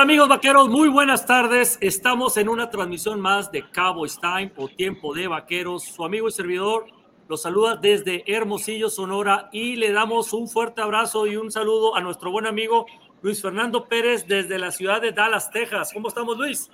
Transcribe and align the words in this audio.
Hola 0.00 0.12
amigos 0.12 0.28
vaqueros, 0.28 0.70
muy 0.70 0.88
buenas 0.88 1.26
tardes. 1.26 1.76
Estamos 1.82 2.38
en 2.38 2.48
una 2.48 2.70
transmisión 2.70 3.20
más 3.20 3.52
de 3.52 3.70
Cowboys 3.70 4.18
Time 4.18 4.50
o 4.56 4.66
Tiempo 4.66 5.12
de 5.12 5.28
Vaqueros. 5.28 5.84
Su 5.84 6.06
amigo 6.06 6.26
y 6.26 6.32
servidor 6.32 6.86
los 7.28 7.42
saluda 7.42 7.76
desde 7.76 8.24
Hermosillo, 8.26 8.88
Sonora 8.88 9.50
y 9.52 9.76
le 9.76 9.92
damos 9.92 10.32
un 10.32 10.48
fuerte 10.48 10.80
abrazo 10.80 11.26
y 11.26 11.36
un 11.36 11.52
saludo 11.52 11.96
a 11.96 12.00
nuestro 12.00 12.30
buen 12.30 12.46
amigo 12.46 12.86
Luis 13.20 13.42
Fernando 13.42 13.88
Pérez 13.88 14.26
desde 14.26 14.58
la 14.58 14.70
ciudad 14.70 15.02
de 15.02 15.12
Dallas, 15.12 15.50
Texas. 15.50 15.90
¿Cómo 15.92 16.08
estamos, 16.08 16.38
Luis? 16.38 16.70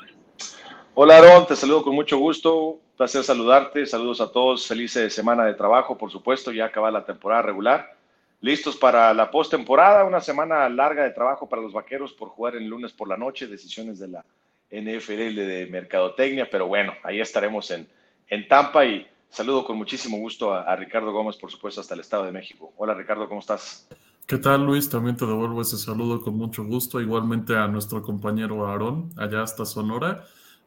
Hola, 0.95 1.17
Aaron, 1.17 1.49
te 1.49 1.57
saludo 1.57 1.83
con 1.83 1.97
mucho 1.97 2.19
gusto. 2.19 2.79
Placer 2.97 3.25
saludarte. 3.25 3.87
Saludos 3.87 4.21
a 4.21 4.31
todos. 4.31 4.69
Feliz 4.69 4.93
semana 5.09 5.45
de 5.47 5.55
trabajo, 5.55 5.99
por 5.99 6.13
supuesto. 6.13 6.53
Ya 6.53 6.67
acaba 6.67 6.93
la 6.93 7.05
temporada 7.05 7.43
regular 7.43 7.96
listos 8.41 8.77
para 8.77 9.13
la 9.15 9.31
postemporada, 9.31 10.05
una 10.05 10.21
semana 10.21 10.69
larga 10.69 11.05
de 11.05 11.11
trabajo 11.11 11.49
para 11.49 11.63
los 11.63 11.73
vaqueros 11.73 12.13
por 12.13 12.29
jugar 12.29 12.57
el 12.57 12.67
lunes 12.67 12.93
por 12.93 13.09
la 13.09 13.17
noche, 13.17 13.47
decisiones 13.47 13.99
de 13.99 14.09
la 14.09 14.25
NFL 14.71 15.35
de 15.35 15.69
Mercadotecnia, 15.71 16.49
pero 16.51 16.67
bueno, 16.67 16.93
ahí 17.03 17.21
estaremos 17.21 17.71
en, 17.71 17.89
en 18.29 18.49
Tampa 18.49 18.85
y 18.85 19.07
saludo 19.31 19.65
con 19.65 19.77
muchísimo 19.77 20.19
gusto 20.19 20.53
a, 20.53 20.75
Ricardo 20.77 21.13
Gómez, 21.13 21.37
por 21.37 21.51
supuesto, 21.51 21.81
hasta 21.81 21.95
el 21.95 22.01
Estado 22.01 22.25
de 22.25 22.33
México. 22.33 22.73
Hola 22.77 22.95
Ricardo, 22.95 23.29
¿cómo 23.29 23.41
estás? 23.41 23.89
¿Qué 24.27 24.39
tal 24.39 24.65
Luis? 24.65 24.91
También 24.91 25.17
te 25.17 25.25
devuelvo 25.25 25.63
ese 25.63 25.77
saludo 25.77 26.21
con 26.21 26.37
mucho 26.37 26.65
gusto, 26.65 27.01
igualmente 27.01 27.57
a 27.57 27.69
nuestro 27.69 28.03
compañero 28.03 28.67
Aarón, 28.67 29.11
allá 29.17 29.43
hasta 29.43 29.65
Sonora. 29.65 30.25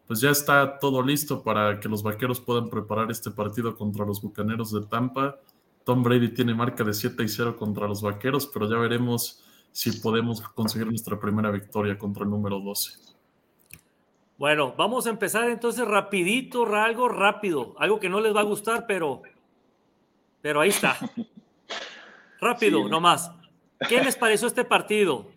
Pues 0.08 0.22
ya 0.22 0.32
está 0.32 0.80
todo 0.80 1.04
listo 1.04 1.44
para 1.44 1.80
que 1.80 1.88
los 1.88 2.02
vaqueros 2.02 2.40
puedan 2.40 2.70
preparar 2.70 3.12
este 3.12 3.30
partido 3.30 3.76
contra 3.76 4.06
los 4.06 4.22
Bucaneros 4.22 4.72
de 4.72 4.82
Tampa 4.88 5.38
Tom 5.84 6.04
Brady 6.04 6.30
tiene 6.30 6.54
marca 6.54 6.84
de 6.84 6.94
7 6.94 7.24
y 7.24 7.28
0 7.28 7.56
contra 7.56 7.88
los 7.88 8.02
Vaqueros, 8.02 8.48
pero 8.48 8.70
ya 8.70 8.78
veremos 8.78 9.44
si 9.72 9.92
podemos 9.94 10.42
conseguir 10.42 10.88
nuestra 10.88 11.20
primera 11.20 11.52
victoria 11.52 11.98
contra 11.98 12.24
el 12.24 12.30
número 12.30 12.60
12. 12.60 13.10
Bueno, 14.38 14.74
vamos 14.78 15.06
a 15.06 15.10
empezar 15.10 15.50
entonces 15.50 15.86
rapidito, 15.86 16.66
algo 16.76 17.10
rápido, 17.10 17.76
algo 17.78 18.00
que 18.00 18.08
no 18.08 18.22
les 18.22 18.34
va 18.36 18.40
a 18.40 18.46
gustar, 18.46 18.86
pero, 18.88 19.22
pero 20.42 20.62
ahí 20.62 20.70
está. 20.70 20.98
Rápido, 22.42 22.88
nomás. 22.88 23.30
¿Qué 23.90 24.02
les 24.02 24.16
pareció 24.16 24.48
este 24.48 24.64
partido? 24.64 25.30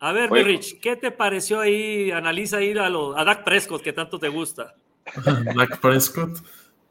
A 0.00 0.10
ver, 0.10 0.28
Rich, 0.32 0.80
¿qué 0.80 0.96
te 0.96 1.12
pareció 1.12 1.60
ahí? 1.60 2.10
Analiza 2.10 2.60
ir 2.60 2.80
a, 2.80 2.88
lo, 2.90 3.16
a 3.16 3.24
Dak 3.24 3.44
Prescott, 3.44 3.80
que 3.80 3.92
tanto 3.92 4.18
te 4.18 4.28
gusta. 4.28 4.74
Dak 5.54 5.80
Prescott. 5.80 6.38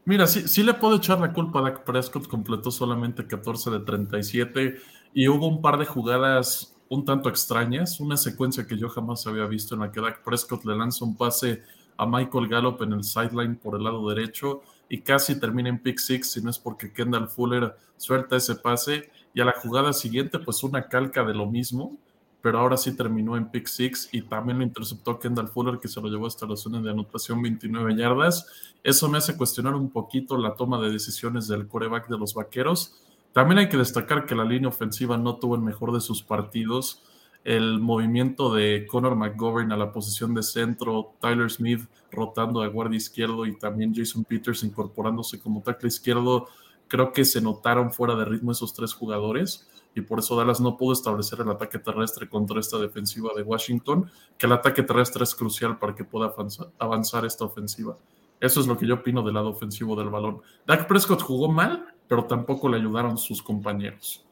Mira, 0.03 0.25
sí, 0.25 0.47
sí 0.47 0.63
le 0.63 0.73
puedo 0.73 0.95
echar 0.95 1.19
la 1.19 1.31
culpa 1.31 1.59
a 1.59 1.61
Dak 1.63 1.83
Prescott, 1.83 2.27
completó 2.27 2.71
solamente 2.71 3.27
14 3.27 3.69
de 3.69 3.79
37 3.81 4.77
y 5.13 5.27
hubo 5.27 5.47
un 5.47 5.61
par 5.61 5.77
de 5.77 5.85
jugadas 5.85 6.75
un 6.89 7.05
tanto 7.05 7.29
extrañas, 7.29 7.99
una 7.99 8.17
secuencia 8.17 8.65
que 8.65 8.77
yo 8.77 8.89
jamás 8.89 9.25
había 9.27 9.45
visto 9.45 9.75
en 9.75 9.81
la 9.81 9.91
que 9.91 10.01
Dak 10.01 10.23
Prescott 10.23 10.65
le 10.65 10.75
lanza 10.75 11.05
un 11.05 11.15
pase 11.15 11.63
a 11.97 12.05
Michael 12.07 12.47
Gallup 12.47 12.81
en 12.81 12.93
el 12.93 13.03
sideline 13.03 13.55
por 13.55 13.75
el 13.75 13.83
lado 13.83 14.09
derecho 14.09 14.61
y 14.89 15.01
casi 15.01 15.39
termina 15.39 15.69
en 15.69 15.79
pick 15.79 15.99
six, 15.99 16.31
si 16.31 16.41
no 16.41 16.49
es 16.49 16.57
porque 16.57 16.91
Kendall 16.91 17.29
Fuller 17.29 17.75
suelta 17.95 18.35
ese 18.35 18.55
pase. 18.55 19.09
Y 19.33 19.39
a 19.39 19.45
la 19.45 19.53
jugada 19.53 19.93
siguiente 19.93 20.39
pues 20.39 20.63
una 20.63 20.89
calca 20.89 21.23
de 21.23 21.33
lo 21.33 21.45
mismo 21.45 21.97
pero 22.41 22.59
ahora 22.59 22.75
sí 22.77 22.95
terminó 22.95 23.37
en 23.37 23.49
pick 23.49 23.67
six 23.67 24.09
y 24.11 24.23
también 24.23 24.57
lo 24.57 24.63
interceptó 24.63 25.19
Kendall 25.19 25.47
Fuller, 25.47 25.79
que 25.79 25.87
se 25.87 26.01
lo 26.01 26.07
llevó 26.09 26.25
hasta 26.25 26.47
la 26.47 26.55
zona 26.55 26.81
de 26.81 26.89
anotación 26.89 27.41
29 27.41 27.95
yardas. 27.95 28.47
Eso 28.83 29.07
me 29.09 29.19
hace 29.19 29.37
cuestionar 29.37 29.75
un 29.75 29.91
poquito 29.91 30.37
la 30.37 30.55
toma 30.55 30.81
de 30.81 30.91
decisiones 30.91 31.47
del 31.47 31.67
coreback 31.67 32.07
de 32.07 32.17
los 32.17 32.33
vaqueros. 32.33 32.99
También 33.31 33.59
hay 33.59 33.69
que 33.69 33.77
destacar 33.77 34.25
que 34.25 34.35
la 34.35 34.43
línea 34.43 34.69
ofensiva 34.69 35.17
no 35.17 35.35
tuvo 35.35 35.55
el 35.55 35.61
mejor 35.61 35.93
de 35.93 36.01
sus 36.01 36.23
partidos. 36.23 37.03
El 37.43 37.79
movimiento 37.79 38.53
de 38.53 38.87
Conor 38.87 39.15
McGovern 39.15 39.71
a 39.71 39.77
la 39.77 39.91
posición 39.91 40.33
de 40.33 40.43
centro, 40.43 41.13
Tyler 41.19 41.49
Smith 41.49 41.81
rotando 42.11 42.61
a 42.61 42.67
guardia 42.67 42.97
izquierdo 42.97 43.45
y 43.45 43.57
también 43.57 43.93
Jason 43.95 44.23
Peters 44.23 44.63
incorporándose 44.63 45.39
como 45.39 45.61
tackle 45.61 45.87
izquierdo, 45.87 46.47
creo 46.87 47.13
que 47.13 47.23
se 47.23 47.41
notaron 47.41 47.91
fuera 47.91 48.15
de 48.15 48.25
ritmo 48.25 48.51
esos 48.51 48.73
tres 48.73 48.93
jugadores 48.93 49.67
y 49.93 50.01
por 50.01 50.19
eso 50.19 50.35
Dallas 50.35 50.61
no 50.61 50.77
pudo 50.77 50.93
establecer 50.93 51.41
el 51.41 51.49
ataque 51.49 51.79
terrestre 51.79 52.29
contra 52.29 52.59
esta 52.59 52.77
defensiva 52.77 53.31
de 53.35 53.43
Washington, 53.43 54.09
que 54.37 54.45
el 54.45 54.53
ataque 54.53 54.83
terrestre 54.83 55.23
es 55.23 55.35
crucial 55.35 55.77
para 55.77 55.93
que 55.95 56.03
pueda 56.03 56.33
avanzar 56.79 57.25
esta 57.25 57.45
ofensiva. 57.45 57.97
Eso 58.39 58.59
es 58.59 58.67
lo 58.67 58.77
que 58.77 58.87
yo 58.87 58.95
opino 58.95 59.21
del 59.21 59.35
lado 59.35 59.49
ofensivo 59.49 59.95
del 59.95 60.09
balón. 60.09 60.41
Dak 60.65 60.87
Prescott 60.87 61.21
jugó 61.21 61.51
mal, 61.51 61.93
pero 62.07 62.25
tampoco 62.25 62.69
le 62.69 62.77
ayudaron 62.77 63.17
sus 63.17 63.41
compañeros. 63.41 64.25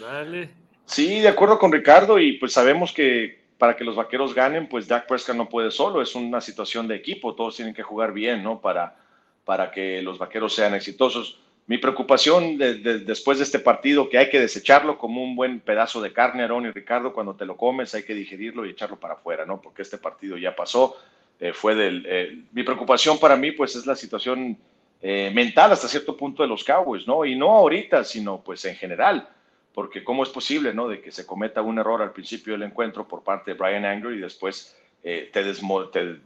Dale. 0.00 0.50
Sí, 0.84 1.20
de 1.20 1.28
acuerdo 1.28 1.58
con 1.58 1.70
Ricardo, 1.70 2.18
y 2.18 2.38
pues 2.38 2.52
sabemos 2.52 2.92
que 2.92 3.40
para 3.58 3.76
que 3.76 3.84
los 3.84 3.94
vaqueros 3.94 4.34
ganen, 4.34 4.68
pues 4.68 4.88
Dak 4.88 5.06
Prescott 5.06 5.36
no 5.36 5.48
puede 5.48 5.70
solo, 5.70 6.00
es 6.00 6.14
una 6.14 6.40
situación 6.40 6.88
de 6.88 6.96
equipo, 6.96 7.34
todos 7.34 7.56
tienen 7.56 7.74
que 7.74 7.82
jugar 7.82 8.12
bien, 8.12 8.42
¿no? 8.42 8.60
Para, 8.60 8.96
para 9.44 9.70
que 9.70 10.02
los 10.02 10.18
vaqueros 10.18 10.54
sean 10.54 10.74
exitosos 10.74 11.38
mi 11.70 11.78
preocupación 11.78 12.58
después 12.58 13.38
de 13.38 13.44
este 13.44 13.60
partido, 13.60 14.08
que 14.08 14.18
hay 14.18 14.28
que 14.28 14.40
desecharlo 14.40 14.98
como 14.98 15.22
un 15.22 15.36
buen 15.36 15.60
pedazo 15.60 16.02
de 16.02 16.12
carne, 16.12 16.42
Aaron 16.42 16.66
y 16.66 16.72
Ricardo, 16.72 17.12
cuando 17.12 17.36
te 17.36 17.46
lo 17.46 17.56
comes 17.56 17.94
hay 17.94 18.02
que 18.02 18.12
digerirlo 18.12 18.66
y 18.66 18.70
echarlo 18.70 18.98
para 18.98 19.14
afuera, 19.14 19.46
¿no? 19.46 19.60
Porque 19.60 19.82
este 19.82 19.96
partido 19.96 20.36
ya 20.36 20.56
pasó, 20.56 20.96
eh, 21.38 21.52
fue 21.52 21.76
del... 21.76 22.04
Eh, 22.08 22.42
mi 22.50 22.64
preocupación 22.64 23.20
para 23.20 23.36
mí, 23.36 23.52
pues, 23.52 23.76
es 23.76 23.86
la 23.86 23.94
situación 23.94 24.58
eh, 25.00 25.30
mental 25.32 25.70
hasta 25.70 25.86
cierto 25.86 26.16
punto 26.16 26.42
de 26.42 26.48
los 26.48 26.64
Cowboys, 26.64 27.06
¿no? 27.06 27.24
Y 27.24 27.36
no 27.36 27.52
ahorita, 27.52 28.02
sino 28.02 28.42
pues 28.42 28.64
en 28.64 28.74
general, 28.74 29.28
porque 29.72 30.02
cómo 30.02 30.24
es 30.24 30.28
posible, 30.28 30.74
¿no? 30.74 30.88
De 30.88 31.00
que 31.00 31.12
se 31.12 31.24
cometa 31.24 31.62
un 31.62 31.78
error 31.78 32.02
al 32.02 32.10
principio 32.10 32.54
del 32.54 32.64
encuentro 32.64 33.06
por 33.06 33.22
parte 33.22 33.52
de 33.52 33.56
Brian 33.56 33.84
Anger 33.84 34.10
y 34.10 34.18
después 34.18 34.76
eh, 35.02 35.30
te, 35.32 35.42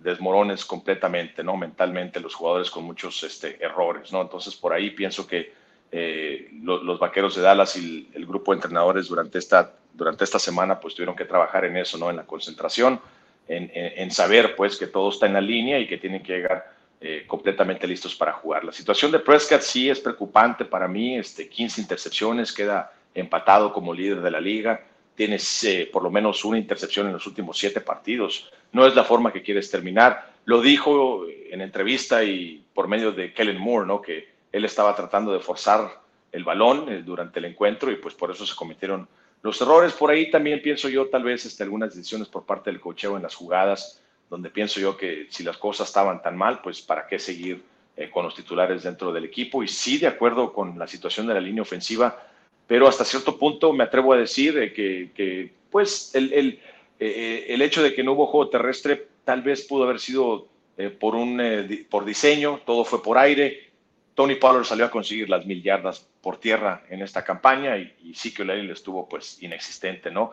desmorones 0.00 0.64
completamente, 0.64 1.44
¿no? 1.44 1.56
Mentalmente 1.56 2.18
los 2.18 2.34
jugadores 2.34 2.70
con 2.70 2.84
muchos 2.84 3.22
este, 3.22 3.62
errores, 3.64 4.12
¿no? 4.12 4.20
Entonces 4.20 4.56
por 4.56 4.72
ahí 4.72 4.90
pienso 4.90 5.26
que 5.26 5.52
eh, 5.92 6.50
los 6.60 6.98
vaqueros 6.98 7.36
de 7.36 7.42
Dallas 7.42 7.76
y 7.76 8.10
el, 8.14 8.26
grupo 8.26 8.50
de 8.50 8.56
entrenadores 8.56 9.06
durante 9.06 9.38
esta, 9.38 9.74
durante 9.92 10.24
esta 10.24 10.40
semana 10.40 10.80
pues 10.80 10.94
tuvieron 10.94 11.14
que 11.14 11.24
trabajar 11.24 11.64
en 11.64 11.76
eso, 11.76 11.96
¿no? 11.98 12.10
En 12.10 12.16
la 12.16 12.24
concentración, 12.24 13.00
en, 13.46 14.10
saber 14.10 14.56
pues 14.56 14.76
que 14.76 14.88
todo 14.88 15.10
está 15.10 15.26
en 15.26 15.34
la 15.34 15.40
línea 15.40 15.78
y 15.78 15.86
que 15.86 15.98
tienen 15.98 16.22
que 16.22 16.32
llegar 16.32 16.72
eh, 17.00 17.24
completamente 17.28 17.86
listos 17.86 18.14
para 18.16 18.32
jugar. 18.32 18.64
La 18.64 18.72
situación 18.72 19.12
de 19.12 19.20
Prescott 19.20 19.60
sí 19.60 19.88
es 19.88 20.00
preocupante 20.00 20.64
para 20.64 20.88
mí, 20.88 21.16
este, 21.16 21.48
15 21.48 21.80
intercepciones, 21.82 22.52
queda 22.52 22.92
empatado 23.14 23.72
como 23.72 23.94
líder 23.94 24.20
de 24.20 24.30
la 24.32 24.40
liga 24.40 24.80
tienes 25.14 25.64
eh, 25.64 25.88
por 25.92 26.02
lo 26.02 26.10
menos 26.10 26.44
una 26.44 26.58
intercepción 26.58 27.06
en 27.06 27.12
los 27.12 27.26
últimos 27.26 27.58
siete 27.58 27.80
partidos. 27.80 28.50
No 28.74 28.86
es 28.86 28.94
la 28.94 29.04
forma 29.04 29.32
que 29.32 29.42
quieres 29.42 29.70
terminar. 29.70 30.34
Lo 30.44 30.60
dijo 30.60 31.24
en 31.50 31.62
entrevista 31.62 32.22
y 32.22 32.62
por 32.74 32.88
medio 32.88 33.12
de 33.12 33.32
Kellen 33.32 33.58
Moore, 33.58 33.86
¿no? 33.86 34.02
que 34.02 34.28
él 34.52 34.64
estaba 34.64 34.94
tratando 34.94 35.32
de 35.32 35.40
forzar 35.40 36.02
el 36.32 36.44
balón 36.44 36.92
eh, 36.92 37.02
durante 37.02 37.38
el 37.38 37.46
encuentro 37.46 37.90
y 37.90 37.96
pues 37.96 38.14
por 38.14 38.30
eso 38.30 38.44
se 38.44 38.54
cometieron 38.54 39.08
los 39.42 39.60
errores. 39.60 39.92
Por 39.92 40.10
ahí 40.10 40.30
también 40.30 40.60
pienso 40.60 40.88
yo 40.88 41.06
tal 41.08 41.22
vez 41.22 41.46
este, 41.46 41.62
algunas 41.62 41.94
decisiones 41.94 42.28
por 42.28 42.44
parte 42.44 42.70
del 42.70 42.80
cocheo 42.80 43.16
en 43.16 43.22
las 43.22 43.34
jugadas, 43.34 44.02
donde 44.28 44.50
pienso 44.50 44.80
yo 44.80 44.96
que 44.96 45.28
si 45.30 45.44
las 45.44 45.56
cosas 45.56 45.88
estaban 45.88 46.20
tan 46.20 46.36
mal, 46.36 46.60
pues 46.60 46.82
para 46.82 47.06
qué 47.06 47.18
seguir 47.18 47.62
eh, 47.96 48.10
con 48.10 48.24
los 48.24 48.34
titulares 48.34 48.82
dentro 48.82 49.12
del 49.12 49.24
equipo. 49.24 49.62
Y 49.62 49.68
sí, 49.68 49.98
de 49.98 50.08
acuerdo 50.08 50.52
con 50.52 50.76
la 50.78 50.88
situación 50.88 51.28
de 51.28 51.34
la 51.34 51.40
línea 51.40 51.62
ofensiva, 51.62 52.20
pero 52.66 52.88
hasta 52.88 53.04
cierto 53.04 53.38
punto 53.38 53.72
me 53.72 53.84
atrevo 53.84 54.12
a 54.12 54.16
decir 54.16 54.72
que, 54.74 55.52
pues 55.70 56.14
el, 56.14 56.32
el, 56.32 56.60
eh, 56.98 57.46
el, 57.48 57.62
hecho 57.62 57.82
de 57.82 57.94
que 57.94 58.02
no 58.02 58.12
hubo 58.12 58.26
juego 58.26 58.50
terrestre 58.50 59.08
tal 59.24 59.42
vez 59.42 59.62
pudo 59.62 59.84
haber 59.84 60.00
sido 60.00 60.48
eh, 60.76 60.90
por, 60.90 61.14
un, 61.14 61.40
eh, 61.40 61.86
por 61.90 62.04
diseño, 62.04 62.60
todo 62.64 62.84
fue 62.84 63.02
por 63.02 63.18
aire. 63.18 63.70
Tony 64.14 64.36
Pollard 64.36 64.64
salió 64.64 64.84
a 64.84 64.90
conseguir 64.90 65.28
las 65.28 65.44
mil 65.44 65.62
yardas 65.62 66.06
por 66.20 66.38
tierra 66.38 66.84
en 66.88 67.02
esta 67.02 67.24
campaña 67.24 67.76
y, 67.76 68.14
sí 68.14 68.32
que 68.32 68.42
el 68.42 68.70
estuvo 68.70 69.08
pues 69.08 69.42
inexistente, 69.42 70.10
¿no? 70.10 70.32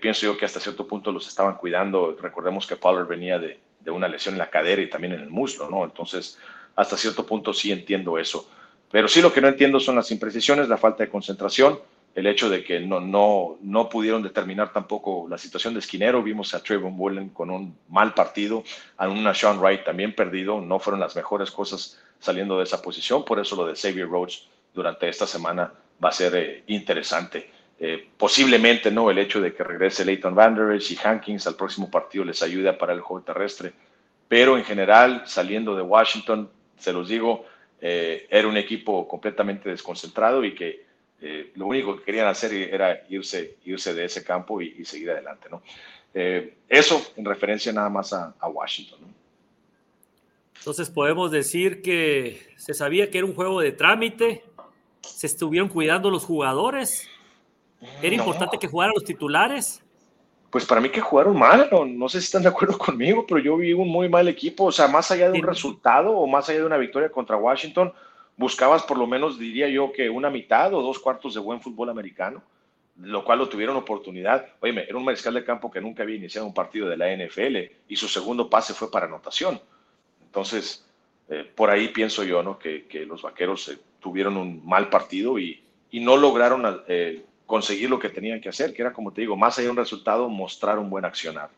pienso 0.00 0.24
yo 0.24 0.38
que 0.38 0.46
hasta 0.46 0.58
cierto 0.58 0.86
punto 0.86 1.12
los 1.12 1.28
estaban 1.28 1.56
cuidando. 1.56 2.16
Recordemos 2.18 2.66
que 2.66 2.76
Pollard 2.76 3.06
venía 3.06 3.38
de, 3.38 3.58
de 3.80 3.90
una 3.90 4.08
lesión 4.08 4.34
en 4.34 4.38
la 4.38 4.48
cadera 4.48 4.80
y 4.80 4.88
también 4.88 5.12
en 5.12 5.20
el 5.20 5.28
muslo, 5.28 5.68
¿no? 5.68 5.84
Entonces, 5.84 6.38
hasta 6.76 6.96
cierto 6.96 7.26
punto 7.26 7.52
sí 7.52 7.72
entiendo 7.72 8.18
eso. 8.18 8.48
Pero 8.90 9.08
sí 9.08 9.20
lo 9.20 9.32
que 9.32 9.40
no 9.40 9.48
entiendo 9.48 9.80
son 9.80 9.96
las 9.96 10.10
imprecisiones, 10.10 10.68
la 10.68 10.76
falta 10.76 11.02
de 11.02 11.10
concentración. 11.10 11.80
El 12.14 12.26
hecho 12.26 12.50
de 12.50 12.62
que 12.62 12.80
no, 12.80 13.00
no, 13.00 13.58
no 13.62 13.88
pudieron 13.88 14.22
determinar 14.22 14.72
tampoco 14.72 15.26
la 15.28 15.38
situación 15.38 15.74
de 15.74 15.80
esquinero. 15.80 16.22
Vimos 16.22 16.54
a 16.54 16.62
Trayvon 16.62 16.96
Bullen 16.96 17.30
con 17.30 17.50
un 17.50 17.76
mal 17.88 18.12
partido, 18.12 18.64
a 18.98 19.08
una 19.08 19.34
Sean 19.34 19.58
Wright 19.58 19.84
también 19.84 20.14
perdido. 20.14 20.60
No 20.60 20.78
fueron 20.78 21.00
las 21.00 21.16
mejores 21.16 21.50
cosas 21.50 21.98
saliendo 22.18 22.58
de 22.58 22.64
esa 22.64 22.82
posición. 22.82 23.24
Por 23.24 23.40
eso 23.40 23.56
lo 23.56 23.66
de 23.66 23.74
Xavier 23.74 24.08
Rhodes 24.08 24.46
durante 24.74 25.08
esta 25.08 25.26
semana 25.26 25.72
va 26.02 26.10
a 26.10 26.12
ser 26.12 26.34
eh, 26.34 26.64
interesante. 26.66 27.50
Eh, 27.78 28.10
posiblemente 28.16 28.90
no 28.90 29.10
el 29.10 29.18
hecho 29.18 29.40
de 29.40 29.54
que 29.54 29.64
regrese 29.64 30.04
Leighton 30.04 30.34
Vander 30.34 30.78
y 30.80 30.98
Hankins 31.02 31.46
al 31.46 31.56
próximo 31.56 31.90
partido 31.90 32.24
les 32.24 32.42
ayude 32.42 32.72
para 32.74 32.92
el 32.92 33.00
juego 33.00 33.24
terrestre. 33.24 33.72
Pero 34.28 34.56
en 34.56 34.64
general, 34.64 35.22
saliendo 35.26 35.74
de 35.74 35.82
Washington, 35.82 36.48
se 36.78 36.92
los 36.92 37.08
digo, 37.08 37.44
eh, 37.80 38.26
era 38.30 38.46
un 38.46 38.56
equipo 38.56 39.08
completamente 39.08 39.68
desconcentrado 39.68 40.44
y 40.44 40.54
que 40.54 40.91
eh, 41.24 41.52
lo 41.54 41.66
único 41.66 41.96
que 41.96 42.02
querían 42.02 42.26
hacer 42.26 42.52
era 42.52 43.04
irse, 43.08 43.56
irse 43.64 43.94
de 43.94 44.04
ese 44.04 44.24
campo 44.24 44.60
y, 44.60 44.84
seguir 44.84 45.12
adelante. 45.12 45.48
¿no? 45.48 45.62
Eh, 46.12 46.58
eso 46.68 47.00
en 47.16 47.24
referencia 47.24 47.72
nada 47.72 47.88
más 47.88 48.12
a, 48.12 48.34
Washington. 48.48 48.98
¿no? 49.02 49.08
Entonces 50.58 50.90
podemos 50.90 51.30
decir 51.30 51.80
que 51.80 52.42
se 52.56 52.74
sabía 52.74 53.08
que 53.08 53.18
era 53.18 53.26
un 53.26 53.34
juego 53.34 53.60
de 53.60 53.70
trámite, 53.70 54.42
se 55.00 55.28
estuvieron 55.28 55.68
cuidando 55.68 56.10
los 56.10 56.24
jugadores, 56.24 57.08
era 58.02 58.16
importante 58.16 58.58
que 58.58 58.66
jugaran 58.66 58.94
los 58.94 59.04
titulares. 59.04 59.80
Pues 60.50 60.66
para 60.66 60.80
mí 60.80 60.88
que 60.90 61.00
jugaron 61.00 61.38
mal, 61.38 61.68
no, 61.70 61.84
no, 61.84 62.08
sé 62.08 62.20
si 62.20 62.26
están 62.26 62.42
de 62.42 62.48
acuerdo 62.48 62.76
conmigo, 62.78 63.24
pero 63.26 63.40
yo 63.40 63.56
vi 63.56 63.72
un 63.72 63.88
muy 63.88 64.08
mal 64.08 64.26
equipo, 64.26 64.64
o 64.64 64.72
sea, 64.72 64.88
más 64.88 65.10
allá 65.12 65.30
de 65.30 65.38
un 65.38 65.46
resultado 65.46 66.10
o 66.10 66.26
más 66.26 66.48
allá 66.48 66.58
de 66.58 66.66
una 66.66 66.76
victoria 66.78 67.10
contra 67.10 67.36
Washington, 67.36 67.92
buscabas 68.42 68.82
por 68.82 68.98
lo 68.98 69.06
menos, 69.06 69.38
diría 69.38 69.68
yo, 69.68 69.92
que 69.92 70.10
una 70.10 70.28
mitad 70.28 70.74
o 70.74 70.82
dos 70.82 70.98
cuartos 70.98 71.32
de 71.34 71.40
buen 71.40 71.60
fútbol 71.60 71.88
americano, 71.88 72.42
lo 72.98 73.24
cual 73.24 73.38
lo 73.38 73.48
tuvieron 73.48 73.76
oportunidad. 73.76 74.46
Oye, 74.60 74.84
era 74.86 74.98
un 74.98 75.04
mariscal 75.04 75.34
de 75.34 75.44
campo 75.44 75.70
que 75.70 75.80
nunca 75.80 76.02
había 76.02 76.16
iniciado 76.16 76.46
un 76.46 76.52
partido 76.52 76.88
de 76.88 76.96
la 76.96 77.06
NFL 77.16 77.56
y 77.88 77.96
su 77.96 78.08
segundo 78.08 78.50
pase 78.50 78.74
fue 78.74 78.90
para 78.90 79.06
anotación. 79.06 79.60
Entonces, 80.22 80.84
eh, 81.28 81.50
por 81.54 81.70
ahí 81.70 81.88
pienso 81.88 82.24
yo, 82.24 82.42
¿no? 82.42 82.58
Que, 82.58 82.84
los 83.06 83.22
vaqueros 83.22 83.68
eh, 83.68 83.78
tuvieron 84.00 84.36
un 84.36 84.66
mal 84.66 84.90
partido 84.90 85.38
y, 85.38 85.60
no 85.92 86.16
lograron 86.16 86.82
eh, 86.88 87.22
conseguir 87.44 87.90
lo 87.90 87.98
que 87.98 88.08
tenían 88.08 88.40
que 88.40 88.48
hacer, 88.48 88.72
que 88.72 88.80
era, 88.80 88.94
como 88.94 89.12
te 89.12 89.20
digo, 89.20 89.36
más 89.36 89.58
allá 89.58 89.66
de 89.66 89.72
un 89.72 89.76
resultado, 89.76 90.28
mostrar 90.28 90.78
un 90.78 90.88
buen 90.88 91.04
accionar. 91.04 91.50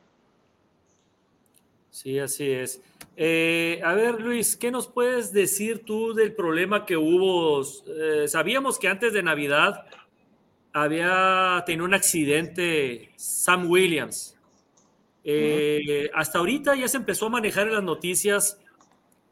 Sí, 1.94 2.18
así 2.18 2.50
es. 2.50 2.82
Eh, 3.16 3.80
a 3.84 3.94
ver, 3.94 4.20
Luis, 4.20 4.56
¿qué 4.56 4.72
nos 4.72 4.88
puedes 4.88 5.32
decir 5.32 5.84
tú 5.84 6.12
del 6.12 6.34
problema 6.34 6.84
que 6.86 6.96
hubo? 6.96 7.62
Eh, 7.86 8.26
sabíamos 8.26 8.80
que 8.80 8.88
antes 8.88 9.12
de 9.12 9.22
Navidad 9.22 9.86
había 10.72 11.62
tenido 11.64 11.84
un 11.84 11.94
accidente 11.94 13.12
Sam 13.14 13.70
Williams. 13.70 14.36
Eh, 15.22 16.10
hasta 16.12 16.40
ahorita 16.40 16.74
ya 16.74 16.88
se 16.88 16.96
empezó 16.96 17.26
a 17.26 17.30
manejar 17.30 17.68
en 17.68 17.74
las 17.74 17.84
noticias 17.84 18.60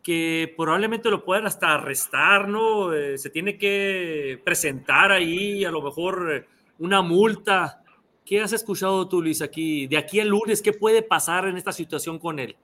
que 0.01 0.55
probablemente 0.57 1.11
lo 1.11 1.25
puedan 1.25 1.47
hasta 1.47 1.75
arrestar, 1.75 2.49
¿no? 2.49 2.93
se 3.17 3.31
tiene 3.31 3.59
que 3.59 4.41
presentar 4.45 5.11
ahí 5.11 5.65
a 5.65 5.73
lo 5.73 5.83
mejor 5.83 6.47
una 6.79 7.03
multa 7.03 7.82
¿Qué 8.25 8.41
has 8.41 8.53
escuchado 8.53 9.09
tú, 9.09 9.21
Luis, 9.21 9.43
aquí? 9.43 9.87
De 9.87 9.97
aquí 9.99 10.21
al 10.21 10.29
lunes, 10.29 10.63
¿qué 10.63 10.73
puede 10.73 11.03
pasar 11.03 11.47
en 11.47 11.57
esta 11.57 11.73
situación 11.73 12.19
con 12.19 12.39
él? 12.39 12.57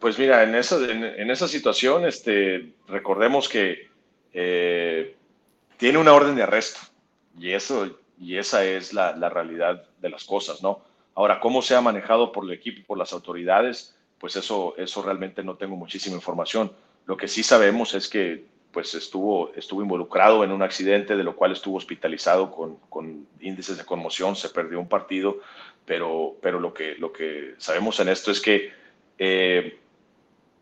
Pues 0.00 0.18
mira, 0.18 0.42
en 0.42 0.54
esa, 0.54 0.76
en, 0.90 1.30
esa 1.30 1.46
situación, 1.46 2.06
este, 2.06 2.72
recordemos 2.88 3.48
que 3.48 3.88
eh, 4.32 5.14
tiene 5.76 5.98
una 5.98 6.14
orden 6.14 6.36
de 6.36 6.42
arresto 6.42 6.80
y, 7.38 7.50
eso, 7.50 7.98
y 8.18 8.36
esa 8.36 8.64
es 8.64 8.94
la, 8.94 9.14
la, 9.14 9.28
realidad 9.28 9.84
de 10.00 10.08
las 10.08 10.24
cosas, 10.24 10.62
¿no? 10.62 10.80
Ahora, 11.14 11.38
¿cómo 11.38 11.60
se 11.60 11.74
ha 11.74 11.82
manejado 11.82 12.32
por 12.32 12.44
el 12.44 12.52
equipo, 12.52 12.86
por 12.86 12.96
las 12.96 13.12
autoridades? 13.12 13.94
Pues 14.18 14.36
eso, 14.36 14.74
eso 14.78 15.02
realmente 15.02 15.42
no 15.42 15.56
tengo 15.56 15.76
muchísima 15.76 16.16
información. 16.16 16.72
Lo 17.04 17.16
que 17.16 17.28
sí 17.28 17.42
sabemos 17.42 17.92
es 17.94 18.08
que 18.08 18.46
pues 18.72 18.94
estuvo, 18.94 19.52
estuvo 19.54 19.82
involucrado 19.82 20.44
en 20.44 20.52
un 20.52 20.62
accidente, 20.62 21.16
de 21.16 21.24
lo 21.24 21.34
cual 21.34 21.52
estuvo 21.52 21.76
hospitalizado 21.76 22.50
con, 22.50 22.76
con 22.88 23.26
índices 23.40 23.76
de 23.76 23.84
conmoción, 23.84 24.36
se 24.36 24.48
perdió 24.48 24.78
un 24.78 24.88
partido, 24.88 25.38
pero, 25.84 26.36
pero 26.40 26.60
lo, 26.60 26.72
que, 26.72 26.94
lo 26.96 27.12
que 27.12 27.54
sabemos 27.58 27.98
en 28.00 28.08
esto 28.08 28.30
es 28.30 28.40
que 28.40 28.70
eh, 29.18 29.78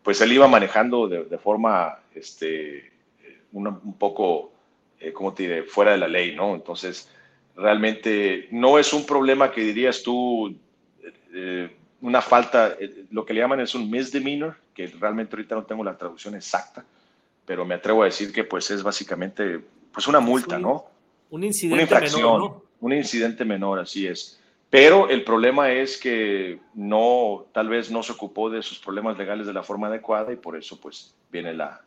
pues 0.01 0.21
él 0.21 0.33
iba 0.33 0.47
manejando 0.47 1.07
de, 1.07 1.37
forma 1.37 1.99
este, 2.15 2.91
un 3.51 3.97
poco, 3.97 4.53
eh, 4.99 5.13
como 5.13 5.33
te 5.33 5.43
diré, 5.43 5.63
fuera 5.63 5.91
de 5.91 5.97
la 5.97 6.07
ley, 6.07 6.35
¿no? 6.35 6.55
Entonces, 6.55 7.09
realmente 7.55 8.47
no 8.51 8.79
es 8.79 8.91
un 8.91 9.05
problema 9.05 9.51
que 9.51 9.61
dirías 9.61 10.01
tú, 10.01 10.55
eh, 11.33 11.75
una 12.01 12.21
falta, 12.21 12.75
lo 13.11 13.25
que 13.25 13.33
le 13.33 13.41
llaman 13.41 13.59
es 13.59 13.75
un 13.75 13.89
misdemeanor, 13.89 14.57
que 14.73 14.87
realmente 14.87 15.35
ahorita 15.35 15.55
no 15.55 15.63
tengo 15.63 15.83
la 15.83 15.97
traducción 15.97 16.33
exacta, 16.35 16.85
pero 17.49 17.65
me 17.65 17.73
atrevo 17.73 18.03
a 18.03 18.05
decir 18.05 18.31
que 18.31 18.43
pues 18.43 18.69
es 18.69 18.83
básicamente 18.83 19.59
pues 19.91 20.07
una 20.07 20.19
multa, 20.19 20.59
¿no? 20.59 20.85
Un 21.31 21.43
incidente 21.43 21.99
menor, 21.99 22.39
¿no? 22.39 22.63
Un 22.79 22.93
incidente 22.93 23.43
menor, 23.43 23.79
así 23.79 24.05
es. 24.05 24.39
Pero 24.69 25.09
el 25.09 25.23
problema 25.23 25.71
es 25.71 25.97
que 25.97 26.59
no, 26.75 27.47
tal 27.51 27.67
vez 27.67 27.89
no 27.89 28.03
se 28.03 28.11
ocupó 28.11 28.51
de 28.51 28.61
sus 28.61 28.77
problemas 28.77 29.17
legales 29.17 29.47
de 29.47 29.53
la 29.53 29.63
forma 29.63 29.87
adecuada 29.87 30.31
y 30.31 30.35
por 30.35 30.55
eso 30.55 30.79
pues 30.79 31.15
viene 31.31 31.55
la, 31.55 31.81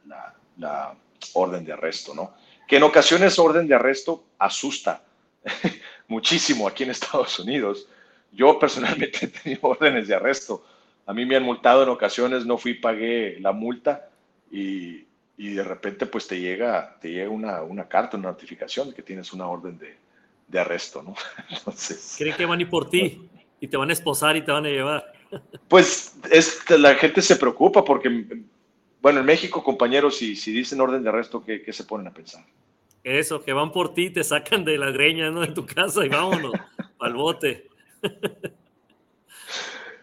la, 0.59 0.97
orden 1.35 1.65
de 1.65 1.75
arresto, 1.75 2.13
¿no? 2.13 2.35
Que 2.67 2.79
en 2.79 2.83
ocasiones 2.83 3.39
orden 3.39 3.69
de 3.69 3.77
arresto 3.77 4.25
asusta 4.41 5.05
muchísimo 6.09 6.67
aquí 6.67 6.83
en 6.83 6.91
Estados 6.91 7.39
Unidos. 7.39 7.87
Yo 8.33 8.59
personalmente 8.59 9.27
he 9.27 9.29
tenido 9.29 9.61
órdenes 9.63 10.09
de 10.09 10.17
arresto. 10.17 10.65
A 11.07 11.15
mí 11.15 11.25
me 11.25 11.37
han 11.37 11.45
multado 11.45 11.85
en 11.85 11.89
ocasiones, 11.89 12.47
no 12.47 12.59
fui, 12.59 12.75
pagué 12.75 13.39
la 13.39 13.53
multa 13.53 14.09
y, 14.51 15.07
y 15.43 15.55
de 15.55 15.65
repente 15.65 16.07
pues 16.07 16.29
te 16.29 16.39
llega, 16.39 16.97
te 17.01 17.11
llega 17.11 17.29
una, 17.29 17.63
una 17.63 17.89
carta, 17.89 18.17
una 18.17 18.29
notificación 18.29 18.91
de 18.91 18.95
que 18.95 19.03
tienes 19.03 19.33
una 19.33 19.49
orden 19.49 19.77
de, 19.77 19.97
de 20.47 20.61
arresto, 20.61 21.03
¿no? 21.03 21.17
Entonces... 21.51 22.15
Creen 22.17 22.37
que 22.37 22.47
van 22.47 22.61
a 22.61 22.63
ir 22.63 22.71
por 22.71 22.89
ti 22.89 23.29
y 23.59 23.67
te 23.67 23.77
van 23.77 23.91
a 23.91 23.93
esposar 23.93 24.37
y 24.37 24.43
te 24.43 24.53
van 24.53 24.67
a 24.67 24.69
llevar. 24.69 25.13
Pues 25.67 26.17
es, 26.31 26.63
la 26.71 26.95
gente 26.95 27.21
se 27.23 27.35
preocupa 27.35 27.85
porque, 27.85 28.45
bueno, 29.01 29.19
en 29.19 29.27
México, 29.27 29.65
compañeros, 29.65 30.17
si, 30.17 30.37
si 30.37 30.53
dicen 30.53 30.81
orden 30.81 31.03
de 31.03 31.09
arresto, 31.09 31.43
¿qué, 31.43 31.61
¿qué, 31.61 31.73
se 31.73 31.83
ponen 31.83 32.07
a 32.07 32.15
pensar? 32.15 32.45
Eso, 33.03 33.43
que 33.43 33.53
van 33.53 33.73
por 33.73 33.95
ti, 33.95 34.11
te 34.11 34.23
sacan 34.23 34.65
de 34.65 34.79
la 34.79 34.93
greña, 34.93 35.33
¿no? 35.33 35.41
De 35.41 35.49
tu 35.49 35.67
casa 35.67 36.07
y 36.07 36.09
vámonos 36.09 36.53
al 37.01 37.15
bote. 37.15 37.67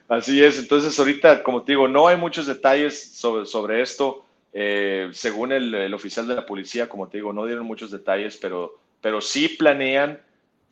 Así 0.09 0.43
es, 0.43 0.59
entonces 0.59 0.99
ahorita, 0.99 1.43
como 1.43 1.63
te 1.63 1.71
digo, 1.71 1.87
no 1.87 2.09
hay 2.09 2.17
muchos 2.17 2.45
detalles 2.45 3.15
sobre, 3.15 3.45
sobre 3.45 3.81
esto. 3.81 4.25
Eh, 4.51 5.09
según 5.13 5.51
el, 5.51 5.93
oficial 5.93 6.27
de 6.27 6.35
la 6.35 6.45
policía, 6.45 6.89
como 6.89 7.07
te 7.07 7.17
digo, 7.17 7.33
no 7.33 7.45
dieron 7.45 7.65
muchos 7.65 7.91
detalles, 7.91 8.37
pero, 8.37 8.79
pero 9.01 9.21
sí 9.21 9.49
planean 9.49 10.19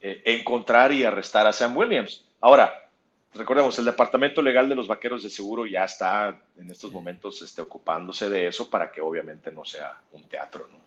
eh, 0.01 0.21
encontrar 0.25 0.91
y 0.91 1.03
arrestar 1.03 1.45
a 1.47 1.53
Sam 1.53 1.77
Williams. 1.77 2.25
Ahora, 2.41 2.89
recordemos, 3.33 3.77
el 3.79 3.85
Departamento 3.85 4.41
Legal 4.41 4.67
de 4.67 4.75
los 4.75 4.87
Vaqueros 4.87 5.23
de 5.23 5.29
Seguro 5.29 5.65
ya 5.65 5.83
está 5.83 6.39
en 6.57 6.69
estos 6.71 6.91
momentos 6.91 7.41
este, 7.41 7.61
ocupándose 7.61 8.29
de 8.29 8.47
eso 8.47 8.69
para 8.69 8.91
que 8.91 9.01
obviamente 9.01 9.51
no 9.51 9.63
sea 9.63 9.99
un 10.11 10.23
teatro. 10.23 10.67
¿no? 10.71 10.77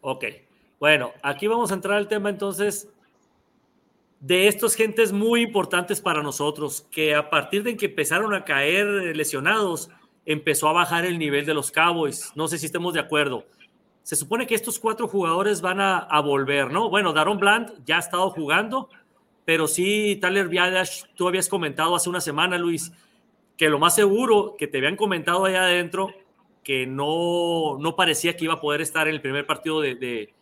Ok, 0.00 0.24
bueno, 0.80 1.12
aquí 1.22 1.46
vamos 1.46 1.70
a 1.70 1.74
entrar 1.74 1.96
al 1.96 2.08
tema 2.08 2.30
entonces 2.30 2.88
de 4.20 4.48
estos 4.48 4.74
gentes 4.74 5.12
muy 5.12 5.42
importantes 5.42 6.00
para 6.00 6.22
nosotros, 6.22 6.86
que 6.90 7.14
a 7.14 7.28
partir 7.28 7.62
de 7.62 7.76
que 7.76 7.86
empezaron 7.86 8.32
a 8.32 8.44
caer 8.44 8.86
lesionados, 9.14 9.90
empezó 10.26 10.68
a 10.68 10.72
bajar 10.72 11.04
el 11.04 11.18
nivel 11.18 11.46
de 11.46 11.54
los 11.54 11.70
Cowboys. 11.70 12.32
No 12.34 12.48
sé 12.48 12.58
si 12.58 12.66
estemos 12.66 12.94
de 12.94 13.00
acuerdo. 13.00 13.44
Se 14.02 14.16
supone 14.16 14.46
que 14.46 14.54
estos 14.54 14.78
cuatro 14.78 15.08
jugadores 15.08 15.60
van 15.60 15.80
a, 15.80 16.20
volver, 16.20 16.70
¿no? 16.70 16.90
Bueno, 16.90 17.12
Daron 17.12 17.38
Bland 17.38 17.84
ya 17.86 17.96
ha 17.96 18.00
estado 18.00 18.28
jugando, 18.30 18.90
pero 19.44 19.66
sí, 19.66 20.18
Tyler 20.20 20.48
Viadash, 20.48 21.04
tú 21.14 21.26
habías 21.26 21.48
comentado 21.48 21.96
hace 21.96 22.10
una 22.10 22.20
semana, 22.20 22.58
Luis, 22.58 22.92
que 23.56 23.70
lo 23.70 23.78
más 23.78 23.94
seguro 23.94 24.56
que 24.58 24.66
te 24.66 24.78
habían 24.78 24.96
comentado 24.96 25.46
allá 25.46 25.64
adentro, 25.64 26.10
que 26.62 26.86
no, 26.86 27.78
no 27.78 27.96
parecía 27.96 28.36
que 28.36 28.44
iba 28.44 28.54
a 28.54 28.60
poder 28.60 28.82
estar 28.82 29.08
en 29.08 29.14
el 29.14 29.22
primer 29.22 29.46
partido 29.46 29.80
de, 29.80 30.34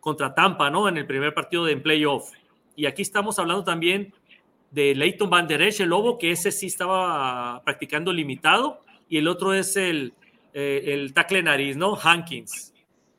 contra 0.00 0.34
Tampa, 0.34 0.70
¿no? 0.70 0.88
En 0.88 0.96
el 0.96 1.06
primer 1.06 1.34
partido 1.34 1.66
de 1.66 1.76
playoff. 1.76 2.30
Y 2.74 2.86
aquí 2.86 3.02
estamos 3.02 3.38
hablando 3.38 3.64
también 3.64 4.14
de 4.70 4.94
Leighton 4.94 5.28
Van 5.28 5.46
Der 5.46 5.60
el 5.60 5.88
Lobo, 5.88 6.16
que 6.16 6.30
ese 6.30 6.52
sí 6.52 6.66
estaba 6.66 7.60
practicando 7.64 8.12
limitado 8.12 8.80
y 9.10 9.18
el 9.18 9.28
otro 9.28 9.52
es 9.52 9.76
el, 9.76 10.14
eh, 10.54 10.84
el 10.86 11.12
tackle 11.12 11.42
nariz, 11.42 11.76
¿no? 11.76 11.98
Hankins. 12.02 12.72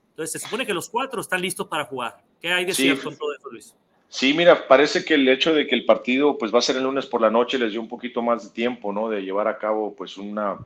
Entonces, 0.09 0.31
se 0.31 0.39
supone 0.39 0.65
que 0.65 0.73
los 0.73 0.89
cuatro 0.89 1.21
están 1.21 1.41
listos 1.41 1.67
para 1.67 1.85
jugar. 1.85 2.17
¿Qué 2.41 2.51
hay 2.51 2.65
de 2.65 2.73
cierto 2.73 3.11
en 3.11 3.17
todo 3.17 3.35
eso, 3.35 3.49
Luis? 3.51 3.75
Sí, 4.09 4.33
mira, 4.33 4.67
parece 4.67 5.05
que 5.05 5.13
el 5.13 5.29
hecho 5.29 5.53
de 5.53 5.67
que 5.67 5.75
el 5.75 5.85
partido 5.85 6.37
pues 6.37 6.53
va 6.53 6.59
a 6.59 6.63
ser 6.63 6.77
el 6.77 6.83
lunes 6.83 7.05
por 7.05 7.21
la 7.21 7.29
noche 7.29 7.59
les 7.59 7.71
dio 7.71 7.79
un 7.79 7.87
poquito 7.87 8.21
más 8.21 8.43
de 8.43 8.49
tiempo, 8.49 8.91
¿no? 8.91 9.09
De 9.09 9.21
llevar 9.21 9.47
a 9.47 9.57
cabo 9.57 9.95
pues 9.95 10.17
una, 10.17 10.57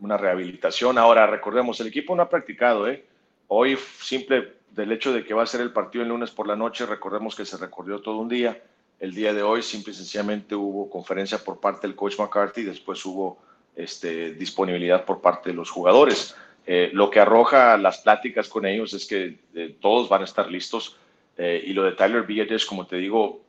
una 0.00 0.16
rehabilitación. 0.16 0.96
Ahora, 0.96 1.26
recordemos, 1.26 1.80
el 1.80 1.88
equipo 1.88 2.14
no 2.14 2.22
ha 2.22 2.28
practicado, 2.28 2.88
¿eh? 2.88 3.04
hoy 3.48 3.78
simple 4.00 4.54
del 4.70 4.92
hecho 4.92 5.12
de 5.12 5.24
que 5.24 5.34
va 5.34 5.42
a 5.42 5.46
ser 5.46 5.60
el 5.60 5.72
partido 5.72 6.02
el 6.02 6.10
lunes 6.10 6.30
por 6.30 6.46
la 6.46 6.56
noche, 6.56 6.86
recordemos 6.86 7.34
que 7.34 7.44
se 7.44 7.56
recorrió 7.56 8.00
todo 8.00 8.18
un 8.18 8.28
día. 8.28 8.62
El 8.98 9.14
día 9.14 9.32
de 9.32 9.42
hoy 9.42 9.62
simple 9.62 9.92
y 9.92 9.96
sencillamente 9.96 10.54
hubo 10.54 10.88
conferencia 10.88 11.38
por 11.38 11.60
parte 11.60 11.86
del 11.86 11.96
coach 11.96 12.18
McCarthy, 12.18 12.62
después 12.62 13.04
hubo 13.04 13.38
este, 13.76 14.32
disponibilidad 14.32 15.04
por 15.04 15.20
parte 15.20 15.50
de 15.50 15.56
los 15.56 15.70
jugadores. 15.70 16.34
Eh, 16.66 16.90
lo 16.92 17.10
que 17.10 17.20
arroja 17.20 17.76
las 17.76 17.98
pláticas 17.98 18.48
con 18.48 18.66
ellos 18.66 18.92
es 18.92 19.06
que 19.06 19.38
eh, 19.54 19.76
todos 19.80 20.08
van 20.08 20.22
a 20.22 20.24
estar 20.24 20.50
listos. 20.50 20.96
Eh, 21.36 21.62
y 21.66 21.72
lo 21.72 21.84
de 21.84 21.92
Tyler 21.92 22.22
Villades, 22.22 22.64
como 22.64 22.86
te 22.86 22.96
digo, 22.96 23.42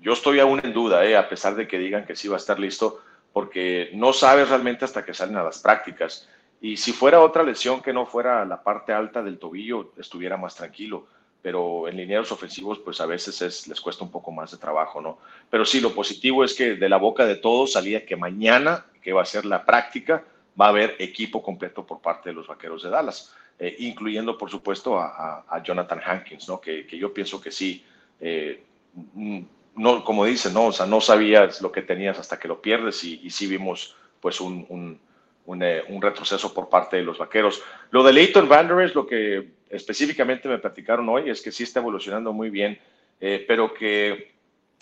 yo 0.00 0.12
estoy 0.12 0.40
aún 0.40 0.60
en 0.64 0.72
duda, 0.72 1.18
a 1.18 1.28
pesar 1.28 1.54
de 1.54 1.68
que 1.68 1.78
digan 1.78 2.04
que 2.04 2.16
sí 2.16 2.28
va 2.28 2.36
a 2.36 2.38
estar 2.38 2.58
listo, 2.58 3.00
porque 3.32 3.90
no 3.94 4.12
sabes 4.12 4.48
realmente 4.48 4.84
hasta 4.84 5.04
que 5.04 5.14
salen 5.14 5.36
a 5.36 5.42
las 5.42 5.60
prácticas. 5.60 6.28
Y 6.60 6.76
si 6.76 6.92
fuera 6.92 7.20
otra 7.20 7.42
lesión 7.42 7.82
que 7.82 7.92
no 7.92 8.06
fuera 8.06 8.44
la 8.44 8.62
parte 8.62 8.92
alta 8.92 9.22
del 9.22 9.38
tobillo, 9.38 9.92
estuviera 9.98 10.36
más 10.36 10.54
tranquilo. 10.54 11.06
Pero 11.44 11.88
en 11.88 11.98
lineados 11.98 12.32
ofensivos, 12.32 12.78
pues 12.78 13.02
a 13.02 13.06
veces 13.06 13.42
es, 13.42 13.68
les 13.68 13.78
cuesta 13.78 14.02
un 14.02 14.10
poco 14.10 14.32
más 14.32 14.50
de 14.50 14.56
trabajo, 14.56 15.02
¿no? 15.02 15.18
Pero 15.50 15.66
sí, 15.66 15.78
lo 15.78 15.94
positivo 15.94 16.42
es 16.42 16.54
que 16.54 16.74
de 16.74 16.88
la 16.88 16.96
boca 16.96 17.26
de 17.26 17.36
todos 17.36 17.72
salía 17.72 18.06
que 18.06 18.16
mañana, 18.16 18.86
que 19.02 19.12
va 19.12 19.20
a 19.20 19.26
ser 19.26 19.44
la 19.44 19.62
práctica, 19.66 20.24
va 20.58 20.64
a 20.64 20.68
haber 20.70 20.96
equipo 20.98 21.42
completo 21.42 21.84
por 21.84 22.00
parte 22.00 22.30
de 22.30 22.34
los 22.34 22.46
vaqueros 22.46 22.82
de 22.82 22.88
Dallas, 22.88 23.34
eh, 23.58 23.76
incluyendo, 23.80 24.38
por 24.38 24.50
supuesto, 24.50 24.98
a, 24.98 25.60
Jonathan 25.62 26.00
Hankins, 26.02 26.48
¿no? 26.48 26.58
Que, 26.58 26.86
yo 26.90 27.12
pienso 27.12 27.38
que 27.38 27.50
sí. 27.50 27.84
Eh, 28.18 28.64
mm, 29.12 29.40
no, 29.76 30.02
como 30.02 30.24
dicen, 30.24 30.54
¿no? 30.54 30.68
O 30.68 30.72
sea, 30.72 30.86
no 30.86 31.02
sabías 31.02 31.60
lo 31.60 31.70
que 31.70 31.82
tenías 31.82 32.18
hasta 32.18 32.38
que 32.38 32.48
lo 32.48 32.62
pierdes 32.62 33.04
y 33.04 33.28
sí 33.28 33.46
vimos, 33.46 33.94
pues, 34.18 34.40
un 34.40 34.98
eh, 35.46 35.82
un, 35.88 36.00
retroceso 36.00 36.54
por 36.54 36.68
parte 36.68 36.96
de 36.96 37.02
los 37.02 37.18
vaqueros. 37.18 37.62
Lo 37.90 38.02
de 38.02 38.12
Leighton 38.12 38.48
Vanderes, 38.48 38.94
lo 38.94 39.06
que 39.06 39.48
específicamente 39.68 40.48
me 40.48 40.58
platicaron 40.58 41.08
hoy 41.08 41.28
es 41.28 41.42
que 41.42 41.52
sí 41.52 41.64
está 41.64 41.80
evolucionando 41.80 42.32
muy 42.32 42.50
bien, 42.50 42.78
eh, 43.20 43.44
pero 43.46 43.74
que 43.74 44.32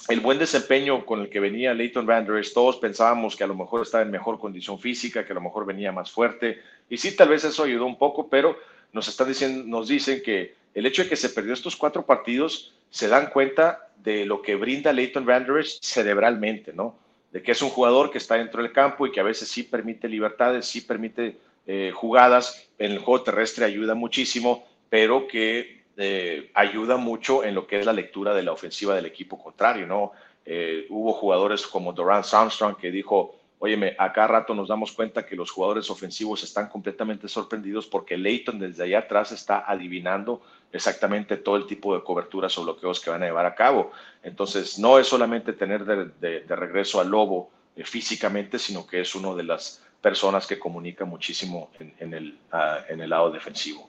el 0.09 0.21
buen 0.21 0.39
desempeño 0.39 1.05
con 1.05 1.21
el 1.21 1.29
que 1.29 1.41
venía 1.41 1.75
Leighton 1.75 2.07
Vanderes, 2.07 2.53
todos 2.53 2.77
pensábamos 2.77 3.37
que 3.37 3.45
a 3.45 3.47
lo 3.47 3.55
mejor 3.55 3.83
estaba 3.83 4.03
en 4.03 4.11
mejor 4.11 4.39
condición 4.39 4.79
física, 4.79 5.25
que 5.25 5.33
a 5.33 5.35
lo 5.35 5.41
mejor 5.41 5.67
venía 5.67 5.93
más 5.93 6.11
fuerte, 6.11 6.61
y 6.89 6.97
sí, 6.97 7.17
tal 7.17 7.29
vez 7.29 7.45
eso 7.45 7.65
ayudó 7.65 7.87
un 7.87 7.99
poco, 7.99 8.29
pero 8.29 8.57
nos, 8.93 9.09
están 9.09 9.29
diciendo, 9.29 9.65
nos 9.67 9.89
dicen 9.89 10.23
que 10.23 10.55
el 10.75 10.87
hecho 10.87 11.03
de 11.03 11.09
que 11.09 11.17
se 11.17 11.31
perdió 11.31 11.55
estos 11.55 11.77
cuatro 11.77 12.05
partidos, 12.05 12.73
se 12.91 13.09
dan 13.09 13.31
cuenta 13.31 13.89
de 13.97 14.27
lo 14.27 14.43
que 14.43 14.55
brinda 14.55 14.93
Leighton 14.93 15.25
Vanderes 15.25 15.79
cerebralmente, 15.83 16.73
¿no? 16.73 17.02
De 17.33 17.43
que 17.43 17.53
es 17.53 17.63
un 17.63 17.71
jugador 17.71 18.11
que 18.11 18.19
está 18.19 18.37
dentro 18.37 18.63
del 18.63 18.73
campo 18.73 19.07
y 19.07 19.13
que 19.13 19.21
a 19.21 19.25
veces 19.25 19.49
sí 19.49 19.63
permite 19.63 20.09
libertades, 20.09 20.67
sí 20.67 20.83
permite 20.83 21.39
eh, 21.67 21.91
jugadas, 21.95 22.69
en 22.79 22.93
el 22.93 22.99
juego 22.99 23.25
terrestre 23.25 23.65
ayuda 23.65 23.95
muchísimo, 23.95 24.65
pero 24.91 25.27
que 25.27 25.83
eh, 25.97 26.51
ayuda 26.55 26.97
mucho 26.97 27.45
en 27.45 27.55
lo 27.55 27.67
que 27.67 27.81
es 27.81 27.87
la 27.87 27.93
lectura 27.93 28.35
de 28.35 28.43
la 28.43 28.53
ofensiva 28.53 28.95
del 28.95 29.07
equipo 29.07 29.43
contrario, 29.43 29.87
¿no? 29.87 30.13
Eh, 30.45 30.87
hubo 30.91 31.13
jugadores 31.13 31.67
como 31.67 31.93
Doran 31.93 32.23
Armstrong 32.31 32.77
que 32.77 32.91
dijo, 32.91 33.37
óyeme, 33.65 33.95
acá 33.97 34.27
rato 34.27 34.57
nos 34.57 34.67
damos 34.67 34.91
cuenta 34.91 35.25
que 35.25 35.37
los 35.37 35.53
jugadores 35.53 35.89
ofensivos 35.89 36.43
están 36.43 36.69
completamente 36.69 37.29
sorprendidos 37.29 37.87
porque 37.87 38.19
Leighton 38.19 38.59
desde 38.59 38.83
allá 38.83 38.99
atrás 38.99 39.31
está 39.31 39.63
adivinando 39.65 40.43
exactamente 40.73 41.37
todo 41.37 41.55
el 41.55 41.67
tipo 41.67 41.95
de 41.95 42.03
coberturas 42.03 42.59
o 42.59 42.65
bloqueos 42.65 42.99
que 42.99 43.11
van 43.11 43.23
a 43.23 43.27
llevar 43.27 43.47
a 43.47 43.55
cabo. 43.55 43.93
Entonces, 44.25 44.81
no 44.81 44.99
es 44.99 45.07
solamente 45.07 45.53
tener 45.53 45.85
de, 45.85 46.45
regreso 46.49 47.01
al 47.01 47.09
lobo 47.09 47.53
eh, 47.77 47.85
físicamente, 47.85 48.59
sino 48.59 48.85
que 48.85 49.01
es 49.01 49.15
una 49.15 49.33
de 49.33 49.45
las 49.45 49.81
personas 50.01 50.45
que 50.45 50.59
comunica 50.59 51.05
muchísimo 51.05 51.71
en, 51.79 52.15
el, 52.15 52.37
ah, 52.51 52.81
en 52.89 53.01
el 53.01 53.11
lado 53.11 53.31
defensivo. 53.31 53.89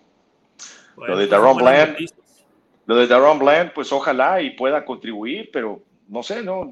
lo 0.97 1.17
de 1.17 1.25
pues, 1.25 1.29
Daron 1.31 1.57
Bland, 1.57 1.97
lo 2.85 2.95
de 2.95 3.07
Daron 3.07 3.39
Bland, 3.39 3.73
pues 3.73 3.91
ojalá 3.91 4.39
y 4.39 4.51
pueda 4.51 4.85
contribuir, 4.85 5.49
pero 5.51 5.81
no 6.09 6.21
sé, 6.21 6.43
¿no? 6.43 6.71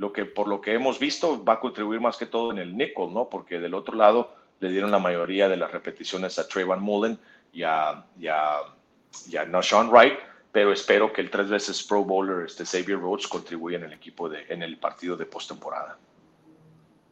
Lo 0.00 0.14
que, 0.14 0.24
por 0.24 0.48
lo 0.48 0.62
que 0.62 0.72
hemos 0.72 0.98
visto, 0.98 1.44
va 1.44 1.54
a 1.54 1.60
contribuir 1.60 2.00
más 2.00 2.16
que 2.16 2.24
todo 2.24 2.52
en 2.52 2.58
el 2.58 2.74
nickel, 2.74 3.12
¿no? 3.12 3.28
Porque 3.28 3.60
del 3.60 3.74
otro 3.74 3.94
lado 3.94 4.34
le 4.58 4.70
dieron 4.70 4.90
la 4.90 4.98
mayoría 4.98 5.46
de 5.46 5.58
las 5.58 5.70
repeticiones 5.70 6.38
a 6.38 6.48
Trayvon 6.48 6.80
Mullen 6.80 7.18
y 7.52 7.64
a, 7.64 8.06
y 8.16 8.26
a 8.26 9.44
no 9.46 9.62
Sean 9.62 9.90
Wright, 9.90 10.14
pero 10.50 10.72
espero 10.72 11.12
que 11.12 11.20
el 11.20 11.28
tres 11.28 11.50
veces 11.50 11.82
Pro 11.82 12.02
Bowler 12.02 12.46
este 12.46 12.64
Xavier 12.64 12.98
Rhodes 12.98 13.28
contribuya 13.28 13.76
en 13.76 13.84
el 13.84 13.92
equipo 13.92 14.26
de, 14.26 14.46
en 14.48 14.62
el 14.62 14.78
partido 14.78 15.18
de 15.18 15.26
postemporada. 15.26 15.98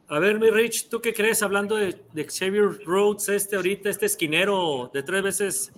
A 0.07 0.17
ver, 0.17 0.39
mi 0.39 0.49
Rich, 0.49 0.89
¿tú 0.89 0.99
qué 0.99 1.13
crees 1.13 1.43
hablando 1.43 1.75
de, 1.75 1.95
Xavier 2.15 2.83
Rhodes, 2.85 3.29
este 3.29 3.55
ahorita, 3.55 3.91
este 3.91 4.07
esquinero 4.07 4.89
de 4.91 5.03
tres 5.03 5.21
veces 5.21 5.71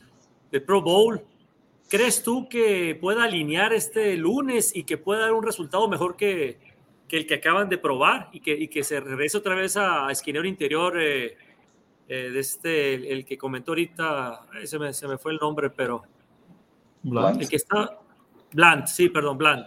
de 0.50 0.62
Pro 0.62 0.82
Bowl? 0.82 1.22
¿Crees 1.90 2.24
tú 2.24 2.48
que 2.48 2.98
pueda 3.02 3.26
alinear 3.26 3.74
este 3.74 4.16
lunes 4.16 4.74
y 4.74 4.86
que 4.86 4.98
pueda 4.98 5.24
dar 5.24 5.34
un 5.34 5.44
resultado 5.44 5.90
mejor 5.90 6.16
que, 6.16 6.71
que 7.12 7.18
el 7.18 7.28
que 7.28 7.34
acaban 7.34 7.68
de 7.68 7.78
probar 7.78 8.30
y 8.32 8.40
que, 8.40 8.54
y 8.54 8.70
que 8.70 8.86
se 8.86 9.02
regrese 9.02 9.38
otra 9.38 9.54
vez 9.54 9.76
a, 9.76 10.10
esquinero 10.10 10.48
interior 10.48 10.98
eh, 10.98 11.36
eh, 12.08 12.30
de 12.30 12.40
este, 12.40 13.12
el, 13.12 13.26
que 13.26 13.38
comentó 13.38 13.72
ahorita, 13.74 14.48
se 14.64 14.80
me, 14.80 14.94
se 14.94 15.10
me 15.10 15.18
fue 15.18 15.34
el 15.34 15.38
nombre, 15.38 15.70
pero 15.72 16.04
el 17.38 17.50
que 17.50 17.58
está. 17.58 18.00
Bland, 18.54 18.88
sí, 18.88 19.10
perdón, 19.10 19.38
Bland. 19.38 19.66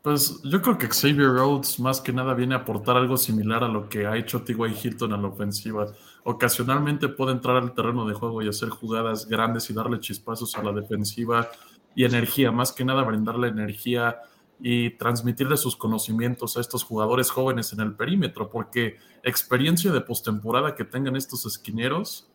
Pues 0.00 0.40
yo 0.44 0.62
creo 0.62 0.78
que 0.78 0.88
Xavier 0.88 1.28
Rhodes 1.28 1.78
más 1.78 2.00
que 2.00 2.14
nada 2.14 2.32
viene 2.32 2.54
a 2.54 2.58
aportar 2.58 2.96
algo 2.96 3.18
similar 3.18 3.62
a 3.62 3.68
lo 3.68 3.90
que 3.90 4.06
ha 4.06 4.16
hecho 4.16 4.42
T.Y. 4.42 4.76
Hilton 4.82 5.12
en 5.12 5.20
la 5.20 5.28
ofensiva. 5.28 5.88
Ocasionalmente 6.24 7.08
puede 7.08 7.32
entrar 7.32 7.56
al 7.56 7.74
terreno 7.74 8.06
de 8.06 8.14
juego 8.14 8.40
y 8.40 8.48
hacer 8.48 8.70
jugadas 8.70 9.28
grandes 9.28 9.68
y 9.68 9.74
darle 9.74 10.00
chispazos 10.00 10.56
a 10.56 10.62
la 10.62 10.72
defensiva 10.72 11.50
y 11.94 12.06
energía, 12.06 12.50
más 12.50 12.72
que 12.72 12.86
nada 12.86 13.02
brindarle 13.02 13.48
energía 13.48 14.22
y 14.60 14.90
transmitirle 14.90 15.56
sus 15.56 15.76
conocimientos 15.76 16.56
a 16.56 16.60
estos 16.60 16.84
jugadores 16.84 17.30
jóvenes 17.30 17.72
en 17.72 17.80
el 17.80 17.94
perímetro, 17.94 18.50
porque 18.50 18.96
experiencia 19.22 19.92
de 19.92 20.00
postemporada 20.00 20.74
que 20.74 20.84
tengan 20.84 21.16
estos 21.16 21.46
esquineros 21.46 22.28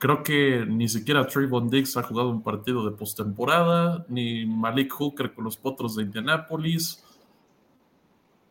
Creo 0.00 0.22
que 0.22 0.64
ni 0.66 0.88
siquiera 0.88 1.26
Trayvon 1.26 1.68
Diggs 1.68 1.94
ha 1.98 2.02
jugado 2.02 2.30
un 2.30 2.42
partido 2.42 2.88
de 2.88 2.96
postemporada, 2.96 4.06
ni 4.08 4.46
Malik 4.46 4.90
Hooker 4.94 5.34
con 5.34 5.44
los 5.44 5.58
Potros 5.58 5.94
de 5.94 6.04
Indianapolis. 6.04 7.04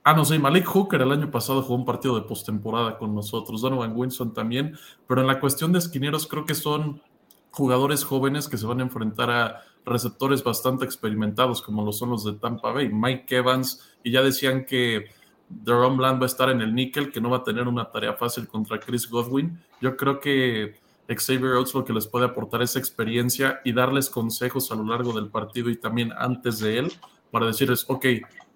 Ah, 0.03 0.13
no 0.13 0.25
sé, 0.25 0.37
Malik 0.37 0.65
Hooker 0.65 1.01
el 1.01 1.11
año 1.11 1.31
pasado 1.31 1.63
jugó 1.63 1.73
un 1.73 1.85
partido 1.85 2.13
de 2.13 2.21
postemporada 2.21 2.99
con 2.99 3.15
nosotros, 3.15 3.61
Donovan 3.61 3.93
Winson 3.95 4.31
también, 4.31 4.77
pero 5.07 5.21
en 5.21 5.27
la 5.27 5.39
cuestión 5.39 5.71
de 5.71 5.79
esquineros 5.79 6.27
creo 6.27 6.45
que 6.45 6.53
son 6.53 7.01
jugadores 7.51 8.03
jóvenes 8.03 8.47
que 8.47 8.57
se 8.57 8.65
van 8.65 8.79
a 8.79 8.83
enfrentar 8.83 9.29
a 9.29 9.61
receptores 9.85 10.43
bastante 10.43 10.85
experimentados 10.85 11.61
como 11.61 11.83
lo 11.83 11.91
son 11.91 12.11
los 12.11 12.23
de 12.23 12.33
Tampa 12.33 12.71
Bay, 12.71 12.89
Mike 12.89 13.37
Evans, 13.37 13.81
y 14.03 14.11
ya 14.11 14.21
decían 14.21 14.65
que 14.65 15.07
Deron 15.49 15.97
Bland 15.97 16.21
va 16.21 16.25
a 16.25 16.27
estar 16.27 16.49
en 16.49 16.61
el 16.61 16.75
níquel, 16.75 17.11
que 17.11 17.21
no 17.21 17.29
va 17.29 17.37
a 17.37 17.43
tener 17.43 17.67
una 17.67 17.89
tarea 17.89 18.13
fácil 18.13 18.47
contra 18.47 18.79
Chris 18.79 19.09
Godwin. 19.09 19.59
Yo 19.81 19.97
creo 19.97 20.19
que 20.19 20.75
Xavier 21.07 21.53
Rhodes 21.53 21.73
lo 21.73 21.83
que 21.83 21.93
les 21.93 22.07
puede 22.07 22.25
aportar 22.25 22.61
esa 22.61 22.77
experiencia 22.77 23.61
y 23.65 23.73
darles 23.73 24.09
consejos 24.09 24.71
a 24.71 24.75
lo 24.75 24.83
largo 24.83 25.11
del 25.13 25.29
partido 25.29 25.69
y 25.69 25.75
también 25.75 26.13
antes 26.15 26.59
de 26.59 26.77
él 26.77 26.93
para 27.31 27.47
decirles, 27.47 27.85
ok, 27.87 28.05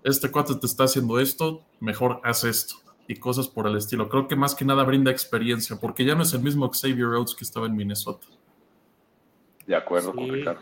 este 0.03 0.29
cuate 0.29 0.55
te 0.55 0.67
está 0.67 0.83
haciendo 0.83 1.19
esto, 1.19 1.63
mejor 1.79 2.21
haz 2.23 2.43
esto 2.43 2.75
y 3.07 3.15
cosas 3.15 3.47
por 3.47 3.67
el 3.67 3.75
estilo. 3.75 4.07
Creo 4.07 4.27
que 4.27 4.35
más 4.35 4.53
que 4.53 4.65
nada 4.65 4.83
brinda 4.83 5.11
experiencia 5.11 5.77
porque 5.79 6.05
ya 6.05 6.13
no 6.13 6.23
es 6.23 6.33
el 6.33 6.41
mismo 6.41 6.69
Xavier 6.69 7.07
Rhodes 7.07 7.33
que 7.33 7.43
estaba 7.43 7.65
en 7.65 7.75
Minnesota. 7.75 8.27
De 9.67 9.75
acuerdo 9.75 10.13
con 10.13 10.31
Ricardo. 10.31 10.61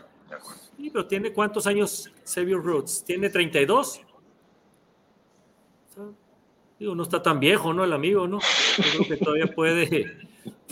Sí, 0.76 0.90
pero 0.90 1.06
tiene 1.06 1.32
cuántos 1.32 1.66
años 1.66 2.10
Xavier 2.24 2.58
Rhodes? 2.58 3.04
¿Tiene 3.04 3.28
32? 3.28 4.00
Digo, 6.78 6.94
no 6.94 7.02
está 7.02 7.22
tan 7.22 7.38
viejo, 7.38 7.72
¿no? 7.72 7.84
El 7.84 7.92
amigo, 7.92 8.26
¿no? 8.26 8.40
Yo 8.78 9.04
creo 9.04 9.08
que 9.08 9.24
todavía 9.24 9.46
puede 9.46 10.16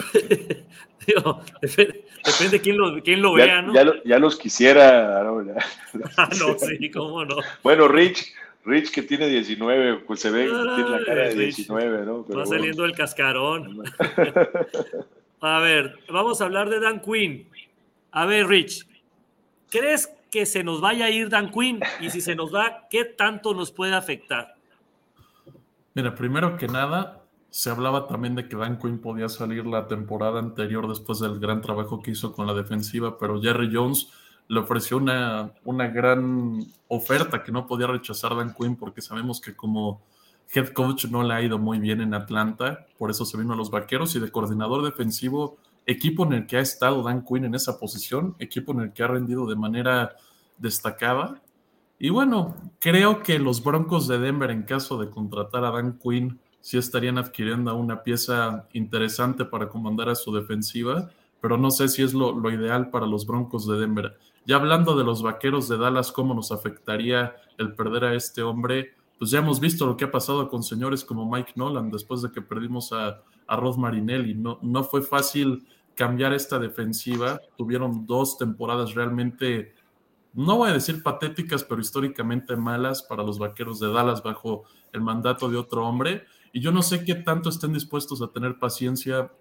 depende, 1.60 2.50
de 2.50 2.60
quién 2.60 2.76
lo, 2.76 3.02
quién 3.02 3.22
lo 3.22 3.34
vea, 3.34 3.62
¿no? 3.62 3.72
Ya, 4.04 4.18
los 4.18 4.36
quisiera. 4.36 5.22
¿no? 5.22 5.40
ah, 6.16 6.28
no, 6.38 6.58
sí, 6.58 6.90
cómo 6.90 7.24
no. 7.24 7.36
Bueno, 7.62 7.88
Rich, 7.88 8.32
Rich 8.64 8.90
que 8.90 9.02
tiene 9.02 9.28
19, 9.28 10.00
pues 10.06 10.20
se 10.20 10.30
ve 10.30 10.44
que 10.44 10.50
tiene 10.50 10.90
la 10.90 11.04
cara 11.04 11.28
de 11.28 11.34
19, 11.34 12.06
¿no? 12.06 12.26
va 12.26 12.46
saliendo 12.46 12.84
el 12.84 12.92
cascarón. 12.92 13.82
a 15.40 15.60
ver, 15.60 15.98
vamos 16.08 16.40
a 16.40 16.44
hablar 16.44 16.70
de 16.70 16.80
Dan 16.80 17.00
Quinn. 17.00 17.48
A 18.12 18.26
ver, 18.26 18.46
Rich, 18.48 18.86
¿crees 19.70 20.10
que 20.30 20.46
se 20.46 20.64
nos 20.64 20.80
vaya 20.80 21.06
a 21.06 21.10
ir 21.10 21.28
Dan 21.28 21.50
Quinn? 21.50 21.80
Y 22.00 22.10
si 22.10 22.20
se 22.20 22.34
nos 22.34 22.54
va, 22.54 22.88
¿qué 22.88 23.04
tanto 23.04 23.54
nos 23.54 23.70
puede 23.70 23.94
afectar? 23.94 24.54
Mira, 25.94 26.14
primero 26.14 26.56
que 26.56 26.68
nada, 26.68 27.24
se 27.50 27.70
hablaba 27.70 28.06
también 28.06 28.34
de 28.34 28.48
que 28.48 28.56
Dan 28.56 28.78
Quinn 28.78 29.00
podía 29.00 29.28
salir 29.28 29.66
la 29.66 29.88
temporada 29.88 30.38
anterior 30.38 30.88
después 30.88 31.18
del 31.18 31.40
gran 31.40 31.60
trabajo 31.60 32.00
que 32.00 32.12
hizo 32.12 32.32
con 32.32 32.46
la 32.46 32.54
defensiva, 32.54 33.18
pero 33.18 33.40
Jerry 33.40 33.70
Jones 33.72 34.08
le 34.48 34.60
ofreció 34.60 34.96
una, 34.96 35.52
una 35.64 35.88
gran 35.88 36.64
oferta 36.88 37.42
que 37.42 37.52
no 37.52 37.66
podía 37.66 37.86
rechazar 37.86 38.36
Dan 38.36 38.54
Quinn 38.54 38.76
porque 38.76 39.00
sabemos 39.00 39.40
que 39.40 39.54
como 39.54 40.00
head 40.52 40.68
coach 40.68 41.06
no 41.06 41.22
le 41.22 41.34
ha 41.34 41.42
ido 41.42 41.58
muy 41.58 41.78
bien 41.78 42.00
en 42.00 42.14
Atlanta, 42.14 42.86
por 42.98 43.10
eso 43.10 43.24
se 43.24 43.36
vino 43.36 43.52
a 43.52 43.56
los 43.56 43.70
Vaqueros 43.70 44.14
y 44.16 44.20
de 44.20 44.30
coordinador 44.30 44.84
defensivo 44.84 45.58
equipo 45.86 46.24
en 46.24 46.32
el 46.32 46.46
que 46.46 46.56
ha 46.56 46.60
estado 46.60 47.02
Dan 47.02 47.24
Quinn 47.24 47.44
en 47.44 47.54
esa 47.54 47.78
posición, 47.78 48.34
equipo 48.38 48.72
en 48.72 48.80
el 48.80 48.92
que 48.92 49.02
ha 49.02 49.08
rendido 49.08 49.46
de 49.46 49.56
manera 49.56 50.16
destacada. 50.58 51.42
Y 51.98 52.10
bueno, 52.10 52.56
creo 52.78 53.22
que 53.22 53.38
los 53.38 53.62
Broncos 53.62 54.08
de 54.08 54.18
Denver, 54.18 54.50
en 54.50 54.62
caso 54.62 54.98
de 54.98 55.10
contratar 55.10 55.64
a 55.64 55.70
Dan 55.70 55.98
Quinn, 55.98 56.40
sí 56.60 56.78
estarían 56.78 57.18
adquiriendo 57.18 57.74
una 57.74 58.02
pieza 58.02 58.66
interesante 58.72 59.44
para 59.44 59.68
comandar 59.68 60.08
a 60.08 60.14
su 60.14 60.34
defensiva, 60.34 61.10
pero 61.40 61.56
no 61.56 61.70
sé 61.70 61.88
si 61.88 62.02
es 62.02 62.14
lo, 62.14 62.32
lo 62.32 62.50
ideal 62.50 62.90
para 62.90 63.06
los 63.06 63.26
Broncos 63.26 63.66
de 63.66 63.78
Denver. 63.78 64.16
Ya 64.46 64.56
hablando 64.56 64.96
de 64.96 65.04
los 65.04 65.22
Vaqueros 65.22 65.68
de 65.68 65.78
Dallas, 65.78 66.12
cómo 66.12 66.34
nos 66.34 66.52
afectaría 66.52 67.34
el 67.58 67.74
perder 67.74 68.04
a 68.04 68.14
este 68.14 68.42
hombre, 68.42 68.94
pues 69.18 69.30
ya 69.30 69.40
hemos 69.40 69.60
visto 69.60 69.84
lo 69.86 69.98
que 69.98 70.06
ha 70.06 70.10
pasado 70.10 70.48
con 70.48 70.62
señores 70.62 71.04
como 71.04 71.30
Mike 71.30 71.52
Nolan 71.56 71.90
después 71.90 72.22
de 72.22 72.32
que 72.32 72.40
perdimos 72.40 72.90
a, 72.92 73.22
a 73.50 73.56
Rod 73.56 73.76
Marinelli. 73.76 74.34
No, 74.34 74.60
no 74.62 74.84
fue 74.84 75.02
fácil 75.02 75.66
cambiar 75.96 76.32
esta 76.32 76.58
defensiva. 76.58 77.40
Tuvieron 77.58 78.06
dos 78.06 78.38
temporadas 78.38 78.94
realmente, 78.94 79.74
no 80.32 80.56
voy 80.56 80.70
a 80.70 80.72
decir 80.72 81.02
patéticas, 81.02 81.64
pero 81.64 81.80
históricamente 81.80 82.54
malas 82.54 83.02
para 83.02 83.24
los 83.24 83.40
Vaqueros 83.40 83.80
de 83.80 83.92
Dallas 83.92 84.22
bajo 84.22 84.62
el 84.92 85.00
mandato 85.00 85.50
de 85.50 85.58
otro 85.58 85.84
hombre. 85.84 86.24
Y 86.52 86.60
yo 86.60 86.70
no 86.70 86.82
sé 86.82 87.04
qué 87.04 87.16
tanto 87.16 87.48
estén 87.48 87.72
dispuestos 87.72 88.22
a 88.22 88.28
tener 88.28 88.58
paciencia 88.58 89.32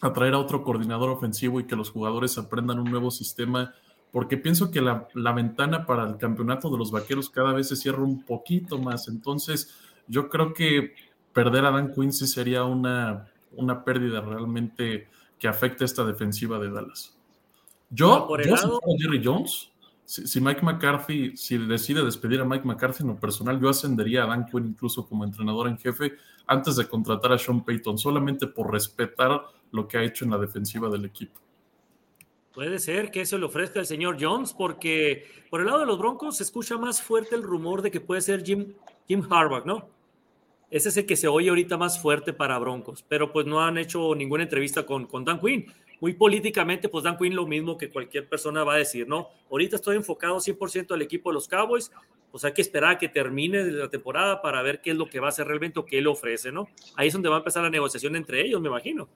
a 0.00 0.12
traer 0.12 0.34
a 0.34 0.40
otro 0.40 0.64
coordinador 0.64 1.10
ofensivo 1.10 1.60
y 1.60 1.64
que 1.64 1.76
los 1.76 1.90
jugadores 1.90 2.36
aprendan 2.36 2.80
un 2.80 2.90
nuevo 2.90 3.12
sistema, 3.12 3.72
porque 4.10 4.36
pienso 4.36 4.72
que 4.72 4.80
la, 4.80 5.06
la, 5.14 5.32
ventana 5.32 5.86
para 5.86 6.02
el 6.08 6.16
campeonato 6.16 6.68
de 6.70 6.76
los 6.76 6.90
vaqueros 6.90 7.30
cada 7.30 7.52
vez 7.52 7.68
se 7.68 7.76
cierra 7.76 8.02
un 8.02 8.24
poquito 8.24 8.78
más. 8.78 9.06
Entonces, 9.06 9.72
yo 10.08 10.28
creo 10.28 10.54
que 10.54 10.94
perder 11.32 11.64
a 11.66 11.70
Dan 11.70 11.92
Quincy 11.92 12.26
sería 12.26 12.64
una, 12.64 13.31
una 13.56 13.84
pérdida 13.84 14.20
realmente 14.20 15.08
que 15.38 15.48
afecte 15.48 15.84
a 15.84 15.86
esta 15.86 16.04
defensiva 16.04 16.58
de 16.58 16.70
Dallas. 16.70 17.16
Yo, 17.90 18.26
por 18.26 18.46
yo 18.46 18.80
Jerry 18.98 19.20
Jones, 19.22 19.72
si, 20.04 20.40
Mike 20.40 20.62
McCarthy, 20.62 21.36
si 21.36 21.58
decide 21.58 22.04
despedir 22.04 22.40
a 22.40 22.44
Mike 22.44 22.66
McCarthy 22.66 23.02
en 23.02 23.08
lo 23.08 23.16
personal, 23.16 23.60
yo 23.60 23.68
ascendería 23.68 24.24
a 24.24 24.26
Dan 24.26 24.46
Quinn 24.46 24.66
incluso 24.66 25.06
como 25.06 25.24
entrenador 25.24 25.68
en 25.68 25.78
jefe 25.78 26.14
antes 26.46 26.76
de 26.76 26.86
contratar 26.86 27.32
a 27.32 27.38
Sean 27.38 27.64
Payton, 27.64 27.98
solamente 27.98 28.46
por 28.46 28.70
respetar 28.70 29.42
lo 29.70 29.88
que 29.88 29.98
ha 29.98 30.02
hecho 30.02 30.24
en 30.24 30.32
la 30.32 30.38
defensiva 30.38 30.88
del 30.90 31.04
equipo. 31.04 31.40
Puede 32.52 32.78
ser 32.78 33.10
que 33.10 33.22
eso 33.22 33.38
le 33.38 33.46
ofrezca 33.46 33.80
el 33.80 33.86
señor 33.86 34.18
Jones, 34.20 34.52
porque 34.52 35.26
por 35.48 35.60
el 35.60 35.66
lado 35.66 35.80
de 35.80 35.86
los 35.86 35.98
Broncos 35.98 36.36
se 36.36 36.42
escucha 36.42 36.76
más 36.76 37.00
fuerte 37.00 37.34
el 37.34 37.42
rumor 37.42 37.80
de 37.80 37.90
que 37.90 38.00
puede 38.00 38.20
ser 38.20 38.44
Jim, 38.44 38.74
Jim 39.08 39.22
Harbaugh, 39.30 39.64
¿no? 39.64 39.88
Ese 40.72 40.88
es 40.88 40.96
el 40.96 41.04
que 41.04 41.16
se 41.16 41.28
oye 41.28 41.50
ahorita 41.50 41.76
más 41.76 42.00
fuerte 42.00 42.32
para 42.32 42.58
Broncos, 42.58 43.04
pero 43.06 43.30
pues 43.30 43.44
no 43.44 43.60
han 43.60 43.76
hecho 43.76 44.14
ninguna 44.14 44.44
entrevista 44.44 44.86
con, 44.86 45.06
con 45.06 45.22
Dan 45.22 45.38
Quinn 45.38 45.66
muy 46.00 46.14
políticamente, 46.14 46.88
pues 46.88 47.04
Dan 47.04 47.18
Quinn 47.18 47.36
lo 47.36 47.46
mismo 47.46 47.76
que 47.76 47.90
cualquier 47.90 48.26
persona 48.26 48.64
va 48.64 48.74
a 48.74 48.78
decir, 48.78 49.06
¿no? 49.06 49.28
Ahorita 49.50 49.76
estoy 49.76 49.96
enfocado 49.96 50.38
100% 50.38 50.92
al 50.92 51.02
equipo 51.02 51.28
de 51.28 51.34
los 51.34 51.46
Cowboys, 51.46 51.92
pues 52.30 52.42
hay 52.46 52.54
que 52.54 52.62
esperar 52.62 52.92
a 52.92 52.98
que 52.98 53.10
termine 53.10 53.62
la 53.64 53.90
temporada 53.90 54.40
para 54.40 54.62
ver 54.62 54.80
qué 54.80 54.92
es 54.92 54.96
lo 54.96 55.10
que 55.10 55.20
va 55.20 55.26
a 55.26 55.28
hacer 55.28 55.46
realmente 55.46 55.78
o 55.78 55.84
qué 55.84 55.98
él 55.98 56.06
ofrece, 56.06 56.50
¿no? 56.50 56.66
Ahí 56.96 57.08
es 57.08 57.12
donde 57.12 57.28
va 57.28 57.36
a 57.36 57.38
empezar 57.38 57.62
la 57.62 57.68
negociación 57.68 58.16
entre 58.16 58.40
ellos, 58.40 58.58
me 58.58 58.68
imagino. 58.68 59.10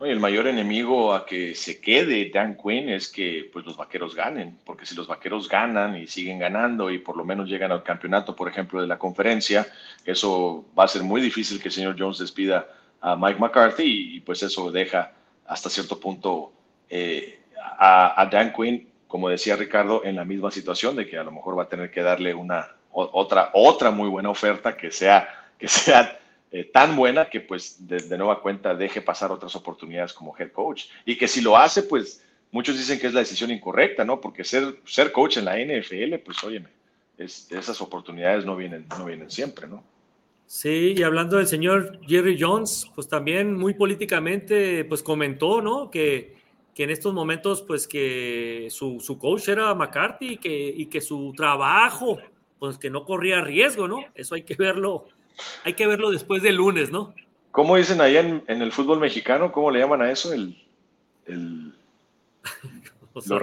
El 0.00 0.20
mayor 0.20 0.46
enemigo 0.46 1.14
a 1.14 1.24
que 1.24 1.54
se 1.54 1.80
quede 1.80 2.30
Dan 2.30 2.56
Quinn 2.56 2.88
es 2.88 3.08
que 3.08 3.48
pues, 3.52 3.64
los 3.64 3.76
vaqueros 3.76 4.14
ganen, 4.14 4.58
porque 4.64 4.86
si 4.86 4.94
los 4.94 5.06
vaqueros 5.06 5.48
ganan 5.48 5.96
y 5.96 6.06
siguen 6.06 6.38
ganando 6.38 6.90
y 6.90 6.98
por 6.98 7.16
lo 7.16 7.24
menos 7.24 7.48
llegan 7.48 7.72
al 7.72 7.82
campeonato, 7.82 8.34
por 8.34 8.48
ejemplo, 8.48 8.80
de 8.80 8.86
la 8.86 8.98
conferencia, 8.98 9.66
eso 10.04 10.64
va 10.78 10.84
a 10.84 10.88
ser 10.88 11.02
muy 11.02 11.20
difícil 11.20 11.60
que 11.60 11.68
el 11.68 11.74
señor 11.74 11.96
Jones 11.98 12.18
despida 12.18 12.66
a 13.00 13.16
Mike 13.16 13.38
McCarthy 13.38 14.16
y 14.16 14.20
pues 14.20 14.42
eso 14.42 14.70
deja 14.70 15.12
hasta 15.46 15.70
cierto 15.70 16.00
punto 16.00 16.52
eh, 16.88 17.40
a, 17.56 18.28
Dan 18.30 18.52
Quinn, 18.52 18.88
como 19.06 19.28
decía 19.28 19.56
Ricardo, 19.56 20.04
en 20.04 20.16
la 20.16 20.24
misma 20.24 20.50
situación 20.50 20.96
de 20.96 21.06
que 21.06 21.18
a 21.18 21.24
lo 21.24 21.30
mejor 21.30 21.58
va 21.58 21.64
a 21.64 21.68
tener 21.68 21.90
que 21.90 22.02
darle 22.02 22.34
una 22.34 22.68
otra, 22.90 23.50
otra 23.54 23.90
muy 23.90 24.08
buena 24.08 24.30
oferta 24.30 24.76
que 24.76 24.90
sea, 24.90 25.28
que 25.58 25.68
sea 25.68 26.18
eh, 26.54 26.70
tan 26.72 26.94
buena 26.94 27.28
que 27.28 27.40
pues 27.40 27.84
de, 27.84 28.16
nueva 28.16 28.40
cuenta 28.40 28.76
deje 28.76 29.02
pasar 29.02 29.32
otras 29.32 29.56
oportunidades 29.56 30.12
como 30.12 30.36
head 30.38 30.52
coach. 30.52 30.84
Y 31.04 31.18
que 31.18 31.26
si 31.26 31.40
lo 31.40 31.56
hace, 31.56 31.82
pues 31.82 32.24
muchos 32.52 32.78
dicen 32.78 33.00
que 33.00 33.08
es 33.08 33.12
la 33.12 33.18
decisión 33.18 33.50
incorrecta, 33.50 34.04
¿no? 34.04 34.20
Porque 34.20 34.44
ser, 34.44 34.76
ser 34.84 35.10
coach 35.10 35.38
en 35.38 35.46
la 35.46 35.56
NFL, 35.58 36.14
pues 36.24 36.44
óyeme, 36.44 36.68
esas 37.18 37.80
oportunidades 37.80 38.44
no 38.44 38.54
vienen, 38.54 38.86
no 38.96 39.04
vienen 39.04 39.32
siempre, 39.32 39.66
¿no? 39.66 39.82
Sí, 40.46 40.94
y 40.96 41.02
hablando 41.02 41.38
del 41.38 41.48
señor 41.48 41.98
Jerry 42.06 42.36
Jones, 42.40 42.88
pues 42.94 43.08
también 43.08 43.56
muy 43.56 43.74
políticamente, 43.74 44.84
pues 44.84 45.02
comentó, 45.02 45.60
¿no? 45.60 45.90
Que, 45.90 46.36
que 46.72 46.84
en 46.84 46.90
estos 46.90 47.12
momentos, 47.12 47.62
pues 47.62 47.88
que 47.88 48.68
su, 48.70 49.00
su 49.00 49.18
coach 49.18 49.48
era 49.48 49.74
McCarthy 49.74 50.36
que, 50.36 50.72
y 50.76 50.86
que 50.86 51.00
su 51.00 51.32
trabajo, 51.36 52.18
pues 52.60 52.78
que 52.78 52.90
no 52.90 53.04
corría 53.04 53.40
riesgo, 53.40 53.88
¿no? 53.88 54.04
Eso 54.14 54.36
hay 54.36 54.42
que 54.44 54.54
verlo, 54.54 55.08
hay 55.64 55.74
que 55.74 55.86
verlo 55.86 56.10
después 56.10 56.42
del 56.42 56.56
lunes, 56.56 56.90
¿no? 56.90 57.14
¿Cómo 57.50 57.76
dicen 57.76 58.00
allá 58.00 58.20
en, 58.20 58.42
en 58.48 58.62
el 58.62 58.72
fútbol 58.72 59.00
mexicano? 59.00 59.52
¿Cómo 59.52 59.70
le 59.70 59.80
llaman 59.80 60.02
a 60.02 60.10
eso? 60.10 60.32
El, 60.32 60.60
el 61.26 61.72
lo, 63.26 63.38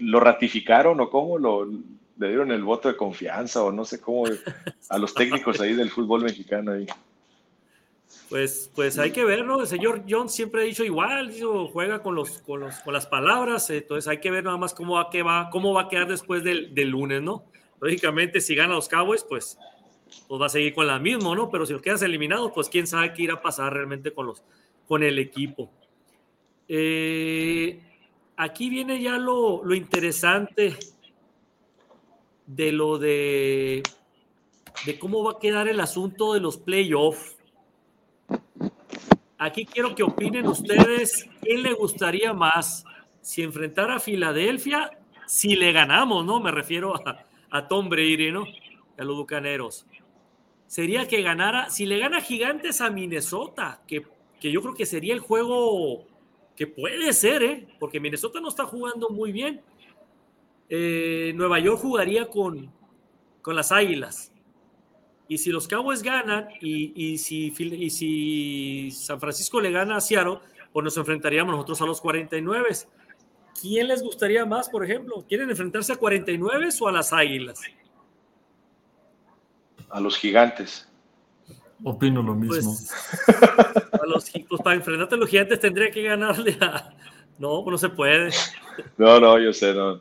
lo, 0.00 0.20
ratificaron 0.20 1.00
o 1.00 1.10
cómo 1.10 1.38
lo, 1.38 1.64
le 1.64 2.28
dieron 2.28 2.50
el 2.52 2.62
voto 2.62 2.88
de 2.88 2.96
confianza 2.96 3.62
o 3.62 3.72
no 3.72 3.84
sé 3.84 4.00
cómo 4.00 4.24
a 4.90 4.98
los 4.98 5.14
técnicos 5.14 5.60
ahí 5.60 5.74
del 5.74 5.90
fútbol 5.90 6.22
mexicano 6.22 6.72
ahí. 6.72 6.86
Pues, 8.28 8.70
pues 8.74 8.98
hay 8.98 9.12
que 9.12 9.24
verlo. 9.24 9.60
El 9.60 9.66
señor 9.66 10.02
Jones 10.08 10.32
siempre 10.32 10.62
ha 10.62 10.64
dicho 10.64 10.84
igual, 10.84 11.32
juega 11.72 12.02
con, 12.02 12.14
los, 12.14 12.38
con, 12.38 12.60
los, 12.60 12.76
con 12.80 12.92
las 12.92 13.06
palabras. 13.06 13.70
Entonces 13.70 14.08
hay 14.08 14.18
que 14.18 14.30
ver 14.30 14.44
nada 14.44 14.56
más 14.56 14.74
cómo 14.74 14.94
va, 14.94 15.08
va, 15.24 15.48
cómo 15.50 15.72
va 15.72 15.82
a 15.82 15.88
quedar 15.88 16.08
después 16.08 16.42
del, 16.42 16.74
del, 16.74 16.90
lunes, 16.90 17.22
¿no? 17.22 17.44
Lógicamente, 17.80 18.40
si 18.40 18.54
gana 18.54 18.74
los 18.74 18.88
Cowboys, 18.88 19.24
pues, 19.24 19.58
pues 20.28 20.40
va 20.40 20.46
a 20.46 20.50
seguir 20.50 20.74
con 20.74 20.86
la 20.86 20.98
misma, 20.98 21.34
¿no? 21.34 21.50
Pero 21.50 21.66
si 21.66 21.72
los 21.72 21.82
quedas 21.82 22.02
eliminados, 22.02 22.52
pues 22.52 22.68
quién 22.68 22.86
sabe 22.86 23.12
qué 23.12 23.22
irá 23.22 23.34
a 23.34 23.42
pasar 23.42 23.72
realmente 23.72 24.12
con, 24.12 24.26
los, 24.26 24.42
con 24.86 25.02
el 25.02 25.18
equipo. 25.18 25.70
Eh, 26.68 27.80
aquí 28.36 28.70
viene 28.70 29.00
ya 29.00 29.18
lo, 29.18 29.64
lo 29.64 29.74
interesante 29.74 30.76
de 32.46 32.72
lo 32.72 32.98
de, 32.98 33.82
de 34.84 34.98
cómo 34.98 35.24
va 35.24 35.32
a 35.32 35.38
quedar 35.38 35.68
el 35.68 35.80
asunto 35.80 36.34
de 36.34 36.40
los 36.40 36.56
playoffs. 36.56 37.36
Aquí 39.38 39.66
quiero 39.66 39.94
que 39.94 40.02
opinen 40.02 40.46
ustedes 40.46 41.28
quién 41.42 41.62
le 41.62 41.74
gustaría 41.74 42.32
más, 42.32 42.84
si 43.20 43.42
enfrentar 43.42 43.90
a 43.90 44.00
Filadelfia, 44.00 44.90
si 45.26 45.56
le 45.56 45.72
ganamos, 45.72 46.24
¿no? 46.24 46.40
Me 46.40 46.50
refiero 46.50 46.94
a, 47.50 47.68
Tom 47.68 47.88
Brady, 47.88 48.30
¿no? 48.30 48.44
A 48.98 49.04
los 49.04 49.16
Bucaneros. 49.16 49.86
Sería 50.66 51.06
que 51.06 51.22
ganara, 51.22 51.70
si 51.70 51.86
le 51.86 51.98
gana 51.98 52.20
Gigantes 52.20 52.80
a 52.80 52.90
Minnesota, 52.90 53.82
que, 53.86 54.04
que 54.40 54.50
yo 54.50 54.62
creo 54.62 54.74
que 54.74 54.86
sería 54.86 55.14
el 55.14 55.20
juego 55.20 56.04
que 56.56 56.66
puede 56.66 57.12
ser, 57.12 57.42
¿eh? 57.42 57.68
Porque 57.78 58.00
Minnesota 58.00 58.40
no 58.40 58.48
está 58.48 58.64
jugando 58.64 59.10
muy 59.10 59.30
bien 59.30 59.62
eh, 60.68 61.32
Nueva 61.36 61.58
York 61.58 61.80
jugaría 61.80 62.26
con, 62.28 62.72
con 63.42 63.56
las 63.56 63.72
Águilas. 63.72 64.32
Y 65.28 65.38
si 65.38 65.50
los 65.50 65.66
Cowboys 65.66 66.02
ganan 66.02 66.48
y, 66.60 67.18
si, 67.18 67.52
y 67.58 67.90
si 67.90 68.90
San 68.92 69.18
Francisco 69.18 69.60
le 69.60 69.72
gana 69.72 69.96
a 69.96 70.00
Seattle, 70.00 70.38
pues 70.72 70.84
nos 70.84 70.96
enfrentaríamos 70.96 71.52
nosotros 71.52 71.82
a 71.82 71.86
los 71.86 72.00
49. 72.00 72.68
¿Quién 73.60 73.88
les 73.88 74.02
gustaría 74.02 74.44
más, 74.44 74.68
por 74.68 74.84
ejemplo? 74.84 75.24
¿Quieren 75.28 75.50
enfrentarse 75.50 75.92
a 75.92 75.96
49 75.96 76.68
o 76.80 76.88
a 76.88 76.92
las 76.92 77.12
Águilas? 77.12 77.60
A 79.90 80.00
los 80.00 80.18
gigantes. 80.18 80.88
Opino 81.82 82.22
lo 82.22 82.34
mismo. 82.34 82.74
Pues, 82.74 83.92
a 83.92 84.06
los, 84.06 84.30
pues 84.48 84.62
para 84.62 84.76
enfrentarte 84.76 85.14
a 85.14 85.18
los 85.18 85.28
gigantes 85.28 85.60
tendría 85.60 85.90
que 85.90 86.02
ganarle 86.02 86.56
a... 86.60 86.94
No, 87.38 87.62
pues 87.62 87.72
no 87.72 87.78
se 87.78 87.88
puede. 87.90 88.30
No, 88.96 89.20
no, 89.20 89.38
yo 89.38 89.52
sé, 89.52 89.74
no. 89.74 90.00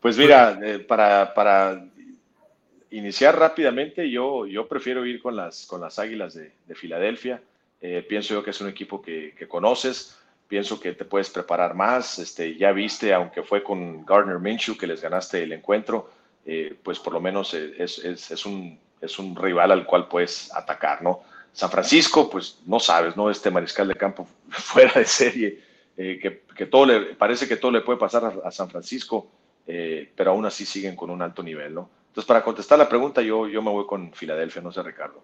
Pues 0.00 0.18
mira, 0.18 0.58
eh, 0.62 0.80
para, 0.80 1.32
para, 1.32 1.84
iniciar 2.92 3.38
rápidamente, 3.38 4.10
yo, 4.10 4.46
yo 4.46 4.68
prefiero 4.68 5.04
ir 5.06 5.20
con 5.20 5.34
las, 5.34 5.66
con 5.66 5.80
las 5.80 5.98
Águilas 5.98 6.34
de, 6.34 6.52
de 6.66 6.74
Filadelfia. 6.74 7.42
Eh, 7.80 8.04
pienso 8.08 8.34
yo 8.34 8.44
que 8.44 8.50
es 8.50 8.60
un 8.60 8.68
equipo 8.68 9.02
que, 9.02 9.34
que, 9.36 9.48
conoces, 9.48 10.18
pienso 10.46 10.78
que 10.78 10.92
te 10.92 11.04
puedes 11.04 11.30
preparar 11.30 11.74
más. 11.74 12.18
Este, 12.18 12.56
ya 12.56 12.72
viste, 12.72 13.12
aunque 13.12 13.42
fue 13.42 13.62
con 13.62 14.04
Gardner 14.04 14.38
Minshew 14.38 14.76
que 14.76 14.86
les 14.86 15.00
ganaste 15.00 15.42
el 15.42 15.52
encuentro, 15.52 16.10
eh, 16.44 16.76
pues 16.82 16.98
por 16.98 17.12
lo 17.12 17.20
menos 17.20 17.54
es, 17.54 17.98
es, 17.98 18.30
es, 18.30 18.46
un, 18.46 18.78
es 19.02 19.18
un 19.18 19.36
rival 19.36 19.72
al 19.72 19.84
cual 19.84 20.08
puedes 20.08 20.54
atacar, 20.54 21.02
¿no? 21.02 21.20
San 21.52 21.70
Francisco, 21.70 22.30
pues 22.30 22.60
no 22.64 22.80
sabes, 22.80 23.16
¿no? 23.16 23.28
Este 23.28 23.50
mariscal 23.50 23.88
de 23.88 23.96
campo 23.96 24.26
fuera 24.48 24.92
de 24.94 25.04
serie, 25.04 25.60
que, 25.96 26.44
que, 26.56 26.66
todo 26.66 26.86
le, 26.86 27.00
parece 27.14 27.46
que 27.46 27.56
todo 27.56 27.70
le 27.70 27.82
puede 27.82 27.98
pasar 27.98 28.40
a, 28.42 28.50
San 28.50 28.70
Francisco. 28.70 29.28
Eh, 29.66 30.10
pero 30.16 30.32
aún 30.32 30.44
así 30.44 30.66
siguen 30.66 30.96
con 30.96 31.10
un 31.10 31.22
alto 31.22 31.42
nivel, 31.42 31.74
¿no? 31.74 31.88
Entonces, 32.08 32.26
para 32.26 32.42
contestar 32.42 32.78
la 32.78 32.88
pregunta, 32.88 33.22
yo, 33.22 33.46
yo 33.46 33.62
me 33.62 33.70
voy 33.70 33.86
con 33.86 34.12
Filadelfia, 34.12 34.60
no 34.60 34.72
sé, 34.72 34.82
Ricardo. 34.82 35.22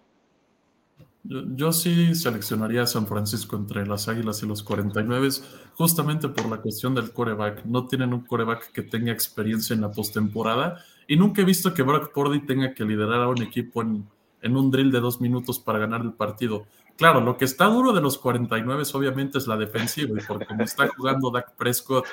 Yo, 1.24 1.72
sí 1.72 2.14
seleccionaría 2.14 2.82
a 2.82 2.86
San 2.86 3.06
Francisco 3.06 3.56
entre 3.56 3.86
las 3.86 4.08
Águilas 4.08 4.42
y 4.42 4.46
los 4.46 4.62
49, 4.62 5.28
justamente 5.74 6.28
por 6.28 6.48
la 6.48 6.58
cuestión 6.58 6.94
del 6.94 7.12
coreback. 7.12 7.64
No 7.64 7.86
tienen 7.86 8.14
un 8.14 8.24
coreback 8.24 8.72
que 8.72 8.82
tenga 8.82 9.12
experiencia 9.12 9.74
en 9.74 9.82
la 9.82 9.90
postemporada 9.90 10.82
y 11.08 11.16
nunca 11.16 11.42
he 11.42 11.44
visto 11.44 11.74
que 11.74 11.82
Brock 11.82 12.12
Purdy 12.12 12.40
tenga 12.40 12.74
que 12.74 12.84
liderar 12.84 13.22
a 13.22 13.28
un 13.28 13.42
equipo 13.42 13.82
en, 13.82 14.06
en 14.42 14.56
un 14.56 14.70
drill 14.70 14.92
de 14.92 15.00
dos 15.00 15.20
minutos 15.20 15.58
para 15.58 15.78
ganar 15.78 16.02
el 16.02 16.12
partido. 16.12 16.66
Claro, 16.98 17.20
lo 17.20 17.36
que 17.36 17.46
está 17.46 17.64
duro 17.64 17.92
de 17.92 18.02
los 18.02 18.18
49 18.18 18.82
obviamente 18.92 19.38
es 19.38 19.46
la 19.46 19.56
defensiva 19.56 20.20
y 20.20 20.24
por 20.24 20.44
cómo 20.46 20.62
está 20.62 20.86
jugando 20.88 21.30
Dak 21.30 21.56
Prescott, 21.56 22.04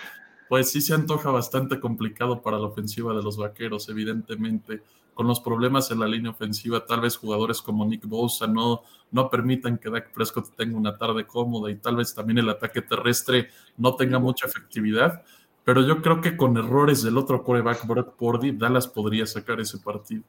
pues 0.47 0.71
sí 0.71 0.79
se 0.79 0.93
antoja 0.93 1.29
bastante 1.29 1.79
complicado 1.79 2.41
para 2.41 2.57
la 2.57 2.67
ofensiva 2.67 3.13
de 3.13 3.21
los 3.21 3.37
Vaqueros, 3.37 3.89
evidentemente. 3.89 4.81
Con 5.13 5.27
los 5.27 5.39
problemas 5.39 5.91
en 5.91 5.99
la 5.99 6.07
línea 6.07 6.31
ofensiva, 6.31 6.85
tal 6.85 7.01
vez 7.01 7.15
jugadores 7.17 7.61
como 7.61 7.85
Nick 7.85 8.05
Bosa 8.05 8.47
no, 8.47 8.81
no 9.11 9.29
permitan 9.29 9.77
que 9.77 9.89
Dak 9.89 10.13
Prescott 10.13 10.55
tenga 10.55 10.77
una 10.77 10.97
tarde 10.97 11.25
cómoda 11.25 11.71
y 11.71 11.75
tal 11.77 11.95
vez 11.95 12.13
también 12.13 12.37
el 12.37 12.49
ataque 12.49 12.81
terrestre 12.81 13.49
no 13.77 13.95
tenga 13.95 14.19
mucha 14.19 14.45
efectividad. 14.45 15.23
Pero 15.65 15.81
yo 15.81 16.01
creo 16.01 16.21
que 16.21 16.37
con 16.37 16.55
errores 16.55 17.03
del 17.03 17.17
otro 17.17 17.43
coreback, 17.43 17.85
Brock 17.85 18.15
Purdy, 18.15 18.51
Dallas 18.51 18.87
podría 18.87 19.25
sacar 19.25 19.59
ese 19.59 19.79
partido. 19.79 20.23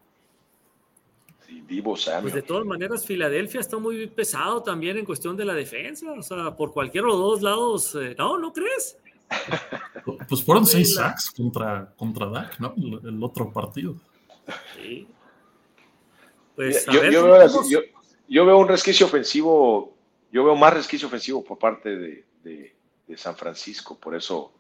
Pues 1.69 2.33
de 2.33 2.43
todas 2.43 2.65
maneras, 2.65 3.05
Filadelfia 3.05 3.61
está 3.61 3.79
muy 3.79 4.07
pesado 4.07 4.63
también 4.63 4.99
en 4.99 5.05
cuestión 5.05 5.37
de 5.37 5.45
la 5.45 5.53
defensa. 5.53 6.13
O 6.13 6.23
sea, 6.23 6.55
por 6.55 6.73
cualquiera 6.73 7.07
de 7.07 7.13
los 7.13 7.21
dos 7.21 7.43
lados, 7.43 7.95
eh, 7.97 8.15
¿no? 8.17 8.39
¿No 8.39 8.53
crees? 8.53 8.99
Pues 10.29 10.45
fueron 10.45 10.65
seis 10.65 10.95
sacks 10.95 11.33
contra, 11.33 11.93
contra 11.97 12.27
Dak, 12.27 12.61
¿no? 12.61 12.75
El, 12.77 13.21
otro 13.23 13.53
partido. 13.53 13.97
Sí. 14.77 15.09
Pues, 16.55 16.87
yo, 16.87 17.01
veo 18.47 18.59
un 18.59 18.69
resquicio 18.69 19.07
ofensivo, 19.07 19.97
yo 20.31 20.45
veo 20.45 20.55
más 20.55 20.75
resquicio 20.75 21.09
ofensivo 21.09 21.43
por 21.45 21.59
parte 21.59 21.97
de, 21.97 22.77
San 23.17 23.37
Francisco, 23.37 23.99
por 23.99 24.15
eso, 24.15 24.53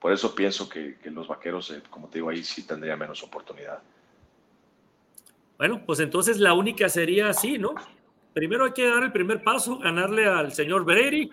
por 0.00 0.12
eso 0.12 0.34
pienso 0.34 0.68
que, 0.68 0.96
los 1.04 1.28
vaqueros, 1.28 1.70
eh, 1.70 1.82
como 1.90 2.08
te 2.08 2.18
digo, 2.18 2.30
ahí 2.30 2.42
sí 2.42 2.66
tendría 2.66 2.96
menos 2.96 3.22
oportunidad. 3.22 3.80
Bueno, 5.58 5.82
pues 5.84 6.00
entonces 6.00 6.38
la 6.38 6.54
única 6.54 6.88
sería 6.88 7.28
así, 7.28 7.58
¿no? 7.58 7.74
Primero 8.32 8.64
hay 8.64 8.72
que 8.72 8.88
dar 8.88 9.02
el 9.02 9.12
primer 9.12 9.42
paso, 9.42 9.78
ganarle 9.78 10.26
al 10.26 10.52
señor 10.52 10.84
Brady 10.84 11.30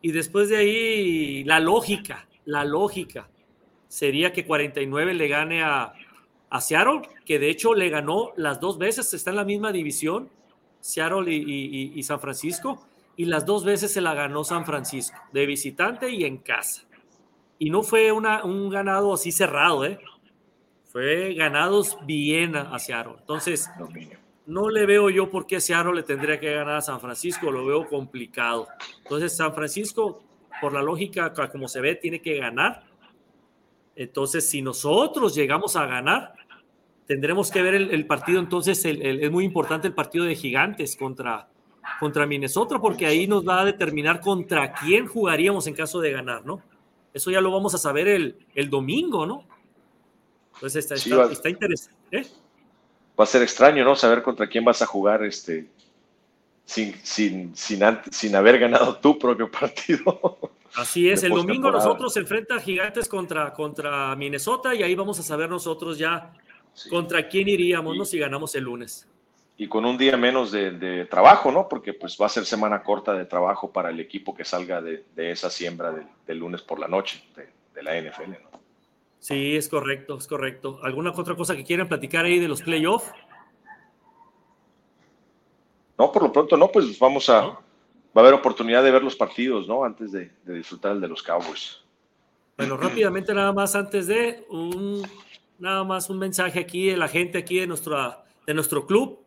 y 0.00 0.12
después 0.12 0.48
de 0.48 0.58
ahí 0.58 1.44
la 1.44 1.58
lógica, 1.58 2.26
la 2.44 2.64
lógica 2.64 3.28
sería 3.88 4.32
que 4.32 4.44
49 4.44 5.14
le 5.14 5.28
gane 5.28 5.62
a, 5.62 5.94
a 6.54 6.60
Seattle, 6.60 7.02
que 7.26 7.40
de 7.40 7.50
hecho 7.50 7.74
le 7.74 7.88
ganó 7.88 8.32
las 8.36 8.60
dos 8.60 8.78
veces, 8.78 9.12
está 9.12 9.30
en 9.30 9.36
la 9.36 9.44
misma 9.44 9.72
división, 9.72 10.30
Seattle 10.80 11.32
y, 11.32 12.02
San 12.04 12.20
Francisco, 12.20 12.86
y 13.16 13.24
las 13.24 13.44
dos 13.44 13.64
veces 13.64 13.92
se 13.92 14.00
la 14.00 14.14
ganó 14.14 14.44
San 14.44 14.64
Francisco, 14.64 15.18
de 15.32 15.46
visitante 15.46 16.10
y 16.10 16.24
en 16.24 16.36
casa. 16.36 16.82
Y 17.58 17.70
no 17.70 17.82
fue 17.82 18.12
una, 18.12 18.44
un 18.44 18.68
ganado 18.68 19.14
así 19.14 19.32
cerrado, 19.32 19.84
¿eh? 19.84 19.98
fue 20.94 21.34
ganados 21.34 21.98
bien 22.06 22.54
a 22.54 22.78
Seattle. 22.78 23.16
Entonces, 23.18 23.68
no 24.46 24.70
le 24.70 24.86
veo 24.86 25.10
yo 25.10 25.28
por 25.28 25.44
qué 25.44 25.60
Seattle 25.60 25.92
le 25.92 26.04
tendría 26.04 26.38
que 26.38 26.54
ganar 26.54 26.76
a 26.76 26.80
San 26.80 27.00
Francisco, 27.00 27.50
lo 27.50 27.66
veo 27.66 27.88
complicado. 27.88 28.68
Entonces, 29.02 29.36
San 29.36 29.52
Francisco, 29.52 30.22
por 30.60 30.72
la 30.72 30.82
lógica, 30.82 31.32
como 31.50 31.66
se 31.66 31.80
ve, 31.80 31.96
tiene 31.96 32.22
que 32.22 32.36
ganar. 32.36 32.84
Entonces, 33.96 34.48
si 34.48 34.62
nosotros 34.62 35.34
llegamos 35.34 35.74
a 35.74 35.84
ganar, 35.86 36.34
tendremos 37.08 37.50
que 37.50 37.60
ver 37.60 37.74
el, 37.74 38.06
partido. 38.06 38.38
Entonces, 38.38 38.84
es 38.84 39.30
muy 39.32 39.44
importante 39.44 39.88
el 39.88 39.94
partido 39.94 40.24
de 40.24 40.36
Gigantes 40.36 40.96
contra, 40.96 41.48
contra 41.98 42.24
Minnesota, 42.24 42.78
porque 42.78 43.06
ahí 43.06 43.26
nos 43.26 43.44
va 43.44 43.62
a 43.62 43.64
determinar 43.64 44.20
contra 44.20 44.72
quién 44.72 45.08
jugaríamos 45.08 45.66
en 45.66 45.74
caso 45.74 46.00
de 46.00 46.12
ganar, 46.12 46.46
¿no? 46.46 46.62
Eso 47.14 47.30
ya 47.30 47.40
lo 47.40 47.52
vamos 47.52 47.74
a 47.74 47.78
saber 47.78 48.08
el, 48.08 48.36
el 48.54 48.68
domingo, 48.68 49.24
¿no? 49.24 49.46
Entonces 50.54 50.90
está, 50.90 51.48
interesante. 51.48 51.94
¿eh? 52.10 52.26
Va 53.18 53.24
a 53.24 53.26
ser 53.26 53.42
extraño, 53.42 53.84
¿no? 53.84 53.94
Saber 53.94 54.22
contra 54.22 54.48
quién 54.48 54.64
vas 54.64 54.82
a 54.82 54.86
jugar 54.86 55.22
este, 55.24 55.68
sin, 56.64 56.94
sin, 57.04 57.56
sin, 57.56 57.80
sin 58.10 58.36
haber 58.36 58.58
ganado 58.58 58.96
tu 58.96 59.16
propio 59.16 59.48
partido. 59.60 60.38
Así 60.74 61.08
es, 61.08 61.22
el 61.22 61.30
domingo 61.30 61.70
nosotros 61.70 62.12
se 62.12 62.20
enfrenta 62.20 62.58
Gigantes 62.60 63.08
contra, 63.08 63.52
contra 63.52 64.16
Minnesota 64.16 64.74
y 64.74 64.82
ahí 64.82 64.96
vamos 64.96 65.20
a 65.20 65.22
saber 65.22 65.48
nosotros 65.48 65.96
ya 65.96 66.32
contra 66.90 67.28
quién 67.28 67.48
iríamos, 67.48 67.96
¿no? 67.96 68.04
Si 68.04 68.18
ganamos 68.18 68.54
el 68.56 68.64
lunes. 68.64 69.06
Y 69.56 69.68
con 69.68 69.84
un 69.84 69.96
día 69.96 70.16
menos 70.16 70.50
de, 70.50 71.06
trabajo, 71.10 71.52
¿no? 71.52 71.68
Porque 71.68 71.92
pues 71.92 72.18
va 72.20 72.26
a 72.26 72.28
ser 72.28 72.44
semana 72.44 72.82
corta 72.82 73.12
de 73.14 73.24
trabajo 73.24 73.72
para 73.72 73.90
el 73.90 74.00
equipo 74.00 74.34
que 74.34 74.44
salga 74.44 74.82
de, 74.82 75.04
esa 75.16 75.48
siembra 75.48 75.94
del 76.26 76.38
lunes 76.38 76.62
por 76.62 76.78
la 76.78 76.88
noche 76.88 77.22
de, 77.36 77.48
de 77.74 77.82
la 77.82 78.00
NFL, 78.00 78.30
¿no? 78.30 78.54
Sí, 79.24 79.56
es 79.56 79.70
correcto, 79.70 80.18
es 80.18 80.26
correcto. 80.26 80.80
¿Alguna 80.82 81.10
otra 81.10 81.34
cosa 81.34 81.56
que 81.56 81.64
quieran 81.64 81.88
platicar 81.88 82.26
ahí 82.26 82.38
de 82.38 82.46
los 82.46 82.60
playoffs? 82.60 83.10
No, 85.98 86.12
por 86.12 86.24
lo 86.24 86.30
pronto 86.30 86.58
no, 86.58 86.68
pues 86.68 86.98
vamos 86.98 87.30
a, 87.30 87.40
va 87.40 87.60
a 88.16 88.20
haber 88.20 88.34
oportunidad 88.34 88.82
de 88.82 88.90
ver 88.90 89.02
los 89.02 89.16
partidos, 89.16 89.66
¿no? 89.66 89.82
Antes 89.82 90.12
de, 90.12 90.30
disfrutar 90.44 90.92
el 90.92 91.00
de 91.00 91.08
los 91.08 91.22
Cowboys. 91.22 91.80
Bueno, 92.58 92.76
rápidamente 92.76 93.32
nada 93.32 93.52
más 93.54 93.74
antes 93.74 94.06
de 94.08 94.44
un, 94.50 95.02
nada 95.58 95.84
más 95.84 96.10
un 96.10 96.18
mensaje 96.18 96.60
aquí 96.60 96.86
de 96.88 96.98
la 96.98 97.08
gente 97.08 97.38
aquí 97.38 97.58
de, 97.58 97.66
nuestra, 97.66 98.24
de 98.46 98.52
nuestro 98.52 98.86
club. 98.86 99.23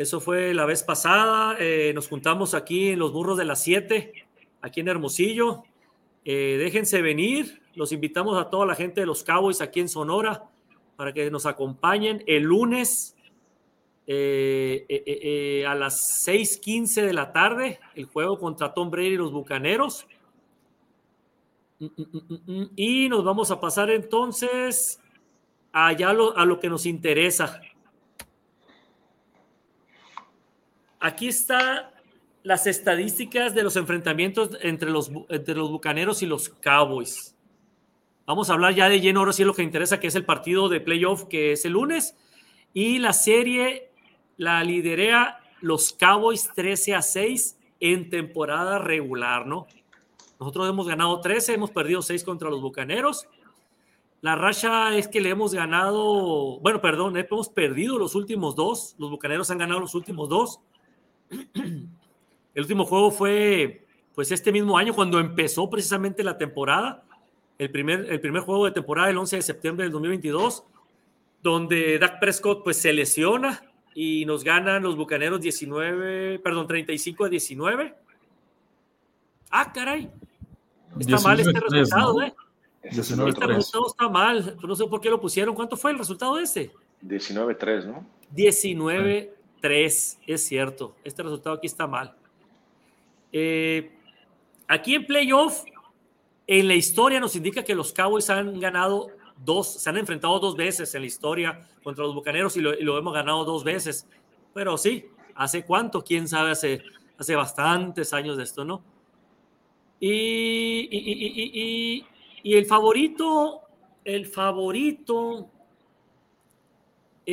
Eso 0.00 0.18
fue 0.18 0.54
la 0.54 0.64
vez 0.64 0.82
pasada. 0.82 1.56
Eh, 1.60 1.92
nos 1.94 2.08
juntamos 2.08 2.54
aquí 2.54 2.88
en 2.88 2.98
los 2.98 3.12
burros 3.12 3.36
de 3.36 3.44
las 3.44 3.62
7, 3.62 4.14
aquí 4.62 4.80
en 4.80 4.88
Hermosillo. 4.88 5.64
Eh, 6.24 6.56
déjense 6.58 7.02
venir, 7.02 7.60
los 7.74 7.92
invitamos 7.92 8.38
a 8.38 8.48
toda 8.48 8.64
la 8.64 8.74
gente 8.74 9.02
de 9.02 9.06
los 9.06 9.22
Cowboys 9.22 9.60
aquí 9.60 9.78
en 9.78 9.90
Sonora 9.90 10.44
para 10.96 11.12
que 11.12 11.30
nos 11.30 11.44
acompañen 11.44 12.24
el 12.26 12.44
lunes 12.44 13.14
eh, 14.06 15.66
a 15.68 15.74
las 15.74 16.24
6:15 16.26 17.02
de 17.04 17.12
la 17.12 17.30
tarde, 17.34 17.78
el 17.94 18.06
juego 18.06 18.38
contra 18.38 18.72
Tom 18.72 18.90
Brady 18.90 19.08
y 19.08 19.16
los 19.16 19.32
Bucaneros. 19.32 20.06
Mm, 21.78 21.84
mm, 21.84 22.52
mm, 22.52 22.70
y 22.74 23.08
nos 23.10 23.22
vamos 23.22 23.50
a 23.50 23.60
pasar 23.60 23.90
entonces 23.90 24.98
allá 25.72 26.08
a 26.08 26.44
lo 26.46 26.58
que 26.58 26.70
nos 26.70 26.86
interesa. 26.86 27.60
Aquí 31.00 31.28
está 31.28 31.92
las 32.42 32.66
estadísticas 32.66 33.54
de 33.54 33.62
los 33.62 33.76
enfrentamientos 33.76 34.56
entre 34.60 34.90
los, 34.90 35.10
entre 35.28 35.54
los 35.54 35.70
Bucaneros 35.70 36.22
y 36.22 36.26
los 36.26 36.48
Cowboys. 36.48 37.36
Vamos 38.26 38.50
a 38.50 38.52
hablar 38.52 38.74
ya 38.74 38.88
de 38.88 39.00
lleno, 39.00 39.20
ahora 39.20 39.32
sí 39.32 39.42
es 39.42 39.46
lo 39.46 39.54
que 39.54 39.62
interesa, 39.62 39.98
que 39.98 40.06
es 40.06 40.14
el 40.14 40.24
partido 40.24 40.68
de 40.68 40.80
playoff 40.80 41.24
que 41.24 41.52
es 41.52 41.64
el 41.64 41.72
lunes. 41.72 42.16
Y 42.72 42.98
la 42.98 43.12
serie 43.12 43.90
la 44.36 44.64
liderea 44.64 45.40
los 45.60 45.92
Cowboys 45.92 46.50
13 46.54 46.94
a 46.94 47.02
6 47.02 47.58
en 47.80 48.08
temporada 48.08 48.78
regular, 48.78 49.46
¿no? 49.46 49.66
Nosotros 50.38 50.68
hemos 50.68 50.88
ganado 50.88 51.20
13, 51.20 51.54
hemos 51.54 51.70
perdido 51.70 52.00
6 52.00 52.24
contra 52.24 52.48
los 52.48 52.62
Bucaneros. 52.62 53.26
La 54.22 54.36
racha 54.36 54.96
es 54.96 55.08
que 55.08 55.20
le 55.20 55.30
hemos 55.30 55.52
ganado, 55.52 56.58
bueno, 56.60 56.80
perdón, 56.80 57.16
hemos 57.16 57.48
perdido 57.50 57.98
los 57.98 58.14
últimos 58.14 58.54
dos. 58.54 58.94
Los 58.98 59.10
Bucaneros 59.10 59.50
han 59.50 59.58
ganado 59.58 59.80
los 59.80 59.94
últimos 59.94 60.28
dos. 60.28 60.60
El 62.54 62.62
último 62.62 62.84
juego 62.84 63.10
fue, 63.10 63.86
pues, 64.14 64.32
este 64.32 64.52
mismo 64.52 64.76
año, 64.76 64.94
cuando 64.94 65.20
empezó 65.20 65.70
precisamente 65.70 66.24
la 66.24 66.36
temporada 66.36 67.04
el 67.60 67.70
primer, 67.70 68.10
el 68.10 68.20
primer 68.20 68.40
juego 68.40 68.64
de 68.64 68.70
temporada 68.70 69.10
el 69.10 69.18
11 69.18 69.36
de 69.36 69.42
septiembre 69.42 69.84
del 69.84 69.92
2022, 69.92 70.64
donde 71.42 71.98
Dak 71.98 72.18
Prescott 72.18 72.64
pues 72.64 72.78
se 72.78 72.90
lesiona 72.90 73.62
y 73.94 74.24
nos 74.24 74.44
ganan 74.44 74.82
los 74.82 74.96
Bucaneros 74.96 75.42
19, 75.42 76.38
perdón, 76.38 76.66
35 76.66 77.26
a 77.26 77.28
19. 77.28 77.94
Ah, 79.50 79.70
caray. 79.70 80.10
Está 80.98 81.20
mal 81.20 81.38
este 81.38 81.60
resultado, 81.60 82.22
¿eh? 82.22 82.34
este 82.82 83.46
resultado 83.46 83.86
está 83.88 84.08
mal. 84.08 84.56
No 84.62 84.74
sé 84.74 84.86
por 84.86 85.02
qué 85.02 85.10
lo 85.10 85.20
pusieron. 85.20 85.54
¿Cuánto 85.54 85.76
fue 85.76 85.90
el 85.90 85.98
resultado 85.98 86.38
ese? 86.38 86.70
19-3, 87.04 87.84
¿no? 87.84 88.06
19-3, 88.34 89.28
es 89.62 90.46
cierto. 90.46 90.96
Este 91.04 91.22
resultado 91.22 91.56
aquí 91.56 91.66
está 91.66 91.86
mal. 91.86 92.14
Eh, 93.32 93.92
aquí 94.66 94.94
en 94.94 95.06
playoff 95.06 95.64
en 96.46 96.66
la 96.66 96.74
historia 96.74 97.20
nos 97.20 97.36
indica 97.36 97.62
que 97.62 97.74
los 97.74 97.92
Cowboys 97.92 98.28
han 98.30 98.58
ganado 98.58 99.08
dos, 99.44 99.74
se 99.74 99.88
han 99.88 99.98
enfrentado 99.98 100.38
dos 100.40 100.56
veces 100.56 100.94
en 100.94 101.02
la 101.02 101.06
historia 101.06 101.68
contra 101.82 102.04
los 102.04 102.14
Bucaneros 102.14 102.56
y 102.56 102.60
lo, 102.60 102.98
hemos 102.98 103.14
ganado 103.14 103.44
dos 103.44 103.62
veces. 103.62 104.06
Pero 104.52 104.76
sí, 104.76 105.06
¿hace 105.34 105.64
cuánto? 105.64 106.02
¿Quién 106.02 106.26
sabe? 106.26 106.50
Hace, 106.50 106.82
hace 107.18 107.36
bastantes 107.36 108.12
años 108.12 108.36
de 108.36 108.42
esto, 108.42 108.64
¿no? 108.64 108.82
Y, 110.00 110.88
y, 110.90 112.06
y 112.42 112.54
el 112.54 112.64
favorito, 112.66 113.60
el 114.04 114.26
favorito 114.26 115.50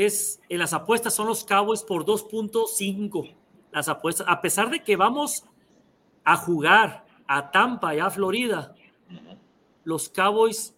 es 0.06 0.42
en 0.50 0.60
las 0.60 0.74
apuestas 0.74 1.14
son 1.14 1.28
los 1.28 1.44
Cowboys 1.44 1.84
por 1.84 2.06
2.5. 2.06 3.34
las 3.72 3.90
apuestas, 3.90 4.28
a 4.30 4.42
pesar 4.42 4.70
de 4.70 4.84
que 4.84 4.96
vamos 4.96 5.44
a 6.24 6.36
jugar 6.36 7.06
a 7.28 7.52
Tampa 7.52 7.96
y 7.96 8.00
a 8.00 8.10
Florida, 8.10 8.76
los 9.84 10.10
Cowboys 10.10 10.76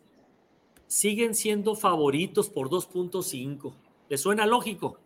siguen 0.87 1.35
siendo 1.35 1.75
favoritos 1.75 2.49
por 2.49 2.69
2.5. 2.69 3.73
¿Le 4.09 4.17
suena 4.17 4.45
lógico? 4.45 4.99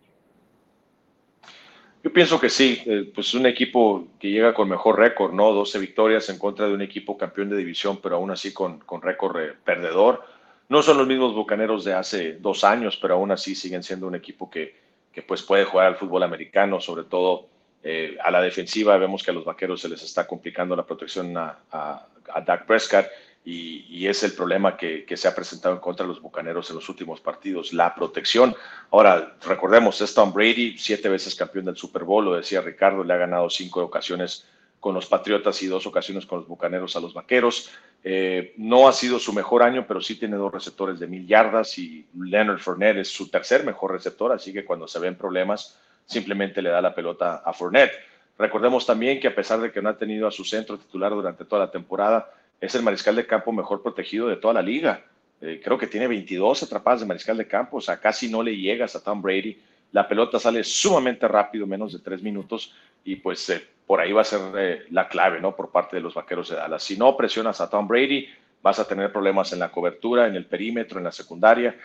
Yo 2.03 2.11
pienso 2.11 2.39
que 2.39 2.49
sí, 2.49 2.81
eh, 2.85 3.09
pues 3.15 3.33
un 3.33 3.45
equipo 3.45 4.07
que 4.19 4.29
llega 4.29 4.53
con 4.53 4.67
mejor 4.67 4.99
récord, 4.99 5.33
¿no? 5.33 5.53
12 5.53 5.79
victorias 5.79 6.29
en 6.29 6.37
contra 6.37 6.67
de 6.67 6.73
un 6.73 6.81
equipo 6.81 7.17
campeón 7.17 7.49
de 7.49 7.57
división, 7.57 7.99
pero 8.03 8.17
aún 8.17 8.29
así 8.31 8.53
con, 8.53 8.79
con 8.79 9.01
récord 9.01 9.39
eh, 9.39 9.53
perdedor. 9.63 10.21
No 10.69 10.81
son 10.81 10.97
los 10.97 11.07
mismos 11.07 11.33
bucaneros 11.33 11.83
de 11.83 11.93
hace 11.93 12.33
dos 12.33 12.63
años, 12.63 12.97
pero 13.01 13.15
aún 13.15 13.31
así 13.31 13.55
siguen 13.55 13.83
siendo 13.83 14.07
un 14.07 14.15
equipo 14.15 14.49
que, 14.49 14.75
que 15.11 15.21
pues 15.21 15.43
puede 15.43 15.65
jugar 15.65 15.87
al 15.87 15.95
fútbol 15.95 16.23
americano, 16.23 16.81
sobre 16.81 17.03
todo 17.03 17.47
eh, 17.83 18.17
a 18.23 18.31
la 18.31 18.41
defensiva. 18.41 18.97
Vemos 18.97 19.23
que 19.23 19.31
a 19.31 19.33
los 19.33 19.45
vaqueros 19.45 19.81
se 19.81 19.89
les 19.89 20.01
está 20.01 20.25
complicando 20.25 20.75
la 20.75 20.85
protección 20.85 21.35
a, 21.37 22.07
Dak 22.45 22.65
Prescott 22.65 23.07
y, 23.43 24.07
es 24.07 24.23
el 24.23 24.31
problema 24.31 24.77
que, 24.77 25.05
se 25.15 25.27
ha 25.27 25.35
presentado 25.35 25.75
en 25.75 25.81
contra 25.81 26.05
de 26.05 26.13
los 26.13 26.21
Bucaneros 26.21 26.69
en 26.69 26.77
los 26.77 26.87
últimos 26.87 27.19
partidos, 27.19 27.73
la 27.73 27.93
protección. 27.93 28.55
Ahora, 28.89 29.35
recordemos, 29.45 29.99
es 29.99 30.13
Tom 30.13 30.31
Brady, 30.33 30.77
siete 30.77 31.09
veces 31.09 31.35
campeón 31.35 31.65
del 31.65 31.75
Super 31.75 32.05
Bowl, 32.05 32.23
lo 32.23 32.35
decía 32.35 32.61
Ricardo, 32.61 33.03
le 33.03 33.13
ha 33.13 33.17
ganado 33.17 33.49
cinco 33.49 33.83
ocasiones 33.83 34.45
con 34.83 34.93
los 34.93 35.05
Patriotas 35.05 35.63
y 35.63 35.67
dos 35.67 35.87
ocasiones 35.87 36.25
con 36.25 36.39
los 36.39 36.47
Bucaneros 36.49 36.97
a 36.97 36.99
los 36.99 37.13
Vaqueros. 37.13 37.71
Eh, 38.03 38.53
no 38.57 38.89
ha 38.89 38.91
sido 38.91 39.17
su 39.17 39.31
mejor 39.31 39.63
año, 39.63 39.85
pero 39.87 40.01
sí 40.01 40.19
tiene 40.19 40.35
dos 40.35 40.51
receptores 40.51 40.99
de 40.99 41.07
mil 41.07 41.25
yardas 41.25 41.77
y 41.79 42.05
Leonard 42.19 42.59
Fournette 42.59 42.97
es 42.97 43.07
su 43.07 43.29
tercer 43.29 43.63
mejor 43.63 43.93
receptor, 43.93 44.33
así 44.33 44.51
que 44.51 44.65
cuando 44.65 44.85
se 44.85 44.99
ven 44.99 45.15
problemas, 45.15 45.79
simplemente 46.05 46.61
le 46.61 46.69
da 46.69 46.81
la 46.81 46.93
pelota 46.93 47.43
a 47.45 47.53
Fournette. 47.53 47.93
Recordemos 48.37 48.85
también 48.85 49.21
que 49.21 49.29
a 49.29 49.35
pesar 49.35 49.61
de 49.61 49.71
que 49.71 49.81
no 49.81 49.87
ha 49.87 49.97
tenido 49.97 50.27
a 50.27 50.31
su 50.31 50.43
centro 50.43 50.77
titular 50.77 51.13
durante 51.13 51.45
toda 51.45 51.65
la 51.65 51.71
temporada, 51.71 52.29
es 52.59 52.75
el 52.75 52.83
mariscal 52.83 53.15
de 53.15 53.25
campo 53.25 53.53
mejor 53.53 53.81
protegido 53.81 54.27
de 54.27 54.35
toda 54.35 54.55
la 54.55 54.61
liga. 54.61 55.01
Eh, 55.39 55.61
creo 55.63 55.77
que 55.77 55.87
tiene 55.87 56.09
22 56.09 56.61
atrapadas 56.63 56.99
de 56.99 57.05
mariscal 57.05 57.37
de 57.37 57.47
campo, 57.47 57.77
o 57.77 57.81
sea, 57.81 58.01
casi 58.01 58.29
no 58.29 58.43
le 58.43 58.57
llegas 58.57 58.97
a 58.97 59.01
Tom 59.01 59.21
Brady. 59.21 59.57
La 59.93 60.09
pelota 60.09 60.39
sale 60.39 60.61
sumamente 60.65 61.25
rápido, 61.25 61.65
menos 61.65 61.93
de 61.93 61.99
tres 61.99 62.21
minutos, 62.21 62.73
y 63.03 63.17
pues 63.17 63.49
eh, 63.49 63.65
por 63.85 63.99
ahí 63.99 64.11
va 64.11 64.21
a 64.21 64.25
ser 64.25 64.41
eh, 64.57 64.85
la 64.89 65.07
clave, 65.07 65.39
¿no? 65.39 65.55
Por 65.55 65.71
parte 65.71 65.95
de 65.95 66.01
los 66.01 66.13
vaqueros 66.13 66.49
de 66.49 66.55
Dallas. 66.55 66.83
Si 66.83 66.97
no 66.97 67.15
presionas 67.17 67.61
a 67.61 67.69
Tom 67.69 67.87
Brady, 67.87 68.27
vas 68.61 68.79
a 68.79 68.87
tener 68.87 69.11
problemas 69.11 69.51
en 69.53 69.59
la 69.59 69.71
cobertura, 69.71 70.27
en 70.27 70.35
el 70.35 70.45
perímetro, 70.45 70.97
en 70.97 71.03
la 71.05 71.11
secundaria, 71.11 71.75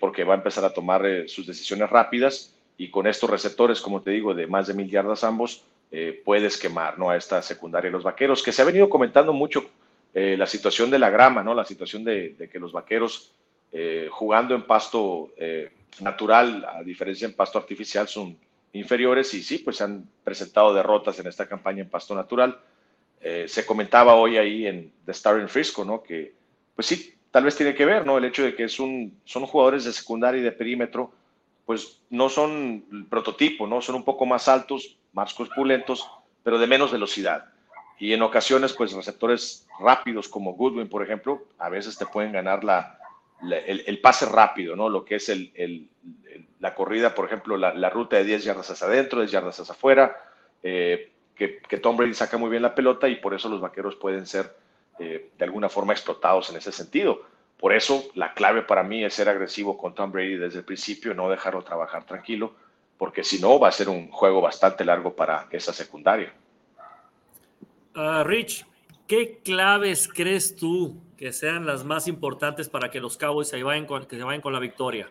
porque 0.00 0.24
va 0.24 0.32
a 0.32 0.36
empezar 0.36 0.64
a 0.64 0.72
tomar 0.72 1.02
sus 1.26 1.46
decisiones 1.46 1.90
rápidas 1.90 2.54
y 2.78 2.88
con 2.88 3.06
estos 3.06 3.28
receptores, 3.28 3.80
como 3.82 4.00
te 4.00 4.12
digo, 4.12 4.32
de 4.32 4.46
más 4.46 4.68
de 4.68 4.74
mil 4.74 4.88
yardas 4.88 5.24
ambos, 5.24 5.64
puedes 6.24 6.56
quemar, 6.56 6.98
¿no? 6.98 7.10
A 7.10 7.16
esta 7.16 7.42
secundaria 7.42 7.90
de 7.90 7.92
los 7.92 8.04
vaqueros, 8.04 8.42
que 8.42 8.52
se 8.52 8.62
ha 8.62 8.64
venido 8.64 8.88
comentando 8.88 9.34
mucho 9.34 9.68
eh, 10.18 10.34
la 10.34 10.46
situación 10.46 10.90
de 10.90 10.98
la 10.98 11.10
grama, 11.10 11.42
¿no? 11.42 11.52
La 11.52 11.66
situación 11.66 12.02
de, 12.02 12.48
que 12.50 12.58
los 12.58 12.72
vaqueros 12.72 13.32
eh, 13.70 14.08
jugando 14.10 14.54
en 14.54 14.62
pasto 14.62 15.28
eh, 15.36 15.70
natural, 16.00 16.64
a 16.64 16.82
diferencia 16.82 17.26
en 17.26 17.34
pasto 17.34 17.58
artificial, 17.58 18.08
son 18.08 18.34
inferiores 18.78 19.32
y 19.34 19.42
sí, 19.42 19.58
pues 19.58 19.76
se 19.76 19.84
han 19.84 20.08
presentado 20.24 20.72
derrotas 20.72 21.18
en 21.18 21.26
esta 21.26 21.46
campaña 21.46 21.82
en 21.82 21.90
pasto 21.90 22.14
natural. 22.14 22.60
se 23.46 23.66
comentaba 23.66 24.14
hoy 24.14 24.36
ahí 24.36 24.66
en 24.66 24.92
The 25.04 25.12
Star 25.12 25.40
in 25.40 25.48
Frisco, 25.48 25.84
¿no? 25.84 26.02
Que 26.02 26.34
pues 26.74 26.86
sí, 26.86 27.14
tal 27.30 27.44
vez 27.44 27.56
tiene 27.56 27.74
que 27.74 27.84
ver, 27.84 28.06
¿no? 28.06 28.18
El 28.18 28.24
hecho 28.24 28.44
de 28.44 28.54
que 28.54 28.64
es 28.64 28.78
un, 28.78 29.20
son 29.24 29.46
jugadores 29.46 29.84
de 29.84 29.92
secundaria 29.92 30.40
y 30.40 30.44
de 30.44 30.52
perímetro, 30.52 31.12
pues 31.64 32.00
no 32.10 32.28
son 32.28 32.84
el 32.92 33.06
prototipo, 33.06 33.66
¿no? 33.66 33.80
Son 33.80 33.96
un 33.96 34.04
poco 34.04 34.24
más 34.24 34.46
altos, 34.46 34.96
más 35.12 35.34
corpulentos, 35.34 36.08
pero 36.44 36.58
de 36.58 36.66
menos 36.66 36.92
velocidad. 36.92 37.46
Y 37.98 38.12
en 38.12 38.22
ocasiones, 38.22 38.72
pues 38.74 38.92
receptores 38.92 39.66
rápidos 39.80 40.28
como 40.28 40.52
Goodwin, 40.52 40.88
por 40.88 41.02
ejemplo, 41.02 41.42
a 41.58 41.68
veces 41.68 41.96
te 41.96 42.06
pueden 42.06 42.32
ganar 42.32 42.62
la, 42.62 42.98
el, 43.42 44.00
pase 44.00 44.26
rápido, 44.26 44.76
¿no? 44.76 44.88
Lo 44.88 45.04
que 45.04 45.16
es 45.16 45.28
el, 45.28 45.88
la 46.60 46.74
corrida, 46.74 47.14
por 47.14 47.26
ejemplo, 47.26 47.56
la, 47.56 47.90
ruta 47.90 48.16
de 48.16 48.24
10 48.24 48.44
yardas 48.44 48.70
hacia 48.70 48.86
adentro, 48.86 49.20
10 49.20 49.30
yardas 49.30 49.60
hacia 49.60 49.74
afuera, 49.74 50.16
eh, 50.62 51.12
que, 51.34 51.60
Tom 51.78 51.96
Brady 51.96 52.14
saca 52.14 52.38
muy 52.38 52.50
bien 52.50 52.62
la 52.62 52.74
pelota 52.74 53.08
y 53.08 53.16
por 53.16 53.34
eso 53.34 53.48
los 53.48 53.60
vaqueros 53.60 53.96
pueden 53.96 54.26
ser 54.26 54.56
eh, 54.98 55.30
de 55.36 55.44
alguna 55.44 55.68
forma 55.68 55.92
explotados 55.92 56.50
en 56.50 56.56
ese 56.56 56.72
sentido. 56.72 57.22
Por 57.58 57.72
eso 57.72 58.04
la 58.14 58.34
clave 58.34 58.62
para 58.62 58.82
mí 58.82 59.04
es 59.04 59.14
ser 59.14 59.28
agresivo 59.28 59.76
con 59.78 59.94
Tom 59.94 60.12
Brady 60.12 60.36
desde 60.36 60.58
el 60.58 60.64
principio, 60.64 61.14
no 61.14 61.28
dejarlo 61.30 61.62
trabajar 61.62 62.04
tranquilo, 62.04 62.54
porque 62.98 63.24
si 63.24 63.40
no 63.40 63.58
va 63.58 63.68
a 63.68 63.72
ser 63.72 63.88
un 63.88 64.10
juego 64.10 64.40
bastante 64.40 64.84
largo 64.84 65.14
para 65.14 65.46
esa 65.50 65.72
secundaria. 65.72 66.32
Ah, 67.94 68.22
Rich, 68.26 68.66
¿qué 69.06 69.40
claves 69.44 70.08
crees 70.12 70.56
tú 70.56 71.00
que 71.16 71.32
sean 71.32 71.66
las 71.66 71.84
más 71.84 72.08
importantes 72.08 72.68
para 72.68 72.90
que 72.90 73.00
los 73.00 73.16
Cowboys 73.16 73.48
se 73.48 73.62
vayan 73.62 73.86
con, 73.86 74.04
que 74.06 74.16
se 74.16 74.22
vayan 74.22 74.40
con 74.40 74.52
la 74.52 74.60
victoria? 74.60 75.08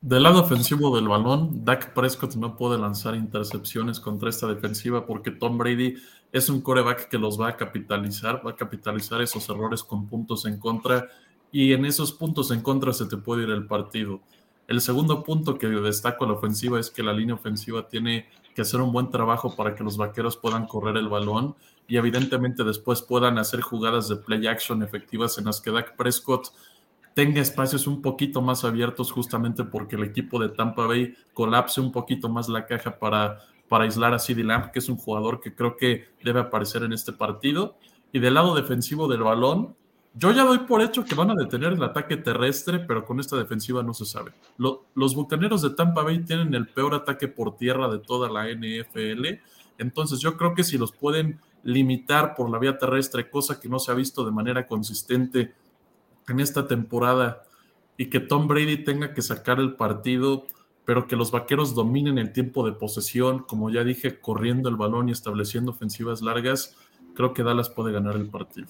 Del 0.00 0.24
lado 0.24 0.40
ofensivo 0.40 0.94
del 0.96 1.06
balón, 1.06 1.64
Dak 1.64 1.94
Prescott 1.94 2.34
no 2.34 2.56
puede 2.56 2.76
lanzar 2.78 3.14
intercepciones 3.14 4.00
contra 4.00 4.30
esta 4.30 4.48
defensiva 4.48 5.06
porque 5.06 5.30
Tom 5.30 5.58
Brady 5.58 5.94
es 6.32 6.48
un 6.48 6.60
coreback 6.60 7.08
que 7.08 7.18
los 7.18 7.40
va 7.40 7.48
a 7.48 7.56
capitalizar, 7.56 8.44
va 8.44 8.52
a 8.52 8.56
capitalizar 8.56 9.22
esos 9.22 9.48
errores 9.48 9.84
con 9.84 10.08
puntos 10.08 10.44
en 10.46 10.58
contra 10.58 11.08
y 11.52 11.72
en 11.72 11.84
esos 11.84 12.10
puntos 12.10 12.50
en 12.50 12.62
contra 12.62 12.92
se 12.92 13.06
te 13.06 13.16
puede 13.16 13.44
ir 13.44 13.50
el 13.50 13.66
partido. 13.66 14.20
El 14.66 14.80
segundo 14.80 15.22
punto 15.22 15.58
que 15.58 15.68
destaco 15.68 16.24
a 16.24 16.28
la 16.28 16.34
ofensiva 16.34 16.80
es 16.80 16.90
que 16.90 17.02
la 17.02 17.12
línea 17.12 17.34
ofensiva 17.34 17.86
tiene 17.86 18.26
que 18.54 18.62
hacer 18.62 18.80
un 18.80 18.92
buen 18.92 19.10
trabajo 19.10 19.56
para 19.56 19.74
que 19.74 19.84
los 19.84 19.96
vaqueros 19.96 20.36
puedan 20.36 20.66
correr 20.66 20.96
el 20.96 21.08
balón 21.08 21.54
y 21.88 21.96
evidentemente 21.96 22.64
después 22.64 23.02
puedan 23.02 23.38
hacer 23.38 23.60
jugadas 23.60 24.08
de 24.08 24.16
play 24.16 24.46
action 24.46 24.82
efectivas 24.82 25.38
en 25.38 25.46
las 25.46 25.60
que 25.60 25.70
Dak 25.70 25.96
Prescott 25.96 26.52
tenga 27.14 27.40
espacios 27.40 27.86
un 27.86 28.00
poquito 28.00 28.40
más 28.40 28.64
abiertos 28.64 29.12
justamente 29.12 29.64
porque 29.64 29.96
el 29.96 30.04
equipo 30.04 30.38
de 30.38 30.48
Tampa 30.48 30.86
Bay 30.86 31.14
colapse 31.34 31.80
un 31.80 31.92
poquito 31.92 32.28
más 32.28 32.48
la 32.48 32.66
caja 32.66 32.98
para, 32.98 33.40
para 33.68 33.84
aislar 33.84 34.14
a 34.14 34.18
CeeDee 34.18 34.44
Lamb, 34.44 34.70
que 34.70 34.78
es 34.78 34.88
un 34.88 34.96
jugador 34.96 35.40
que 35.40 35.54
creo 35.54 35.76
que 35.76 36.08
debe 36.22 36.40
aparecer 36.40 36.82
en 36.82 36.92
este 36.92 37.12
partido. 37.12 37.76
Y 38.12 38.18
del 38.18 38.34
lado 38.34 38.54
defensivo 38.54 39.08
del 39.08 39.22
balón, 39.22 39.74
yo 40.14 40.30
ya 40.30 40.44
doy 40.44 40.58
por 40.58 40.82
hecho 40.82 41.04
que 41.04 41.14
van 41.14 41.30
a 41.30 41.34
detener 41.34 41.72
el 41.72 41.82
ataque 41.82 42.16
terrestre, 42.18 42.80
pero 42.80 43.04
con 43.04 43.18
esta 43.18 43.36
defensiva 43.36 43.82
no 43.82 43.94
se 43.94 44.04
sabe. 44.04 44.32
los 44.58 45.14
Bucaneros 45.14 45.62
de 45.62 45.70
Tampa 45.70 46.02
Bay 46.02 46.22
tienen 46.24 46.54
el 46.54 46.68
peor 46.68 46.94
ataque 46.94 47.28
por 47.28 47.56
tierra 47.56 47.88
de 47.88 47.98
toda 47.98 48.28
la 48.28 48.46
NFL, 48.48 49.40
entonces 49.78 50.20
yo 50.20 50.36
creo 50.36 50.54
que 50.54 50.64
si 50.64 50.76
los 50.76 50.92
pueden 50.92 51.40
limitar 51.62 52.34
por 52.34 52.50
la 52.50 52.58
vía 52.58 52.76
terrestre, 52.76 53.30
cosa 53.30 53.60
que 53.60 53.68
no 53.68 53.78
se 53.78 53.90
ha 53.90 53.94
visto 53.94 54.24
de 54.24 54.32
manera 54.32 54.66
consistente 54.66 55.54
en 56.28 56.40
esta 56.40 56.66
temporada, 56.66 57.44
y 57.96 58.06
que 58.06 58.20
Tom 58.20 58.48
Brady 58.48 58.84
tenga 58.84 59.14
que 59.14 59.22
sacar 59.22 59.60
el 59.60 59.74
partido, 59.76 60.46
pero 60.84 61.06
que 61.06 61.16
los 61.16 61.30
vaqueros 61.30 61.74
dominen 61.74 62.18
el 62.18 62.32
tiempo 62.32 62.66
de 62.66 62.72
posesión, 62.72 63.40
como 63.40 63.70
ya 63.70 63.84
dije, 63.84 64.20
corriendo 64.20 64.68
el 64.68 64.76
balón 64.76 65.08
y 65.08 65.12
estableciendo 65.12 65.70
ofensivas 65.70 66.20
largas, 66.20 66.76
creo 67.14 67.32
que 67.32 67.42
Dallas 67.42 67.70
puede 67.70 67.92
ganar 67.92 68.16
el 68.16 68.28
partido. 68.28 68.68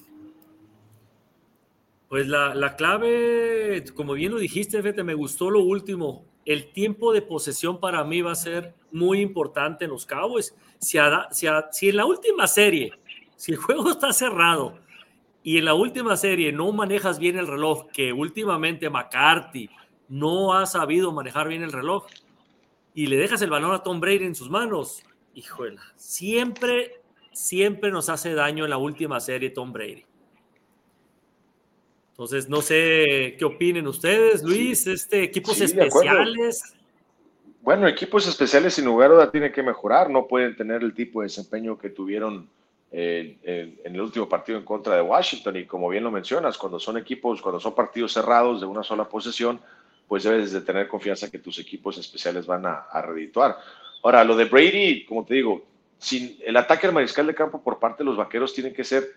Pues 2.12 2.28
la, 2.28 2.54
la 2.54 2.76
clave, 2.76 3.82
como 3.94 4.12
bien 4.12 4.32
lo 4.32 4.38
dijiste, 4.38 4.82
Fete, 4.82 5.02
me 5.02 5.14
gustó 5.14 5.48
lo 5.48 5.60
último. 5.60 6.26
El 6.44 6.70
tiempo 6.70 7.10
de 7.10 7.22
posesión 7.22 7.80
para 7.80 8.04
mí 8.04 8.20
va 8.20 8.32
a 8.32 8.34
ser 8.34 8.74
muy 8.90 9.20
importante 9.20 9.86
en 9.86 9.92
los 9.92 10.04
Cowboys 10.04 10.54
si, 10.78 10.98
si, 11.30 11.88
en 11.88 11.96
la 11.96 12.04
última 12.04 12.46
serie, 12.46 12.92
si 13.34 13.52
el 13.52 13.56
juego 13.56 13.90
está 13.92 14.12
cerrado 14.12 14.78
y 15.42 15.56
en 15.56 15.64
la 15.64 15.72
última 15.72 16.14
serie 16.18 16.52
no 16.52 16.70
manejas 16.72 17.18
bien 17.18 17.38
el 17.38 17.46
reloj, 17.46 17.86
que 17.90 18.12
últimamente 18.12 18.90
McCarthy 18.90 19.70
no 20.10 20.52
ha 20.52 20.66
sabido 20.66 21.12
manejar 21.12 21.48
bien 21.48 21.62
el 21.62 21.72
reloj, 21.72 22.04
y 22.92 23.06
le 23.06 23.16
dejas 23.16 23.40
el 23.40 23.48
balón 23.48 23.72
a 23.72 23.82
Tom 23.82 24.00
Brady 24.00 24.26
en 24.26 24.34
sus 24.34 24.50
manos, 24.50 25.02
híjole, 25.32 25.78
siempre, 25.96 27.00
siempre 27.32 27.90
nos 27.90 28.10
hace 28.10 28.34
daño 28.34 28.64
en 28.64 28.70
la 28.70 28.76
última 28.76 29.18
serie 29.18 29.48
Tom 29.48 29.72
Brady. 29.72 30.04
Entonces, 32.12 32.48
no 32.48 32.62
sé 32.62 33.36
qué 33.38 33.44
opinen 33.44 33.86
ustedes, 33.86 34.42
Luis, 34.42 34.86
este, 34.86 35.24
equipos 35.24 35.60
especiales. 35.60 36.74
Bueno, 37.62 37.86
equipos 37.86 38.26
especiales 38.26 38.74
sin 38.74 38.84
lugar 38.84 39.10
a 39.10 39.14
duda 39.14 39.30
tienen 39.30 39.52
que 39.52 39.62
mejorar, 39.62 40.10
no 40.10 40.26
pueden 40.26 40.56
tener 40.56 40.82
el 40.82 40.94
tipo 40.94 41.20
de 41.20 41.26
desempeño 41.26 41.78
que 41.78 41.90
tuvieron 41.90 42.48
eh, 42.90 43.38
en, 43.42 43.94
el 43.94 44.00
último 44.00 44.28
partido 44.28 44.58
en 44.58 44.64
contra 44.64 44.96
de 44.96 45.02
Washington 45.02 45.56
y 45.56 45.64
como 45.64 45.88
bien 45.88 46.04
lo 46.04 46.10
mencionas, 46.10 46.58
cuando 46.58 46.78
son 46.78 46.98
equipos, 46.98 47.40
cuando 47.40 47.60
son 47.60 47.74
partidos 47.74 48.12
cerrados 48.12 48.60
de 48.60 48.66
una 48.66 48.82
sola 48.82 49.08
posesión, 49.08 49.60
pues 50.06 50.24
debes 50.24 50.52
de 50.52 50.60
tener 50.60 50.88
confianza 50.88 51.30
que 51.30 51.38
tus 51.38 51.58
equipos 51.58 51.96
especiales 51.96 52.46
van 52.46 52.66
a, 52.66 52.74
a 52.90 53.00
redituar. 53.00 53.56
Ahora, 54.02 54.24
lo 54.24 54.36
de 54.36 54.44
Brady, 54.44 55.06
como 55.06 55.24
te 55.24 55.34
digo, 55.34 55.64
sin 55.98 56.36
el 56.44 56.56
ataque 56.56 56.88
al 56.88 56.92
mariscal 56.92 57.26
de 57.28 57.34
campo 57.34 57.62
por 57.62 57.78
parte 57.78 58.02
de 58.02 58.06
los 58.06 58.16
vaqueros 58.16 58.52
tiene 58.52 58.72
que 58.72 58.82
ser 58.82 59.08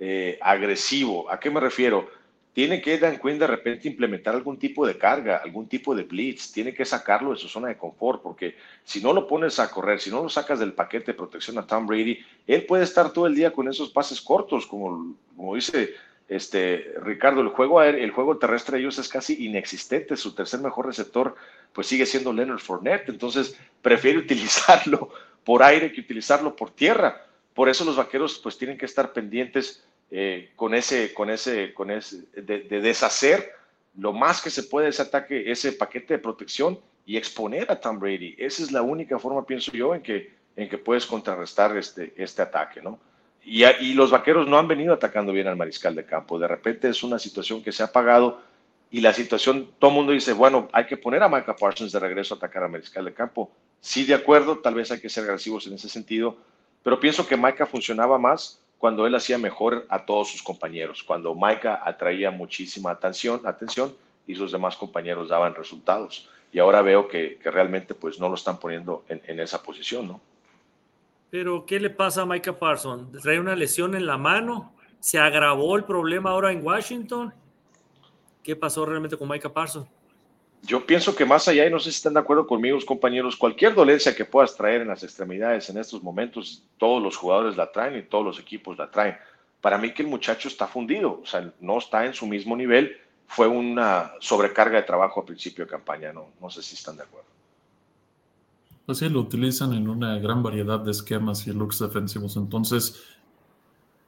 eh, 0.00 0.36
agresivo. 0.40 1.30
¿A 1.30 1.38
qué 1.38 1.48
me 1.48 1.60
refiero? 1.60 2.10
Tiene 2.52 2.82
que 2.82 3.00
Quinn 3.22 3.38
de 3.38 3.46
repente 3.46 3.88
implementar 3.88 4.34
algún 4.34 4.58
tipo 4.58 4.86
de 4.86 4.98
carga, 4.98 5.38
algún 5.38 5.68
tipo 5.68 5.94
de 5.94 6.02
blitz, 6.02 6.52
tiene 6.52 6.74
que 6.74 6.84
sacarlo 6.84 7.30
de 7.30 7.36
su 7.36 7.48
zona 7.48 7.68
de 7.68 7.78
confort, 7.78 8.22
porque 8.22 8.56
si 8.84 9.00
no 9.00 9.12
lo 9.12 9.26
pones 9.26 9.58
a 9.58 9.70
correr, 9.70 10.00
si 10.00 10.10
no 10.10 10.22
lo 10.22 10.28
sacas 10.28 10.58
del 10.58 10.74
paquete 10.74 11.12
de 11.12 11.18
protección 11.18 11.56
a 11.58 11.66
Tom 11.66 11.86
Brady, 11.86 12.18
él 12.46 12.66
puede 12.66 12.84
estar 12.84 13.12
todo 13.12 13.26
el 13.26 13.34
día 13.34 13.52
con 13.52 13.68
esos 13.68 13.90
pases 13.90 14.20
cortos, 14.20 14.66
como, 14.66 15.16
como 15.34 15.54
dice 15.54 15.94
este, 16.28 16.94
Ricardo, 17.02 17.40
el 17.40 17.48
juego, 17.48 17.82
el 17.82 18.10
juego 18.10 18.38
terrestre 18.38 18.76
de 18.76 18.82
ellos 18.82 18.98
es 18.98 19.08
casi 19.08 19.44
inexistente, 19.44 20.16
su 20.16 20.34
tercer 20.34 20.60
mejor 20.60 20.86
receptor 20.86 21.34
pues 21.72 21.86
sigue 21.86 22.06
siendo 22.06 22.32
Leonard 22.32 22.58
Fournette, 22.58 23.08
entonces 23.08 23.58
prefiere 23.80 24.18
utilizarlo 24.26 25.10
por 25.44 25.62
aire 25.62 25.92
que 25.92 26.00
utilizarlo 26.00 26.54
por 26.54 26.70
tierra. 26.70 27.26
Por 27.54 27.68
eso 27.68 27.84
los 27.84 27.96
vaqueros 27.96 28.38
pues 28.42 28.56
tienen 28.56 28.78
que 28.78 28.86
estar 28.86 29.12
pendientes 29.12 29.84
eh, 30.14 30.50
con 30.56 30.74
ese, 30.74 31.14
con 31.14 31.30
ese, 31.30 31.72
con 31.72 31.90
ese, 31.90 32.24
de, 32.34 32.60
deshacer 32.82 33.50
lo 33.96 34.12
más 34.12 34.42
que 34.42 34.50
se 34.50 34.64
puede 34.64 34.88
ese 34.88 35.00
ataque, 35.00 35.50
ese 35.50 35.72
paquete 35.72 36.14
de 36.14 36.18
protección 36.18 36.78
y 37.06 37.16
exponer 37.16 37.72
a 37.72 37.80
Tom 37.80 37.98
Brady. 37.98 38.34
Esa 38.36 38.62
es 38.62 38.72
la 38.72 38.82
única 38.82 39.18
forma, 39.18 39.46
pienso 39.46 39.72
yo, 39.72 39.94
en 39.94 40.02
que, 40.02 40.34
en 40.54 40.68
que 40.68 40.76
puedes 40.76 41.06
contrarrestar 41.06 41.74
este, 41.78 42.12
este 42.14 42.42
ataque, 42.42 42.82
¿no? 42.82 42.98
Y, 43.42 43.64
y 43.64 43.94
los 43.94 44.10
vaqueros 44.10 44.46
no 44.46 44.58
han 44.58 44.68
venido 44.68 44.92
atacando 44.92 45.32
bien 45.32 45.48
al 45.48 45.56
mariscal 45.56 45.94
de 45.94 46.04
campo. 46.04 46.38
De 46.38 46.46
repente 46.46 46.90
es 46.90 47.02
una 47.02 47.18
situación 47.18 47.62
que 47.62 47.72
se 47.72 47.82
ha 47.82 47.86
apagado 47.86 48.42
y 48.90 49.00
la 49.00 49.14
situación, 49.14 49.70
todo 49.78 49.92
el 49.92 49.96
mundo 49.96 50.12
dice, 50.12 50.34
bueno, 50.34 50.68
hay 50.74 50.84
que 50.84 50.98
poner 50.98 51.22
a 51.22 51.28
Micah 51.30 51.56
Parsons 51.56 51.90
de 51.90 51.98
regreso 51.98 52.34
a 52.34 52.36
atacar 52.36 52.64
al 52.64 52.70
mariscal 52.70 53.06
de 53.06 53.14
campo. 53.14 53.50
Sí, 53.80 54.04
de 54.04 54.12
acuerdo, 54.12 54.58
tal 54.58 54.74
vez 54.74 54.92
hay 54.92 55.00
que 55.00 55.08
ser 55.08 55.24
agresivos 55.24 55.66
en 55.66 55.72
ese 55.72 55.88
sentido, 55.88 56.36
pero 56.82 57.00
pienso 57.00 57.26
que 57.26 57.34
Micah 57.34 57.64
funcionaba 57.64 58.18
más 58.18 58.61
cuando 58.82 59.06
él 59.06 59.14
hacía 59.14 59.38
mejor 59.38 59.86
a 59.90 60.04
todos 60.04 60.32
sus 60.32 60.42
compañeros, 60.42 61.04
cuando 61.04 61.36
Maika 61.36 61.82
atraía 61.84 62.32
muchísima 62.32 62.90
atención, 62.90 63.40
atención 63.44 63.94
y 64.26 64.34
sus 64.34 64.50
demás 64.50 64.76
compañeros 64.76 65.28
daban 65.28 65.54
resultados. 65.54 66.28
Y 66.50 66.58
ahora 66.58 66.82
veo 66.82 67.06
que, 67.06 67.38
realmente 67.44 67.94
pues 67.94 68.18
no 68.18 68.28
lo 68.28 68.34
están 68.34 68.58
poniendo 68.58 69.04
en, 69.08 69.38
esa 69.38 69.62
posición, 69.62 70.08
¿no? 70.08 70.20
Pero, 71.30 71.64
¿qué 71.64 71.78
le 71.78 71.90
pasa 71.90 72.22
a 72.22 72.26
Micah 72.26 72.58
Parsons? 72.58 73.22
¿Trae 73.22 73.38
una 73.38 73.54
lesión 73.54 73.94
en 73.94 74.04
la 74.04 74.18
mano? 74.18 74.74
¿Se 74.98 75.16
agravó 75.16 75.76
el 75.76 75.84
problema 75.84 76.30
ahora 76.30 76.50
en 76.50 76.66
Washington? 76.66 77.32
¿Qué 78.42 78.56
pasó 78.56 78.84
realmente 78.84 79.16
con 79.16 79.28
Micah 79.28 79.52
Parsons? 79.52 79.86
Yo 80.64 80.86
pienso 80.86 81.14
que 81.14 81.24
más 81.24 81.48
allá, 81.48 81.66
y 81.66 81.70
no 81.70 81.80
sé 81.80 81.90
si 81.90 81.96
están 81.96 82.14
de 82.14 82.20
acuerdo 82.20 82.46
conmigo, 82.46 82.78
compañeros, 82.86 83.36
cualquier 83.36 83.74
dolencia 83.74 84.14
que 84.14 84.24
puedas 84.24 84.54
traer 84.56 84.82
en 84.82 84.88
las 84.88 85.02
extremidades 85.02 85.68
en 85.68 85.78
estos 85.78 86.02
momentos, 86.02 86.62
todos 86.78 87.02
los 87.02 87.16
jugadores 87.16 87.56
la 87.56 87.72
traen 87.72 87.98
y 87.98 88.02
todos 88.02 88.24
los 88.24 88.38
equipos 88.38 88.78
la 88.78 88.88
traen. 88.88 89.16
Para 89.60 89.76
mí 89.76 89.92
que 89.92 90.02
el 90.02 90.08
muchacho 90.08 90.46
está 90.46 90.68
fundido, 90.68 91.20
o 91.22 91.26
sea, 91.26 91.52
no 91.60 91.78
está 91.78 92.06
en 92.06 92.14
su 92.14 92.26
mismo 92.26 92.56
nivel. 92.56 92.96
Fue 93.26 93.48
una 93.48 94.12
sobrecarga 94.20 94.78
de 94.78 94.84
trabajo 94.84 95.20
a 95.20 95.26
principio 95.26 95.64
de 95.64 95.70
campaña, 95.70 96.12
no, 96.12 96.28
no 96.40 96.48
sé 96.48 96.62
si 96.62 96.76
están 96.76 96.96
de 96.96 97.02
acuerdo. 97.02 97.28
Pues 98.86 98.98
sí, 98.98 99.08
lo 99.08 99.20
utilizan 99.20 99.72
en 99.72 99.88
una 99.88 100.18
gran 100.18 100.42
variedad 100.42 100.78
de 100.78 100.90
esquemas 100.90 101.46
y 101.46 101.52
looks 101.52 101.78
defensivos. 101.78 102.36
Entonces, 102.36 103.02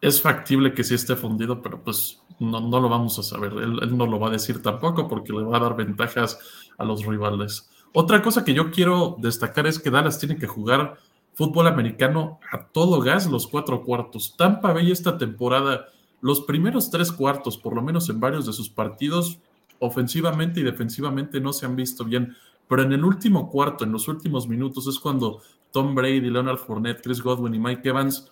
es 0.05 0.21
factible 0.21 0.75
que 0.75 0.85
sí 0.85 0.95
esté 0.95 1.17
fundido, 1.17 1.63
pero 1.63 1.83
pues 1.83 2.21
no, 2.39 2.61
no 2.61 2.79
lo 2.79 2.91
vamos 2.91 3.19
a 3.19 3.23
saber. 3.23 3.53
Él, 3.55 3.97
no 3.97 4.07
lo 4.07 4.21
va 4.21 4.29
a 4.29 4.33
decir 4.33 4.61
tampoco 4.61 5.09
porque 5.09 5.33
le 5.33 5.43
va 5.43 5.57
a 5.57 5.61
dar 5.61 5.77
ventajas 5.77 6.39
a 6.77 6.85
los 6.85 7.07
rivales. 7.07 7.71
Otra 7.95 8.21
cosa 8.21 8.45
que 8.45 8.53
yo 8.53 8.71
quiero 8.71 9.17
destacar 9.19 9.67
es 9.67 9.79
que 9.79 9.89
Dallas 9.89 10.19
tiene 10.19 10.37
que 10.37 10.47
jugar 10.47 10.99
fútbol 11.33 11.69
americano 11.69 12.39
a 12.53 12.67
todo 12.67 13.01
gas 13.01 13.31
los 13.31 13.47
cuatro 13.47 13.83
cuartos. 13.83 14.37
Tampa 14.37 14.75
Bay 14.75 14.91
esta 14.91 15.17
temporada, 15.17 15.87
los 16.21 16.43
primeros 16.43 16.91
tres 16.91 17.11
cuartos, 17.11 17.57
por 17.57 17.75
lo 17.75 17.81
menos 17.81 18.11
en 18.11 18.21
varios 18.21 18.45
de 18.45 18.53
sus 18.53 18.69
partidos, 18.69 19.39
ofensivamente 19.79 20.61
y 20.61 20.65
defensivamente 20.65 21.41
no 21.41 21.55
se 21.55 21.65
han 21.65 21.77
visto 21.77 22.05
bien. 22.05 22.37
Pero 22.69 22.83
en 22.83 22.93
el 22.93 23.07
último 23.07 23.49
cuarto, 23.49 23.85
en 23.85 23.93
los 23.93 24.07
últimos 24.09 24.49
minutos, 24.49 24.87
es 24.87 24.99
cuando 24.99 25.41
Tom 25.73 25.95
Brady, 25.95 26.29
Leonard 26.29 26.59
Fournette, 26.59 27.01
Chris 27.03 27.23
Godwin 27.23 27.55
y 27.55 27.59
Mike 27.59 27.89
Evans 27.89 28.31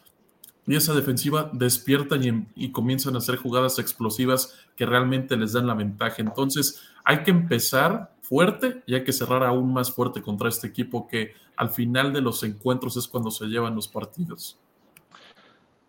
y 0.67 0.77
esa 0.77 0.95
defensiva 0.95 1.51
despierta 1.53 2.17
y, 2.55 2.71
comienzan 2.71 3.15
a 3.15 3.19
hacer 3.19 3.37
jugadas 3.37 3.79
explosivas 3.79 4.59
que 4.77 4.87
realmente 4.87 5.37
les 5.37 5.53
dan 5.53 5.67
la 5.67 5.75
ventaja. 5.75 6.17
Entonces 6.19 6.83
hay 7.05 7.23
que 7.25 7.33
empezar 7.33 8.13
fuerte 8.21 8.83
y 8.87 8.95
hay 8.95 9.05
que 9.05 9.13
cerrar 9.13 9.43
aún 9.43 9.73
más 9.73 9.93
fuerte 9.93 10.23
contra 10.23 10.49
este 10.49 10.69
equipo 10.69 11.09
que 11.09 11.35
al 11.57 11.71
final 11.71 12.13
de 12.13 12.21
los 12.21 12.43
encuentros 12.45 12.97
es 12.97 13.09
cuando 13.09 13.31
se 13.31 13.47
llevan 13.47 13.75
los 13.75 13.89
partidos. 13.89 14.59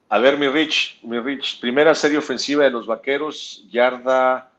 A 0.10 0.20
ver, 0.20 0.38
mi 0.38 0.48
Rich, 0.48 1.00
mi 1.04 1.20
Rich, 1.20 1.60
primera 1.60 1.96
serie 1.96 2.18
ofensiva 2.18 2.64
de 2.64 2.70
los 2.70 2.86
Vaqueros, 2.86 3.66
yarda, 3.72 4.52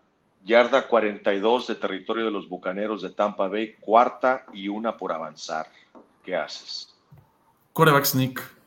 yarda 0.44 0.86
42 0.88 1.68
de 1.68 1.74
territorio 1.76 2.24
de 2.24 2.30
los 2.30 2.48
Bucaneros 2.48 3.02
de 3.02 3.10
Tampa 3.10 3.48
Bay, 3.48 3.74
cuarta 3.80 4.46
y 4.52 4.68
una 4.68 4.96
por 4.96 5.12
avanzar. 5.12 5.66
¿Qué 6.24 6.34
haces? 6.34 6.94
Coreback 7.72 8.04
sneak. 8.04 8.63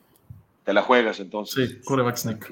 Te 0.68 0.74
la 0.74 0.82
juegas 0.82 1.18
entonces. 1.22 1.70
Sí, 1.70 1.80
coreback 1.86 2.18
sneak. 2.18 2.50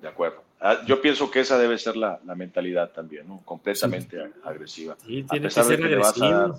De 0.00 0.08
acuerdo. 0.08 0.42
Ah, 0.58 0.78
yo 0.86 1.02
pienso 1.02 1.30
que 1.30 1.40
esa 1.40 1.58
debe 1.58 1.76
ser 1.76 1.94
la, 1.94 2.18
mentalidad 2.34 2.90
también, 2.90 3.28
¿no? 3.28 3.42
Completamente 3.44 4.16
agresiva. 4.42 4.96
Sí, 5.06 5.24
tiene 5.24 5.44
a 5.46 5.48
pesar 5.50 5.64
que 5.64 5.76
ser 5.76 5.82
de 5.82 5.88
que 5.90 6.54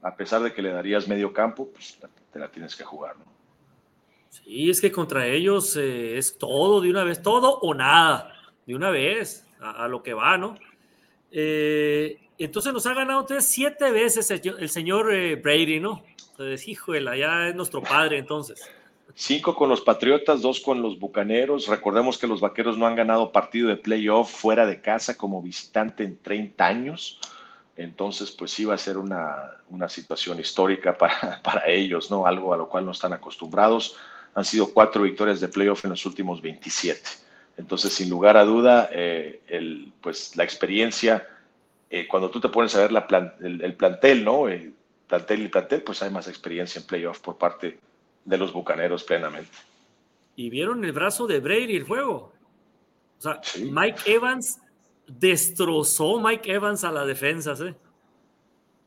a, 0.00 0.16
pesar 0.16 0.42
de 0.42 0.54
que 0.54 0.62
le 0.62 0.70
darías 0.70 1.06
medio 1.06 1.34
campo, 1.34 1.68
pues 1.70 1.98
te 2.32 2.38
la 2.38 2.48
tienes 2.48 2.74
que 2.74 2.82
jugar, 2.82 3.14
¿no? 3.18 3.26
Sí, 4.30 4.70
es 4.70 4.80
que 4.80 4.90
contra 4.90 5.26
ellos 5.26 5.76
eh, 5.76 6.16
es 6.16 6.38
todo 6.38 6.80
de 6.80 6.88
una 6.88 7.04
vez, 7.04 7.20
todo 7.20 7.58
o 7.58 7.74
nada, 7.74 8.32
de 8.64 8.74
una 8.74 8.88
vez, 8.88 9.46
a, 9.60 9.86
lo 9.86 10.02
que 10.02 10.14
va, 10.14 10.38
¿no? 10.38 10.56
Eh, 11.30 12.18
entonces 12.38 12.72
nos 12.72 12.86
ha 12.86 12.94
ganado 12.94 13.26
tres, 13.26 13.44
siete 13.44 13.90
veces 13.90 14.30
el, 14.30 14.70
señor 14.70 15.12
eh, 15.12 15.36
Brady, 15.36 15.78
¿no? 15.78 16.02
Entonces, 16.30 16.66
híjole, 16.68 17.18
ya 17.18 17.48
es 17.48 17.54
nuestro 17.54 17.82
padre 17.82 18.16
entonces. 18.16 18.66
Cinco 19.14 19.54
con 19.54 19.68
los 19.68 19.82
Patriotas, 19.82 20.40
dos 20.40 20.60
con 20.60 20.80
los 20.80 20.98
Bucaneros. 20.98 21.68
Recordemos 21.68 22.16
que 22.18 22.26
los 22.26 22.40
Vaqueros 22.40 22.78
no 22.78 22.86
han 22.86 22.96
ganado 22.96 23.30
partido 23.30 23.68
de 23.68 23.76
playoff 23.76 24.30
fuera 24.30 24.66
de 24.66 24.80
casa 24.80 25.16
como 25.16 25.42
visitante 25.42 26.02
en 26.02 26.18
30 26.18 26.66
años. 26.66 27.20
Entonces, 27.76 28.30
pues 28.30 28.50
sí 28.50 28.64
va 28.64 28.74
a 28.74 28.78
ser 28.78 28.96
una, 28.96 29.58
situación 29.88 30.40
histórica 30.40 30.96
para, 30.96 31.40
para, 31.44 31.66
ellos, 31.68 32.10
¿no? 32.10 32.26
Algo 32.26 32.54
a 32.54 32.56
lo 32.56 32.68
cual 32.68 32.86
no 32.86 32.92
están 32.92 33.12
acostumbrados. 33.12 33.96
Han 34.34 34.44
sido 34.44 34.72
cuatro 34.72 35.02
victorias 35.02 35.40
de 35.40 35.48
playoff 35.48 35.84
en 35.84 35.90
los 35.90 36.06
últimos 36.06 36.40
27. 36.40 37.02
Entonces, 37.58 37.92
sin 37.92 38.08
lugar 38.08 38.38
a 38.38 38.44
duda, 38.44 38.88
eh, 38.92 39.42
el, 39.46 39.92
pues 40.00 40.36
la 40.36 40.44
experiencia, 40.44 41.28
eh, 41.90 42.08
cuando 42.08 42.30
tú 42.30 42.40
te 42.40 42.48
pones 42.48 42.74
a 42.74 42.80
ver 42.80 42.92
la 42.92 43.06
el, 43.40 43.74
plantel, 43.74 44.24
¿no? 44.24 44.48
El 44.48 44.54
eh, 44.54 44.72
plantel 45.06 45.42
y 45.42 45.48
plantel, 45.48 45.82
pues 45.82 46.02
hay 46.02 46.10
más 46.10 46.28
experiencia 46.28 46.80
en 46.80 46.86
playoff 46.86 47.20
por 47.20 47.36
parte 47.36 47.78
de 48.24 48.38
los 48.38 48.52
Bucaneros 48.52 49.04
plenamente. 49.04 49.50
Y 50.36 50.50
vieron 50.50 50.84
el 50.84 50.92
brazo 50.92 51.26
de 51.26 51.40
Brady 51.40 51.76
el 51.76 51.84
juego. 51.84 52.32
O 53.18 53.20
sea, 53.20 53.40
Mike 53.60 54.02
Evans 54.06 54.60
destrozó 55.06 56.20
Mike 56.20 56.52
Evans 56.52 56.84
a 56.84 56.92
la 56.92 57.04
defensa. 57.04 57.54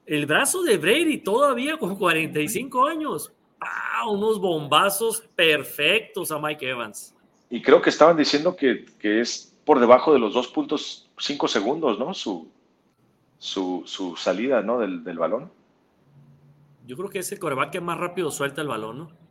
El 0.05 0.25
brazo 0.25 0.63
de 0.63 0.77
Brady 0.77 1.19
todavía 1.19 1.77
con 1.77 1.95
45 1.95 2.87
años. 2.87 3.31
¡Ah! 3.59 4.07
Unos 4.09 4.39
bombazos 4.39 5.21
perfectos 5.35 6.31
a 6.31 6.39
Mike 6.39 6.69
Evans. 6.69 7.15
Y 7.49 7.61
creo 7.61 7.81
que 7.81 7.89
estaban 7.89 8.17
diciendo 8.17 8.55
que, 8.55 8.85
es 9.01 9.55
por 9.65 9.79
debajo 9.79 10.13
de 10.13 10.19
los 10.19 10.35
2.5 10.35 11.47
segundos, 11.47 11.97
¿no? 11.97 12.13
Su, 12.13 12.51
su, 13.39 14.15
salida, 14.17 14.61
¿no? 14.61 14.79
Del, 14.79 15.03
del, 15.03 15.17
balón. 15.17 15.51
Yo 16.85 16.97
creo 16.97 17.09
que 17.09 17.19
es 17.19 17.31
el 17.31 17.39
coreback 17.39 17.71
que 17.71 17.81
más 17.81 17.97
rápido 17.97 18.29
suelta 18.29 18.61
el 18.61 18.67
balón, 18.67 18.97
¿no? 18.97 19.24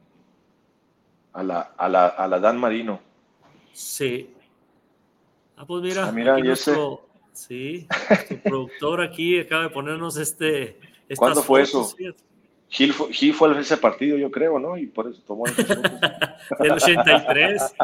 A 1.34 1.42
la, 1.42 1.60
a 1.76 1.88
la, 1.88 2.06
a 2.06 2.28
la 2.28 2.38
Dan 2.40 2.58
Marino. 2.58 3.00
Sí. 3.72 4.30
Ah, 5.56 5.66
pues 5.66 5.82
mira, 5.82 6.08
ah, 6.08 6.12
mira 6.12 6.38
nuestro, 6.38 7.06
sí, 7.32 7.86
tu 8.28 8.38
productor 8.42 9.02
aquí 9.02 9.38
acaba 9.38 9.64
de 9.64 9.70
ponernos 9.70 10.16
este. 10.16 10.80
¿Cuándo 11.16 11.42
fue 11.42 11.62
eso? 11.62 11.94
Gil 12.68 12.92
fue, 12.92 13.12
Gil 13.12 13.34
fue, 13.34 13.60
ese 13.60 13.76
partido, 13.76 14.16
yo 14.16 14.30
creo, 14.30 14.58
¿no? 14.58 14.76
Y 14.76 14.86
por 14.86 15.08
eso 15.08 15.22
tomó 15.24 15.46
el 15.46 15.54
El 16.58 16.72
83, 16.72 17.74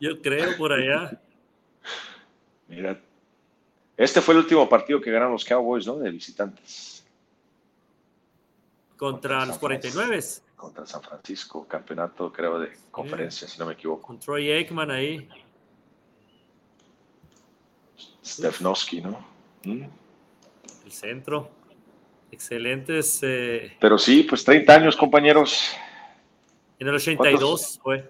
yo 0.00 0.22
creo, 0.22 0.56
por 0.56 0.72
allá. 0.72 1.20
Mira, 2.68 2.98
este 3.96 4.22
fue 4.22 4.34
el 4.34 4.40
último 4.40 4.66
partido 4.68 5.00
que 5.00 5.10
ganaron 5.10 5.32
los 5.32 5.44
Cowboys, 5.44 5.86
¿no? 5.86 5.96
De 5.96 6.10
visitantes. 6.10 7.04
Contra, 8.96 9.44
los 9.44 9.58
49 9.58 10.22
contra 10.62 10.86
San 10.86 11.02
Francisco, 11.02 11.66
campeonato 11.66 12.32
creo 12.32 12.56
de 12.60 12.70
conferencia, 12.92 13.48
si 13.48 13.58
no 13.58 13.66
me 13.66 13.72
equivoco. 13.72 14.06
Con 14.06 14.20
Troy 14.20 14.52
Aikman 14.52 14.92
ahí. 14.92 15.28
Stefnowski, 18.24 19.00
¿no? 19.00 19.18
¿Mm? 19.64 19.82
El 20.84 20.92
centro. 20.92 21.50
Excelentes. 22.30 23.18
Eh, 23.22 23.76
Pero 23.80 23.98
sí, 23.98 24.22
pues 24.22 24.44
30 24.44 24.72
años, 24.72 24.96
compañeros. 24.96 25.72
En 26.78 26.86
el 26.86 26.94
82 26.94 27.80
fue. 27.82 28.08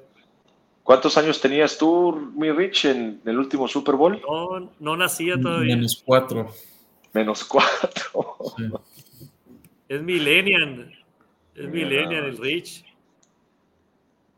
¿Cuántos 0.82 1.16
años 1.16 1.40
tenías 1.40 1.78
tú, 1.78 2.32
mi 2.36 2.50
Rich, 2.52 2.84
en 2.84 3.22
el 3.24 3.38
último 3.38 3.66
Super 3.66 3.94
Bowl? 3.94 4.20
No, 4.20 4.70
no 4.78 4.96
nacía 4.98 5.40
todavía. 5.40 5.74
Menos 5.74 6.02
cuatro. 6.04 6.52
Menos 7.14 7.44
cuatro. 7.44 8.36
Es 9.88 10.02
millennial. 10.02 11.01
Es 11.54 11.68
millennial 11.68 12.24
el 12.24 12.38
Rich. 12.38 12.84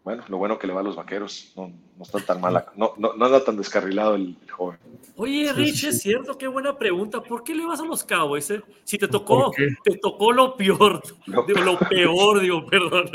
Bueno, 0.02 0.22
lo 0.28 0.36
bueno 0.36 0.58
que 0.58 0.66
le 0.66 0.74
va 0.74 0.80
a 0.80 0.84
los 0.84 0.96
vaqueros. 0.96 1.52
No, 1.56 1.68
no 1.68 2.02
está 2.02 2.20
tan 2.20 2.40
mala. 2.40 2.66
No, 2.76 2.92
no, 2.98 3.14
no 3.14 3.24
anda 3.24 3.42
tan 3.42 3.56
descarrilado 3.56 4.16
el, 4.16 4.36
joven. 4.50 4.78
Oye, 5.16 5.50
Rich, 5.52 5.84
es 5.84 6.02
cierto, 6.02 6.36
qué 6.36 6.46
buena 6.46 6.76
pregunta. 6.76 7.22
¿Por 7.22 7.42
qué 7.42 7.54
le 7.54 7.64
vas 7.64 7.80
a 7.80 7.84
los 7.84 8.04
Cowboys? 8.04 8.50
Eh? 8.50 8.62
Si 8.84 8.98
te 8.98 9.08
tocó, 9.08 9.50
te 9.82 9.96
tocó 9.96 10.32
lo 10.32 10.56
peor. 10.56 11.02
Lo, 11.26 11.44
digo, 11.44 11.60
lo 11.60 11.78
peor, 11.78 12.40
digo, 12.40 12.66
perdón. 12.66 13.10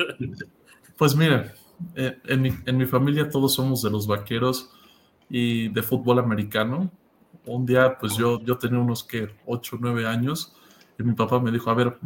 Pues 0.98 1.16
mira, 1.16 1.54
eh, 1.96 2.18
en, 2.26 2.42
mi, 2.42 2.50
en 2.66 2.78
mi 2.78 2.86
familia 2.86 3.30
todos 3.30 3.54
somos 3.54 3.84
de 3.84 3.92
los 3.92 4.08
vaqueros 4.08 4.72
y 5.30 5.68
de 5.70 5.84
fútbol 5.84 6.20
americano. 6.20 6.90
Un 7.46 7.66
día, 7.66 7.98
pues 8.00 8.18
yo, 8.18 8.42
yo 8.42 8.58
tenía 8.58 8.80
unos 8.80 9.04
que 9.04 9.30
8 9.46 9.76
o 9.76 9.80
9 9.80 10.08
años 10.08 10.56
y 10.98 11.04
mi 11.04 11.14
papá 11.14 11.40
me 11.40 11.52
dijo, 11.52 11.70
a 11.70 11.76
ver, 11.76 11.98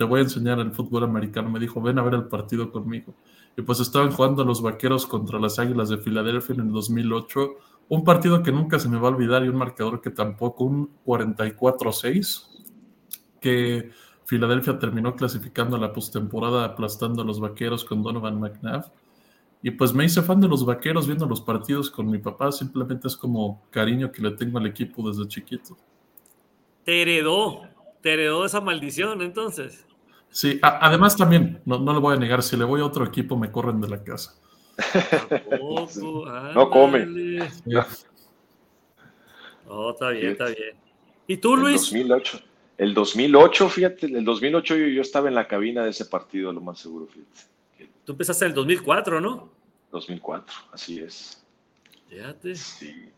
te 0.00 0.04
voy 0.04 0.20
a 0.20 0.22
enseñar 0.22 0.58
el 0.60 0.72
fútbol 0.72 1.04
americano. 1.04 1.50
Me 1.50 1.60
dijo, 1.60 1.78
ven 1.82 1.98
a 1.98 2.02
ver 2.02 2.14
el 2.14 2.24
partido 2.24 2.72
conmigo 2.72 3.12
y 3.54 3.60
pues 3.60 3.80
estaban 3.80 4.10
jugando 4.10 4.46
los 4.46 4.62
vaqueros 4.62 5.06
contra 5.06 5.38
las 5.38 5.58
Águilas 5.58 5.90
de 5.90 5.98
Filadelfia 5.98 6.54
en 6.54 6.62
el 6.62 6.72
2008. 6.72 7.50
Un 7.90 8.02
partido 8.02 8.42
que 8.42 8.50
nunca 8.50 8.78
se 8.78 8.88
me 8.88 8.98
va 8.98 9.08
a 9.08 9.10
olvidar 9.10 9.44
y 9.44 9.50
un 9.50 9.56
marcador 9.56 10.00
que 10.00 10.08
tampoco, 10.08 10.64
un 10.64 10.88
44-6, 11.04 12.46
que 13.42 13.90
Filadelfia 14.24 14.78
terminó 14.78 15.14
clasificando 15.14 15.76
la 15.76 15.92
postemporada 15.92 16.64
aplastando 16.64 17.20
a 17.20 17.26
los 17.26 17.38
vaqueros 17.38 17.84
con 17.84 18.02
Donovan 18.02 18.40
McNabb. 18.40 18.90
Y 19.62 19.72
pues 19.72 19.92
me 19.92 20.06
hice 20.06 20.22
fan 20.22 20.40
de 20.40 20.48
los 20.48 20.64
vaqueros 20.64 21.08
viendo 21.08 21.26
los 21.26 21.42
partidos 21.42 21.90
con 21.90 22.10
mi 22.10 22.16
papá. 22.16 22.52
Simplemente 22.52 23.06
es 23.06 23.18
como 23.18 23.66
cariño 23.68 24.10
que 24.10 24.22
le 24.22 24.30
tengo 24.30 24.56
al 24.56 24.64
equipo 24.64 25.06
desde 25.06 25.28
chiquito. 25.28 25.76
Te 26.86 27.02
heredó, 27.02 27.68
te 28.00 28.14
heredó 28.14 28.46
esa 28.46 28.62
maldición 28.62 29.20
entonces. 29.20 29.86
Sí, 30.30 30.60
además 30.62 31.16
también, 31.16 31.60
no, 31.64 31.78
no 31.78 31.92
le 31.92 31.98
voy 31.98 32.14
a 32.14 32.18
negar, 32.18 32.42
si 32.42 32.56
le 32.56 32.64
voy 32.64 32.80
a 32.80 32.84
otro 32.84 33.04
equipo 33.04 33.36
me 33.36 33.50
corren 33.50 33.80
de 33.80 33.88
la 33.88 34.02
casa. 34.02 34.34
no 36.54 36.70
come. 36.70 37.06
Oh, 39.66 39.90
está 39.90 40.10
bien, 40.10 40.32
está 40.32 40.46
bien. 40.46 40.76
¿Y 41.26 41.36
tú, 41.36 41.56
Luis? 41.56 41.92
El 41.92 42.08
2008, 42.08 42.40
el 42.78 42.94
2008 42.94 43.68
fíjate, 43.68 44.06
el 44.06 44.24
2008 44.24 44.76
yo, 44.76 44.86
yo, 44.86 45.02
estaba 45.02 45.28
en 45.28 45.34
la 45.34 45.46
cabina 45.46 45.84
de 45.84 45.90
ese 45.90 46.06
partido, 46.06 46.52
lo 46.52 46.60
más 46.60 46.78
seguro, 46.78 47.06
fíjate. 47.06 47.88
Tú 48.04 48.12
empezaste 48.12 48.44
en 48.44 48.50
el 48.50 48.54
2004, 48.54 49.20
¿no? 49.20 49.50
2004, 49.90 50.54
así 50.72 51.00
es. 51.00 51.44
Fíjate. 52.08 52.54
Sí. 52.54 53.10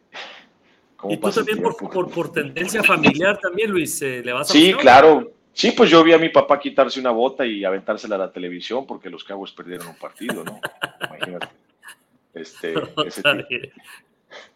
¿Y 1.08 1.16
tú 1.16 1.30
también 1.30 1.60
por, 1.62 1.76
por, 1.76 2.10
por, 2.10 2.32
tendencia 2.32 2.82
familiar 2.82 3.38
también, 3.38 3.70
Luis, 3.70 4.00
eh, 4.02 4.22
le 4.24 4.32
vas 4.32 4.50
a 4.50 4.52
Sí, 4.52 4.72
claro. 4.74 5.32
Sí, 5.53 5.72
pues 5.72 5.90
yo 5.90 6.03
vi 6.03 6.12
a 6.12 6.18
mi 6.18 6.30
papá 6.30 6.59
quitarse 6.59 6.98
una 6.98 7.11
bota 7.11 7.44
y 7.44 7.64
aventársela 7.64 8.16
a 8.16 8.18
la 8.18 8.32
televisión 8.32 8.86
porque 8.86 9.11
los 9.11 9.22
Cowboys 9.22 9.53
perdieron 9.53 9.86
un 9.86 9.96
partido, 9.96 10.42
¿no? 10.44 10.61
Imagínate. 11.07 11.48
Este, 12.32 12.74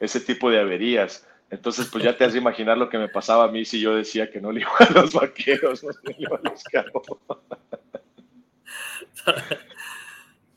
ese, 0.01 0.21
tipo, 0.21 0.51
de 0.51 0.61
averías. 0.61 1.29
Entonces, 1.51 1.89
pues 1.93 2.03
ya 2.03 2.17
te 2.17 2.25
has 2.25 2.33
de 2.33 2.39
imaginar 2.39 2.79
lo 2.79 2.89
que 2.89 2.99
me 2.99 3.09
pasaba 3.09 3.45
a 3.45 3.49
mí 3.49 3.65
si 3.65 3.79
yo 3.79 3.95
decía 3.95 4.31
que 4.31 4.41
no 4.41 4.51
le 4.51 4.63
iba 4.63 4.77
a 4.79 4.91
los 4.91 5.13
vaqueros, 5.13 5.85
no 5.85 5.91
le 6.05 6.17
iba 6.19 6.41
a 6.43 6.49
los 6.49 6.65
Cowboys. 6.65 7.21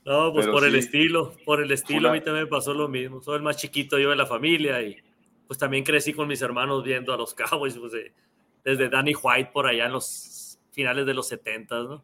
No, 0.05 0.33
pues 0.33 0.47
por 0.47 0.65
el 0.65 0.75
estilo, 0.75 1.35
por 1.45 1.61
el 1.61 1.71
estilo 1.71 2.09
a 2.09 2.13
mí 2.13 2.21
también 2.21 2.45
me 2.45 2.49
pasó 2.49 2.73
lo 2.73 2.87
mismo. 2.87 3.21
Soy 3.21 3.35
el 3.35 3.43
más 3.43 3.57
chiquito 3.57 3.99
yo 3.99 4.09
de 4.09 4.15
la 4.15 4.25
familia 4.25 4.81
y 4.81 4.97
pues 5.45 5.59
también 5.59 5.83
crecí 5.83 6.13
con 6.13 6.27
mis 6.27 6.41
hermanos 6.41 6.83
viendo 6.83 7.13
a 7.13 7.17
los 7.17 7.33
Cowboys, 7.33 7.77
pues, 7.77 7.93
desde 8.64 8.89
Danny 8.89 9.14
White 9.14 9.51
por 9.53 9.68
allá 9.68 9.86
en 9.86 9.93
los 9.93 10.60
finales 10.72 11.05
de 11.05 11.14
los 11.14 11.28
70, 11.28 11.84
¿no? 11.84 12.03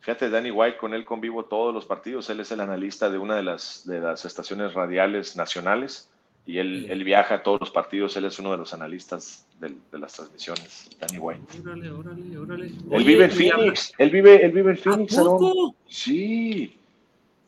Fíjate, 0.00 0.30
Danny 0.30 0.52
White, 0.52 0.76
con 0.76 0.94
él 0.94 1.04
convivo 1.04 1.46
todos 1.46 1.74
los 1.74 1.84
partidos. 1.84 2.30
Él 2.30 2.38
es 2.38 2.52
el 2.52 2.60
analista 2.60 3.10
de 3.10 3.18
una 3.18 3.34
de 3.34 3.42
las, 3.42 3.84
de 3.86 3.98
las 3.98 4.24
estaciones 4.24 4.72
radiales 4.72 5.34
nacionales 5.34 6.08
y 6.46 6.58
él, 6.58 6.86
él 6.88 7.02
viaja 7.02 7.34
a 7.34 7.42
todos 7.42 7.58
los 7.58 7.70
partidos. 7.72 8.16
Él 8.16 8.24
es 8.26 8.38
uno 8.38 8.52
de 8.52 8.58
los 8.58 8.72
analistas 8.72 9.44
de, 9.58 9.74
de 9.90 9.98
las 9.98 10.12
transmisiones, 10.12 10.88
Danny 11.00 11.18
White. 11.18 11.42
Órale, 11.60 11.90
órale, 11.90 12.38
órale. 12.38 12.66
Él 12.92 13.04
vive 13.04 13.24
en 13.24 13.30
Phoenix. 13.32 13.92
Él 13.98 14.10
vive, 14.10 14.44
él 14.44 14.52
vive 14.52 14.70
en 14.70 14.78
Phoenix. 14.78 15.20
Sí. 15.88 16.78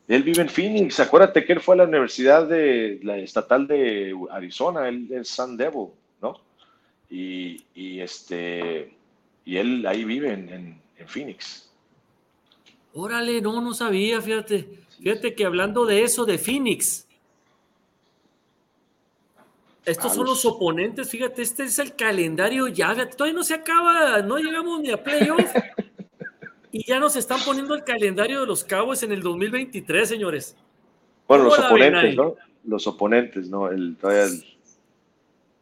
Él 0.08 0.22
vive 0.24 0.42
en 0.42 0.48
Phoenix. 0.48 0.98
Acuérdate 0.98 1.44
que 1.44 1.52
él 1.52 1.60
fue 1.60 1.76
a 1.76 1.78
la 1.78 1.84
Universidad 1.84 2.48
de 2.48 2.98
la 3.04 3.18
Estatal 3.18 3.68
de 3.68 4.16
Arizona. 4.32 4.88
Él 4.88 5.06
es 5.12 5.28
San 5.28 5.56
Devil, 5.56 5.90
Y, 7.10 8.00
este, 8.00 8.94
y 9.44 9.56
él 9.56 9.86
ahí 9.86 10.04
vive 10.04 10.32
en, 10.32 10.80
Phoenix. 11.06 11.70
Órale, 12.92 13.40
no, 13.40 13.60
no 13.60 13.72
sabía, 13.72 14.20
fíjate. 14.20 14.68
Fíjate 15.00 15.34
que 15.34 15.44
hablando 15.44 15.86
de 15.86 16.02
eso, 16.02 16.24
de 16.24 16.38
Phoenix. 16.38 17.06
Estos 19.84 20.14
son 20.14 20.26
los 20.26 20.44
oponentes, 20.44 21.08
fíjate, 21.08 21.40
este 21.40 21.62
es 21.64 21.78
el 21.78 21.96
calendario 21.96 22.68
ya, 22.68 23.08
todavía 23.08 23.34
no 23.34 23.42
se 23.42 23.54
acaba, 23.54 24.20
no 24.20 24.36
llegamos 24.36 24.80
ni 24.80 24.90
a 24.90 25.02
playoff. 25.02 25.40
y 26.72 26.84
ya 26.84 27.00
nos 27.00 27.16
están 27.16 27.40
poniendo 27.40 27.74
el 27.74 27.84
calendario 27.84 28.42
de 28.42 28.46
los 28.46 28.64
Cowboys 28.64 29.02
en 29.02 29.12
el 29.12 29.22
2023, 29.22 30.06
señores. 30.06 30.56
Bueno, 31.26 31.44
los 31.44 31.58
oponentes, 31.58 32.16
¿no? 32.16 32.36
Los 32.64 32.86
oponentes, 32.86 33.48
¿no? 33.48 33.70
El, 33.70 33.96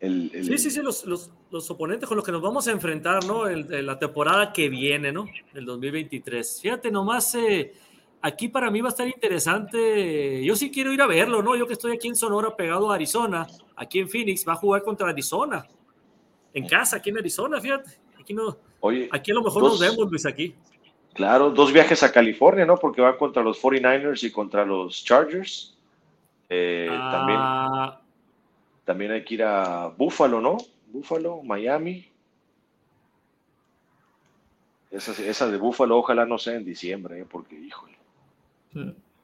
el, 0.01 0.45
Sí, 0.45 0.59
sí, 0.59 0.71
sí, 0.71 0.81
los, 0.83 1.31
oponentes 1.53 2.09
con 2.09 2.17
los 2.17 2.25
que 2.25 2.33
nos 2.33 2.43
vamos 2.43 2.67
a 2.69 2.73
enfrentar, 2.73 3.25
¿no? 3.25 3.47
El, 3.47 3.87
la 3.87 3.99
temporada 3.99 4.53
que 4.53 4.69
viene, 4.69 5.13
¿no? 5.13 5.27
El 5.55 5.65
2023. 5.65 6.61
Fíjate, 6.61 6.91
nomás 6.91 7.35
eh, 7.35 7.73
aquí 8.21 8.49
para 8.49 8.71
mí 8.71 8.81
va 8.81 8.89
a 8.89 8.91
estar 8.91 9.07
interesante. 9.07 10.45
Yo 10.45 10.57
sí 10.57 10.71
quiero 10.71 10.93
ir 10.93 11.03
a 11.03 11.07
verlo, 11.07 11.43
¿no? 11.43 11.57
Yo 11.57 11.67
que 11.67 11.75
estoy 11.75 11.93
aquí 11.93 12.09
en 12.09 12.17
Sonora 12.17 12.55
pegado 12.57 12.91
a 12.91 12.95
Arizona, 12.95 13.47
aquí 13.77 14.01
en 14.01 14.09
Phoenix, 14.09 14.47
va 14.47 14.55
a 14.55 14.57
jugar 14.57 14.83
contra 14.83 15.09
Arizona. 15.09 15.67
En 16.53 16.67
casa, 16.67 16.97
aquí 16.97 17.11
en 17.11 17.19
Arizona, 17.19 17.61
fíjate. 17.61 17.91
Aquí, 18.21 18.35
no, 18.35 18.57
aquí 19.13 19.31
a 19.31 19.35
lo 19.35 19.43
mejor 19.43 19.63
nos 19.63 19.79
vemos, 19.79 20.11
Luis, 20.11 20.27
aquí. 20.27 20.55
Claro, 21.15 21.51
dos 21.51 21.73
viajes 21.73 22.03
a 22.03 22.13
California, 22.13 22.67
¿no? 22.67 22.77
Porque 22.77 23.01
va 23.01 23.17
contra 23.17 23.43
los 23.43 23.63
49ers 23.63 24.23
y 24.25 24.31
contra 24.31 24.67
los 24.67 25.03
Chargers. 25.05 25.79
Eh, 26.49 26.87
también 26.89 27.39
ah, 27.41 28.01
también 28.85 29.11
hay 29.11 29.25
que 29.25 29.35
ir 29.35 29.43
a 29.43 29.89
Buffalo, 29.89 30.41
¿no? 30.41 30.59
Buffalo, 30.87 31.43
Miami. 31.43 32.11
Esa, 34.91 35.51
de 35.51 35.59
Buffalo, 35.59 35.99
ojalá 35.99 36.25
no 36.25 36.39
sea 36.39 36.55
en 36.55 36.65
diciembre, 36.65 37.21
¿eh? 37.21 37.27
porque, 37.29 37.59
híjole. 37.59 37.97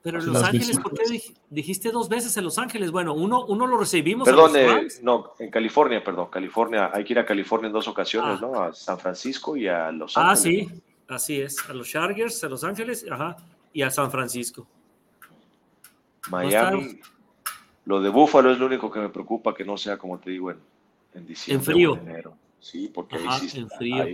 Pero 0.03 0.19
en 0.19 0.27
Los 0.27 0.43
Ángeles, 0.43 0.79
¿por 0.81 0.95
qué 0.95 1.05
dijiste 1.49 1.91
dos 1.93 2.09
veces 2.09 2.37
en 2.37 2.45
Los 2.45 2.59
Ángeles? 2.59 2.91
Bueno, 2.91 3.15
uno, 3.15 3.45
uno 3.47 3.67
lo 3.67 3.79
recibimos. 3.79 4.29
Perdón, 4.29 4.53
eh, 4.57 4.89
no, 5.03 5.35
en 5.39 5.51
California, 5.51 6.03
perdón, 6.03 6.29
California. 6.31 6.91
Hay 6.93 7.05
que 7.05 7.13
ir 7.13 7.19
a 7.21 7.25
California 7.25 7.69
en 7.69 7.73
dos 7.73 7.87
ocasiones, 7.87 8.39
ah. 8.39 8.41
¿no? 8.41 8.61
A 8.61 8.75
San 8.75 8.99
Francisco 8.99 9.57
y 9.57 9.69
a 9.69 9.93
Los 9.93 10.17
ah, 10.17 10.33
Ángeles. 10.33 10.69
Ah, 11.09 11.19
sí, 11.19 11.35
así 11.37 11.41
es. 11.41 11.71
A 11.71 11.73
los 11.73 11.89
Chargers, 11.89 12.43
a 12.43 12.49
Los 12.49 12.65
Ángeles, 12.65 13.07
ajá, 13.09 13.37
y 13.73 13.83
a 13.83 13.91
San 13.91 14.11
Francisco. 14.11 14.67
Miami. 16.31 17.01
Lo 17.85 18.01
de 18.01 18.11
Búfalo 18.11 18.53
es 18.53 18.59
lo 18.59 18.67
único 18.67 18.91
que 18.91 19.01
me 19.01 19.09
preocupa 19.09 19.55
que 19.55 19.65
no 19.65 19.77
sea, 19.77 19.97
como 19.99 20.19
te 20.19 20.31
digo, 20.31 20.51
en, 20.51 20.59
en 21.15 21.27
diciembre 21.27 21.61
en 21.61 21.75
frío. 21.75 21.93
o 21.93 21.97
enero. 21.97 22.37
Sí, 22.61 22.91
porque 22.93 23.17
ahí 23.17 23.49
sí, 23.49 23.67
frío. 23.77 24.05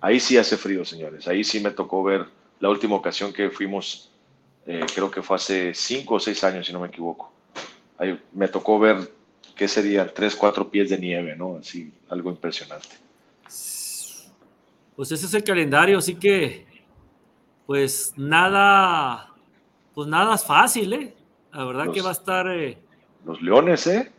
Ahí, 0.00 0.20
sí 0.20 0.36
hace 0.36 0.56
frío, 0.56 0.84
señores. 0.84 1.26
Ahí 1.26 1.42
sí 1.42 1.60
me 1.60 1.70
tocó 1.70 2.02
ver 2.04 2.26
la 2.60 2.68
última 2.68 2.96
ocasión 2.96 3.32
que 3.32 3.50
fuimos, 3.50 4.10
eh, 4.66 4.84
creo 4.94 5.10
que 5.10 5.22
fue 5.22 5.36
hace 5.36 5.74
cinco 5.74 6.16
o 6.16 6.20
seis 6.20 6.44
años, 6.44 6.66
si 6.66 6.72
no 6.72 6.80
me 6.80 6.88
equivoco. 6.88 7.32
Ahí 7.96 8.20
me 8.32 8.46
tocó 8.46 8.78
ver, 8.78 9.10
¿qué 9.56 9.66
sería? 9.66 10.12
Tres, 10.12 10.36
cuatro 10.36 10.70
pies 10.70 10.90
de 10.90 10.98
nieve, 10.98 11.34
¿no? 11.34 11.56
Así, 11.56 11.92
algo 12.08 12.30
impresionante. 12.30 12.88
Pues 14.94 15.12
ese 15.12 15.26
es 15.26 15.34
el 15.34 15.44
calendario, 15.44 15.98
así 15.98 16.14
que, 16.16 16.66
pues 17.66 18.12
nada, 18.16 19.32
pues 19.94 20.08
nada 20.08 20.34
es 20.34 20.44
fácil, 20.44 20.92
¿eh? 20.92 21.14
La 21.52 21.64
verdad 21.64 21.92
que 21.92 22.02
va 22.02 22.10
a 22.10 22.12
estar... 22.12 22.48
Eh, 22.48 22.78
los 23.24 23.40
Leones, 23.40 23.86
¿eh? 23.86 24.12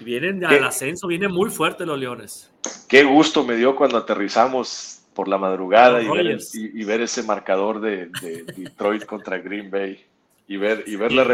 Vienen 0.00 0.44
al 0.44 0.64
ascenso, 0.64 1.06
vienen 1.06 1.32
muy 1.32 1.50
fuertes 1.50 1.86
los 1.86 1.98
Leones. 1.98 2.50
Qué 2.88 3.04
gusto 3.04 3.44
me 3.44 3.56
dio 3.56 3.76
cuando 3.76 3.98
aterrizamos 3.98 5.02
por 5.14 5.28
la 5.28 5.38
madrugada 5.38 6.02
y 6.02 6.84
ver, 6.84 7.00
ese 7.00 7.22
marcador 7.22 7.80
de, 7.80 8.10
Detroit 8.56 9.04
contra 9.06 9.38
Green 9.38 9.70
Bay 9.70 10.04
y 10.48 10.56
ver, 10.56 10.84
y 10.86 10.96
ver 10.96 11.12
la, 11.12 11.24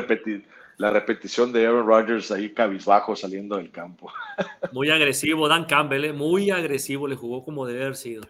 la 0.76 0.90
repetición 0.90 1.52
de 1.52 1.66
Aaron 1.66 1.86
Rodgers 1.86 2.30
ahí 2.30 2.50
cabizbajo 2.50 3.16
saliendo 3.16 3.56
del 3.56 3.70
campo. 3.70 4.12
Muy 4.72 4.90
agresivo, 4.90 5.48
Dan 5.48 5.64
Campbell, 5.64 6.04
¿eh? 6.04 6.12
muy 6.12 6.50
agresivo, 6.50 7.08
le 7.08 7.16
jugó 7.16 7.44
como 7.44 7.66
debe 7.66 7.82
haber 7.82 7.96
sido. 7.96 8.22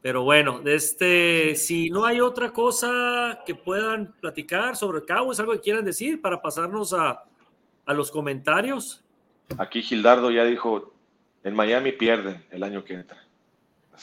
Pero 0.00 0.22
bueno, 0.22 0.60
este, 0.64 1.56
si 1.56 1.90
no 1.90 2.04
hay 2.04 2.20
otra 2.20 2.52
cosa 2.52 3.40
que 3.44 3.54
puedan 3.54 4.14
platicar 4.20 4.76
sobre 4.76 4.98
el 4.98 5.04
es 5.32 5.40
algo 5.40 5.52
que 5.52 5.60
quieran 5.60 5.84
decir 5.84 6.20
para 6.20 6.40
pasarnos 6.40 6.92
a, 6.92 7.24
a 7.84 7.92
los 7.92 8.10
comentarios. 8.10 9.04
Aquí 9.56 9.82
Gildardo 9.82 10.30
ya 10.30 10.44
dijo, 10.44 10.92
en 11.44 11.54
Miami 11.54 11.92
pierden 11.92 12.44
el 12.50 12.62
año 12.62 12.84
que 12.84 12.94
entra. 12.94 13.18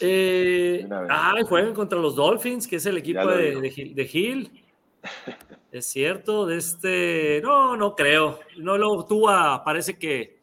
Eh, 0.02 0.88
ah, 1.10 1.34
juegan 1.48 1.74
contra 1.74 2.00
los 2.00 2.16
Dolphins, 2.16 2.68
que 2.68 2.78
es 2.78 2.86
el 2.86 2.98
equipo 2.98 3.28
de, 3.28 3.62
de, 3.62 4.06
Gil. 4.06 4.52
es 5.72 5.86
cierto, 5.86 6.46
de 6.46 6.58
este. 6.58 7.41
No, 7.41 7.78
no 7.78 7.96
creo. 7.96 8.39
No 8.58 8.78
lo 8.78 9.06
Tua 9.06 9.64
parece 9.64 9.98
que. 9.98 10.36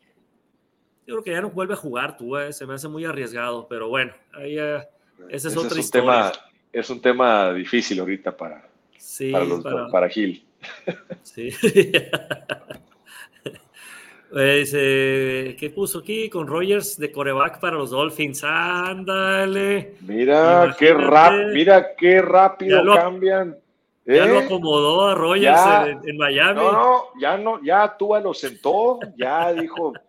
Yo 1.06 1.16
creo 1.16 1.24
que 1.24 1.30
ya 1.32 1.40
no 1.42 1.50
vuelve 1.50 1.74
a 1.74 1.76
jugar 1.76 2.16
Tua, 2.16 2.46
eh, 2.46 2.52
se 2.52 2.66
me 2.66 2.74
hace 2.74 2.88
muy 2.88 3.04
arriesgado, 3.04 3.66
pero 3.68 3.88
bueno, 3.88 4.12
ahí 4.32 4.56
ese 4.56 4.88
es 5.28 5.44
ese 5.46 5.58
otra 5.58 5.80
historia. 5.80 6.10
Tema, 6.10 6.32
es 6.72 6.90
un 6.90 7.00
tema 7.02 7.52
difícil 7.52 7.98
ahorita 7.98 8.34
para, 8.36 8.68
para, 9.62 9.88
para 9.88 10.08
Gil. 10.08 10.46
Sí. 11.22 11.50
Pues, 14.32 14.70
¿Qué 14.72 15.72
puso 15.74 15.98
aquí? 15.98 16.30
Con 16.30 16.46
Rogers 16.46 16.96
de 16.96 17.12
coreback 17.12 17.60
para 17.60 17.76
los 17.76 17.90
Dolphins. 17.90 18.42
Ándale. 18.42 19.96
Mira 20.00 20.74
qué, 20.78 20.94
mira 21.52 21.94
qué 21.94 22.22
rápido 22.22 22.82
cambian. 22.94 23.58
Ya 24.06 24.24
lo 24.24 24.40
¿eh? 24.40 24.44
acomodó 24.46 25.06
a 25.06 25.14
Rogers 25.14 26.00
en, 26.06 26.16
Miami. 26.16 26.60
No, 26.60 26.72
no, 26.72 27.04
ya 27.20 27.36
no, 27.36 27.62
ya 27.62 27.94
Tua 27.98 28.20
lo 28.20 28.32
sentó, 28.32 28.98
ya 29.16 29.52
dijo. 29.52 29.92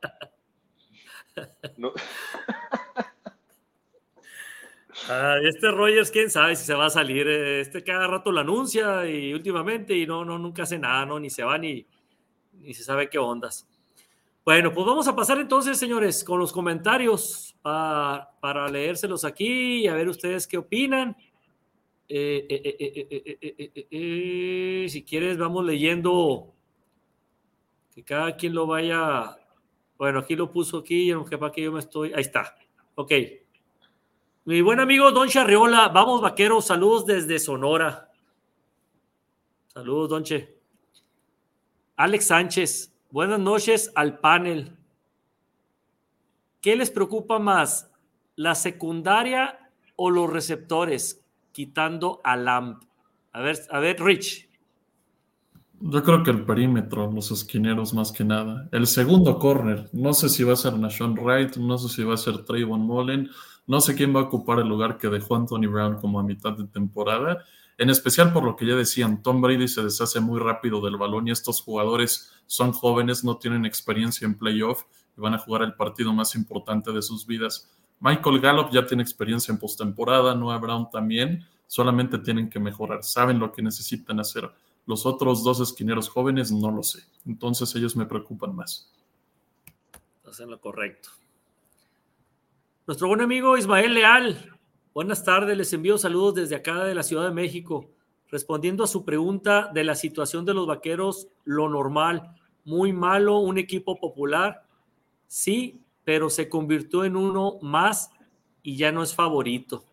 Ah, 5.09 5.35
este 5.43 5.69
Rogers, 5.69 6.11
quién 6.11 6.29
sabe 6.29 6.55
si 6.55 6.63
se 6.63 6.73
va 6.75 6.85
a 6.85 6.89
salir. 6.89 7.27
Este 7.27 7.83
cada 7.83 8.07
rato 8.07 8.31
lo 8.31 8.39
anuncia 8.39 9.05
y 9.05 9.33
últimamente 9.33 9.93
y 9.97 10.07
no, 10.07 10.23
no, 10.23 10.37
nunca 10.37 10.63
hace 10.63 10.79
nada, 10.79 11.05
¿no? 11.05 11.19
Ni 11.19 11.29
se 11.29 11.43
va 11.43 11.57
ni, 11.57 11.85
ni 12.53 12.73
se 12.73 12.83
sabe 12.83 13.09
qué 13.09 13.17
ondas. 13.17 13.67
Bueno, 14.45 14.73
pues 14.73 14.85
vamos 14.85 15.07
a 15.07 15.15
pasar 15.15 15.39
entonces, 15.39 15.77
señores, 15.77 16.21
con 16.23 16.37
los 16.37 16.51
comentarios 16.51 17.55
para, 17.61 18.67
leérselos 18.69 19.23
aquí 19.23 19.83
y 19.83 19.87
a 19.87 19.93
ver 19.93 20.09
ustedes 20.09 20.47
qué 20.47 20.57
opinan. 20.57 21.15
si 24.89 25.05
quieres, 25.07 25.37
vamos 25.37 25.63
leyendo 25.65 26.53
que 27.95 28.03
cada 28.03 28.35
quien 28.35 28.53
lo 28.53 28.67
vaya. 28.67 29.37
Bueno, 29.97 30.19
aquí 30.19 30.35
lo 30.35 30.51
puso 30.51 30.79
aquí, 30.79 31.09
aunque 31.11 31.37
para 31.37 31.53
que 31.53 31.61
yo 31.61 31.71
me 31.71 31.79
estoy. 31.79 32.11
Ahí 32.13 32.21
está. 32.21 32.53
Ok. 32.95 33.13
Mi 34.45 34.59
buen 34.61 34.81
amigo 34.81 35.09
Don 35.13 35.29
Charriola, 35.29 35.87
vamos 35.87 36.19
vaqueros, 36.19 36.65
saludos 36.65 37.05
desde 37.05 37.39
Sonora. 37.39 38.11
Saludos, 39.67 40.09
Donche. 40.09 40.57
Alex 41.95 42.25
Sánchez, 42.25 42.92
Buenas 43.13 43.39
noches 43.39 43.91
al 43.93 44.17
panel. 44.17 44.75
¿Qué 46.61 46.75
les 46.75 46.89
preocupa 46.89 47.37
más, 47.37 47.91
la 48.35 48.55
secundaria 48.55 49.69
o 49.95 50.09
los 50.09 50.33
receptores, 50.33 51.23
quitando 51.51 52.21
a 52.23 52.35
Lamp? 52.35 52.81
A 53.31 53.41
ver, 53.41 53.59
a 53.69 53.79
ver, 53.79 54.01
Rich. 54.01 54.49
Yo 55.79 56.01
creo 56.01 56.23
que 56.23 56.31
el 56.31 56.43
perímetro, 56.43 57.11
los 57.11 57.29
esquineros 57.29 57.93
más 57.93 58.11
que 58.11 58.23
nada. 58.23 58.67
El 58.71 58.87
segundo 58.87 59.37
corner, 59.37 59.91
no 59.93 60.15
sé 60.15 60.27
si 60.27 60.43
va 60.43 60.53
a 60.53 60.55
ser 60.55 60.73
Nashon 60.79 61.13
Wright, 61.13 61.57
no 61.57 61.77
sé 61.77 61.89
si 61.89 62.03
va 62.03 62.15
a 62.15 62.17
ser 62.17 62.43
Trayvon 62.43 62.81
Mullen, 62.81 63.29
no 63.67 63.79
sé 63.79 63.93
quién 63.93 64.15
va 64.15 64.21
a 64.21 64.23
ocupar 64.23 64.57
el 64.57 64.67
lugar 64.67 64.97
que 64.97 65.09
dejó 65.09 65.35
Anthony 65.35 65.67
Brown 65.69 65.99
como 66.01 66.19
a 66.19 66.23
mitad 66.23 66.53
de 66.53 66.65
temporada. 66.65 67.45
En 67.77 67.89
especial 67.89 68.31
por 68.31 68.43
lo 68.43 68.55
que 68.55 68.65
ya 68.65 68.75
decían, 68.75 69.23
Tom 69.23 69.41
Brady 69.41 69.67
se 69.67 69.83
deshace 69.83 70.19
muy 70.19 70.39
rápido 70.39 70.81
del 70.81 70.97
balón 70.97 71.27
y 71.27 71.31
estos 71.31 71.61
jugadores 71.61 72.31
son 72.45 72.71
jóvenes, 72.71 73.23
no 73.23 73.37
tienen 73.37 73.65
experiencia 73.65 74.25
en 74.25 74.37
playoff 74.37 74.83
y 75.17 75.21
van 75.21 75.33
a 75.33 75.39
jugar 75.39 75.63
el 75.63 75.73
partido 75.73 76.13
más 76.13 76.35
importante 76.35 76.91
de 76.91 77.01
sus 77.01 77.25
vidas. 77.25 77.71
Michael 77.99 78.39
Gallup 78.39 78.71
ya 78.71 78.85
tiene 78.85 79.01
experiencia 79.01 79.51
en 79.51 79.59
postemporada, 79.59 80.35
Noah 80.35 80.57
Brown 80.57 80.89
también, 80.89 81.45
solamente 81.67 82.19
tienen 82.19 82.49
que 82.49 82.59
mejorar, 82.59 83.03
saben 83.03 83.39
lo 83.39 83.51
que 83.51 83.61
necesitan 83.61 84.19
hacer. 84.19 84.51
Los 84.85 85.05
otros 85.05 85.43
dos 85.43 85.59
esquineros 85.61 86.09
jóvenes 86.09 86.51
no 86.51 86.69
lo 86.69 86.83
sé, 86.83 87.03
entonces 87.25 87.73
ellos 87.75 87.95
me 87.95 88.05
preocupan 88.05 88.55
más. 88.55 88.91
Hacen 90.27 90.49
lo 90.49 90.59
correcto. 90.59 91.09
Nuestro 92.85 93.07
buen 93.07 93.21
amigo 93.21 93.57
Ismael 93.57 93.93
Leal, 93.93 94.59
buenas 94.93 95.23
tardes, 95.23 95.57
les 95.57 95.73
envío 95.73 95.97
saludos 95.97 96.35
desde 96.35 96.55
acá 96.55 96.83
de 96.83 96.95
la 96.95 97.03
Ciudad 97.03 97.25
de 97.25 97.33
México. 97.33 97.89
Respondiendo 98.29 98.83
a 98.83 98.87
su 98.87 99.05
pregunta 99.05 99.69
de 99.73 99.83
la 99.83 99.95
situación 99.95 100.45
de 100.45 100.53
los 100.53 100.65
vaqueros, 100.65 101.27
lo 101.45 101.69
normal, 101.69 102.35
muy 102.65 102.93
malo, 102.93 103.39
un 103.39 103.57
equipo 103.57 103.99
popular, 103.99 104.65
sí, 105.27 105.81
pero 106.03 106.29
se 106.29 106.49
convirtió 106.49 107.05
en 107.05 107.15
uno 107.15 107.59
más 107.61 108.11
y 108.63 108.77
ya 108.77 108.91
no 108.91 109.03
es 109.03 109.13
favorito. 109.13 109.85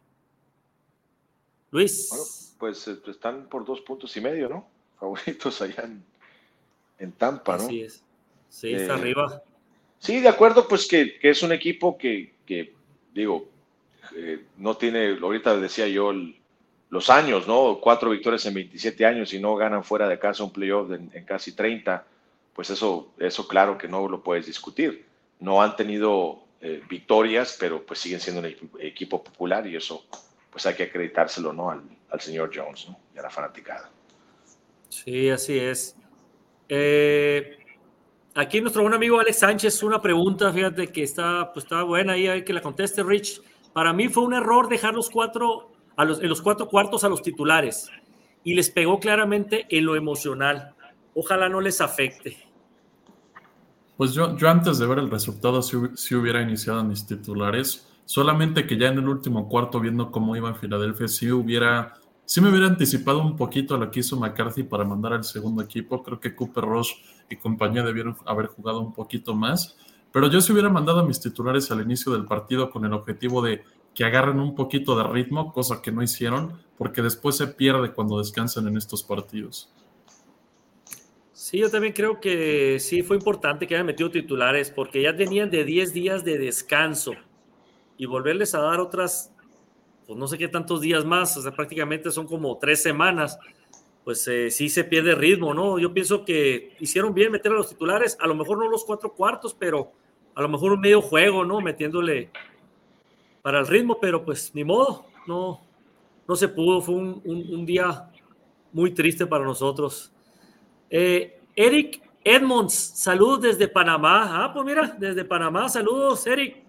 Luis. 1.71 2.57
pues 2.59 2.89
eh, 2.89 2.99
están 3.07 3.49
por 3.49 3.65
dos 3.65 3.81
puntos 3.83 4.17
y 4.17 4.21
medio, 4.21 4.49
¿no? 4.49 4.69
Favoritos 5.01 5.63
allá 5.63 5.89
en, 6.99 7.13
Tampa, 7.13 7.57
¿no? 7.57 7.65
Así 7.65 7.83
es. 7.83 8.05
Sí, 8.49 8.73
está 8.73 8.95
eh, 8.95 8.99
arriba. 8.99 9.43
Sí, 9.99 10.21
de 10.21 10.29
acuerdo, 10.29 10.67
pues 10.67 10.89
que, 10.89 11.19
es 11.23 11.43
un 11.43 11.53
equipo 11.53 11.97
que, 11.97 12.35
digo, 13.13 13.49
eh, 14.17 14.45
no 14.57 14.77
tiene, 14.77 15.19
ahorita 15.21 15.57
decía 15.57 15.87
yo, 15.89 16.13
los 16.91 17.09
años, 17.09 17.47
¿no? 17.47 17.79
Cuatro 17.81 18.11
victorias 18.11 18.45
en 18.47 18.55
27 18.55 19.07
años 19.07 19.33
y 19.33 19.41
no 19.41 19.55
ganan 19.55 19.85
fuera 19.85 20.09
de 20.09 20.19
casa 20.19 20.45
un 20.45 20.53
playoff 20.53 20.91
en, 20.91 21.09
casi 21.25 21.53
30, 21.53 22.05
pues 22.53 22.69
eso, 22.71 23.15
eso 23.19 23.47
claro 23.47 23.79
que 23.79 23.89
no 23.89 24.09
lo 24.09 24.23
puedes 24.23 24.47
discutir. 24.47 25.07
No 25.39 25.63
han 25.63 25.77
tenido 25.77 26.43
eh, 26.61 26.83
victorias, 26.89 27.57
pero 27.59 27.87
pues 27.87 28.01
siguen 28.01 28.21
siendo 28.21 28.41
un 28.41 28.55
equipo, 28.81 29.23
popular 29.23 29.67
y 29.67 29.77
eso 29.77 30.05
pues 30.51 30.67
hay 30.67 30.75
que 30.75 30.83
acreditárselo, 30.83 31.53
¿no? 31.53 31.71
Al, 31.71 32.21
señor 32.21 32.51
Jones, 32.53 32.89
¿no? 32.89 32.99
Y 33.15 33.19
a 33.21 33.23
la 33.23 33.31
fanaticada. 33.31 33.89
Sí, 34.89 35.31
así 35.31 35.57
es. 35.57 35.95
Eh, 36.69 37.57
aquí 38.35 38.61
nuestro 38.61 38.83
buen 38.83 38.95
amigo 38.95 39.21
Alex 39.21 39.39
Sánchez, 39.39 39.81
una 39.85 40.03
pregunta, 40.03 40.53
fíjate 40.53 40.89
que 40.89 41.05
está, 41.05 41.53
pues 41.53 41.65
está 41.65 41.85
buena 41.85 42.15
ahí, 42.15 42.27
hay 42.27 42.45
que 42.45 42.53
la 42.53 42.61
conteste 42.61 43.05
Rich. 43.05 43.41
Para 43.73 43.93
mí 43.93 44.09
fue 44.09 44.25
un 44.25 44.35
error 44.35 44.69
dejar 44.69 44.95
los 44.95 45.11
cuatro 45.11 45.71
en 45.99 46.29
los 46.29 46.41
cuatro 46.41 46.69
cuartos 46.69 47.05
a 47.05 47.09
los 47.09 47.23
titulares 47.23 47.91
y 48.43 48.55
les 48.55 48.71
pegó 48.71 48.99
claramente 48.99 49.67
en 49.69 49.85
lo 49.85 49.97
emocional. 49.97 50.75
Ojalá 51.15 51.49
no 51.49 51.61
les 51.61 51.81
afecte. 51.81 52.39
Pues 53.97 54.15
yo, 54.15 54.35
yo 54.37 54.49
antes 54.49 54.79
de 54.79 54.87
ver 54.87 54.99
el 54.99 55.11
resultado 55.11 55.61
si, 55.61 56.15
hubiera 56.15 56.41
iniciado 56.41 56.83
mis 56.85 57.07
titulares, 57.07 57.87
solamente 58.07 58.67
que 58.67 58.79
ya 58.79 58.89
en 58.89 58.99
el 58.99 59.09
último 59.09 59.49
cuarto 59.49 59.79
viendo 59.79 60.11
cómo 60.11 60.35
iba 60.37 60.55
Filadelfia, 60.55 61.07
si 61.07 61.31
hubiera, 61.31 61.95
me 62.41 62.49
hubiera 62.49 62.67
anticipado 62.67 63.21
un 63.21 63.37
poquito 63.37 63.75
a 63.75 63.79
lo 63.79 63.91
que 63.91 64.01
hizo 64.01 64.17
McCarthy 64.17 64.63
para 64.63 64.85
mandar 64.85 65.13
al 65.13 65.25
segundo 65.25 65.63
equipo. 65.63 66.03
Creo 66.03 66.19
que 66.19 66.35
Cooper 66.35 66.65
Rush 66.65 66.93
y 67.29 67.37
compañía 67.37 67.83
debieron 67.83 68.17
haber 68.25 68.47
jugado 68.47 68.81
un 68.81 68.95
poquito 68.95 69.35
más. 69.35 69.77
Pero 70.13 70.29
yo 70.29 70.41
si 70.41 70.53
hubiera 70.53 70.69
mandado 70.69 71.01
a 71.01 71.05
mis 71.05 71.21
titulares 71.21 71.71
al 71.71 71.83
inicio 71.83 72.13
del 72.13 72.25
partido 72.25 72.71
con 72.71 72.85
el 72.85 72.93
objetivo 72.93 73.43
de 73.43 73.63
que 73.95 74.05
agarren 74.05 74.41
un 74.41 74.55
poquito 74.55 74.97
de 74.97 75.05
ritmo, 75.05 75.53
cosa 75.53 75.83
que 75.83 75.93
no 75.93 76.03
hicieron, 76.03 76.61
porque 76.79 77.03
después 77.03 77.37
se 77.37 77.47
pierde 77.47 77.93
cuando 77.93 78.19
descansan 78.19 78.67
en 78.69 78.77
estos 78.77 79.03
partidos. 79.03 79.73
Sí, 81.33 81.59
yo 81.59 81.71
también 81.71 81.93
creo 81.93 82.21
que 82.21 82.79
sí 82.81 83.03
fue 83.03 83.17
importante 83.17 83.67
que 83.67 83.75
hayan 83.75 83.87
metido 83.87 84.11
titulares, 84.11 84.71
porque 84.71 85.03
ya 85.03 85.17
tenían 85.17 85.51
de 85.51 85.65
10 85.65 85.93
días 85.93 86.25
de 86.25 86.39
descanso 86.39 87.13
y 87.97 88.07
volverles 88.07 88.55
a 88.55 88.61
dar 88.61 88.79
otras, 88.79 89.33
pues 90.07 90.19
no 90.19 90.29
sé 90.29 90.39
qué 90.39 90.49
tantos 90.49 90.81
días 90.81 91.05
más, 91.05 91.39
prácticamente 91.57 92.11
son 92.11 92.27
como 92.27 92.57
tres 92.59 92.83
semanas, 92.83 93.39
pues 94.05 94.27
eh, 94.29 94.51
sí 94.51 94.69
se 94.69 94.85
pierde 94.85 95.15
ritmo, 95.15 95.53
¿no? 95.53 95.79
Yo 95.79 95.93
pienso 95.93 96.25
que 96.25 96.77
hicieron 96.81 97.13
bien 97.13 97.33
meter 97.33 97.53
a 97.53 97.57
los 97.57 97.69
titulares, 97.69 98.17
a 98.21 98.27
lo 98.27 98.35
mejor 98.35 98.59
no 98.59 98.69
los 98.69 98.85
cuatro 98.85 99.13
cuartos, 99.13 99.55
pero 99.59 99.93
a 100.35 100.43
lo 100.43 100.49
mejor 100.49 100.73
un 100.73 100.81
medio 100.81 101.01
juego, 101.01 101.45
¿no? 101.45 101.61
Metiéndole 101.61 102.31
para 103.43 103.61
el 103.61 103.67
ritmo, 103.67 103.99
pero 104.01 104.25
pues 104.25 104.55
ni 104.55 104.65
modo, 104.65 105.07
no, 105.27 105.61
no 106.29 106.37
se 106.37 106.49
pudo, 106.49 106.81
fue 106.81 106.95
un, 106.95 107.67
día 107.67 108.11
muy 108.73 108.93
triste 108.93 109.27
para 109.27 109.45
nosotros. 109.45 110.13
Eh, 110.89 111.41
Eric 111.55 112.03
Edmonds, 112.23 112.75
saludos 112.75 113.43
desde 113.43 113.69
Panamá. 113.69 114.45
Ah, 114.45 114.53
pues 114.53 114.65
mira, 114.65 114.97
desde 114.99 115.25
Panamá, 115.25 115.69
saludos, 115.69 116.27
Eric. 116.27 116.65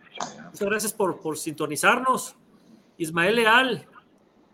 Muchas 0.45 0.67
gracias 0.67 0.93
por, 0.93 1.19
por 1.19 1.37
sintonizarnos. 1.37 2.35
Ismael 2.97 3.35
Leal, 3.35 3.87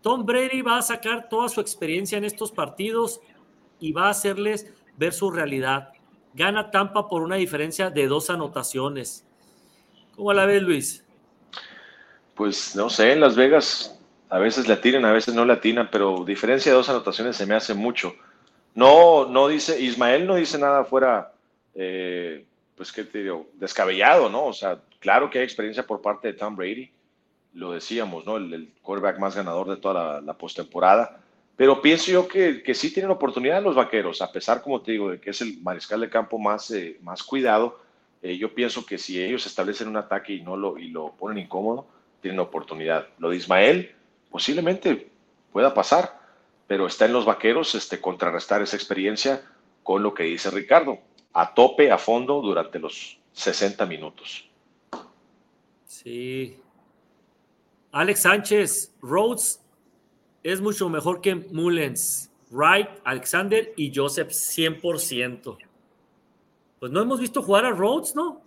Tom 0.02 0.24
Brady 0.24 0.62
va 0.62 0.78
a 0.78 0.82
sacar 0.82 1.28
toda 1.28 1.48
su 1.48 1.60
experiencia 1.60 2.18
en 2.18 2.24
estos 2.24 2.50
partidos 2.50 3.20
y 3.80 3.92
va 3.92 4.06
a 4.06 4.10
hacerles 4.10 4.72
ver 4.96 5.12
su 5.12 5.30
realidad. 5.30 5.92
Gana 6.34 6.70
Tampa 6.70 7.08
por 7.08 7.22
una 7.22 7.36
diferencia 7.36 7.90
de 7.90 8.06
dos 8.06 8.30
anotaciones. 8.30 9.24
¿Cómo 10.16 10.32
la 10.32 10.46
ves, 10.46 10.62
Luis? 10.62 11.04
pues 12.38 12.76
no 12.76 12.88
sé, 12.88 13.12
en 13.12 13.20
Las 13.20 13.34
Vegas 13.34 14.00
A 14.30 14.38
veces 14.38 14.68
le 14.68 14.74
atinan, 14.74 15.04
a 15.04 15.12
veces 15.12 15.34
no 15.34 15.44
le 15.44 15.54
atinan, 15.54 15.88
pero 15.90 16.24
diferencia 16.24 16.70
de 16.70 16.76
dos 16.76 16.88
anotaciones 16.88 17.36
se 17.36 17.46
me 17.46 17.54
hace 17.54 17.74
mucho. 17.74 18.14
No, 18.74 19.26
no 19.26 19.48
dice, 19.48 19.80
Ismael 19.80 20.26
no 20.26 20.36
dice 20.36 20.58
nada 20.58 20.84
fuera, 20.84 21.32
eh, 21.74 22.44
pues 22.76 22.92
qué 22.92 23.04
te 23.04 23.22
digo, 23.22 23.46
descabellado, 23.54 24.28
¿no? 24.28 24.44
O 24.44 24.52
sea, 24.52 24.78
claro 25.00 25.30
que 25.30 25.38
hay 25.38 25.44
experiencia 25.44 25.86
por 25.86 26.02
parte 26.02 26.28
de 26.28 26.34
Tom 26.34 26.54
Brady, 26.56 26.90
lo 27.54 27.72
decíamos, 27.72 28.26
¿no? 28.26 28.36
El, 28.36 28.70
quarterback 28.82 29.18
más 29.18 29.34
ganador 29.34 29.70
de 29.70 29.78
toda 29.78 30.20
la, 30.20 30.34
postemporada. 30.34 31.20
Pero 31.58 31.82
pienso 31.82 32.12
yo 32.12 32.28
que, 32.28 32.62
que, 32.62 32.72
sí 32.72 32.94
tienen 32.94 33.10
oportunidad 33.10 33.60
los 33.60 33.74
vaqueros, 33.74 34.22
a 34.22 34.30
pesar, 34.30 34.62
como 34.62 34.80
te 34.80 34.92
digo, 34.92 35.10
de 35.10 35.20
que 35.20 35.30
es 35.30 35.40
el 35.40 35.58
mariscal 35.60 36.00
de 36.00 36.08
campo 36.08 36.38
más, 36.38 36.70
eh, 36.70 36.98
más 37.02 37.24
cuidado. 37.24 37.80
Eh, 38.22 38.38
yo 38.38 38.54
pienso 38.54 38.86
que 38.86 38.96
si 38.96 39.20
ellos 39.20 39.44
establecen 39.44 39.88
un 39.88 39.96
ataque 39.96 40.34
y 40.34 40.40
no 40.40 40.56
lo, 40.56 40.78
y 40.78 40.86
lo 40.90 41.16
ponen 41.16 41.44
incómodo, 41.44 41.88
tienen 42.22 42.38
oportunidad. 42.38 43.08
Lo 43.18 43.30
de 43.30 43.38
Ismael, 43.38 43.92
posiblemente 44.30 45.10
pueda 45.52 45.74
pasar, 45.74 46.20
pero 46.68 46.86
está 46.86 47.06
en 47.06 47.12
los 47.12 47.24
vaqueros 47.24 47.74
este, 47.74 48.00
contrarrestar 48.00 48.62
esa 48.62 48.76
experiencia 48.76 49.42
con 49.82 50.04
lo 50.04 50.14
que 50.14 50.22
dice 50.22 50.52
Ricardo, 50.52 51.00
a 51.32 51.54
tope, 51.54 51.90
a 51.90 51.98
fondo, 51.98 52.40
durante 52.40 52.78
los 52.78 53.18
60 53.32 53.84
minutos. 53.86 54.48
Sí. 55.86 56.56
Alex 57.90 58.20
Sánchez, 58.20 58.94
Rhodes 59.02 59.60
es 60.52 60.60
mucho 60.60 60.88
mejor 60.88 61.20
que 61.20 61.34
Mullens, 61.34 62.30
Wright, 62.50 62.88
Alexander 63.04 63.72
y 63.76 63.92
Joseph 63.94 64.28
100%. 64.28 65.58
Pues 66.80 66.92
no 66.92 67.02
hemos 67.02 67.20
visto 67.20 67.42
jugar 67.42 67.66
a 67.66 67.70
Rhodes, 67.70 68.14
¿no? 68.14 68.40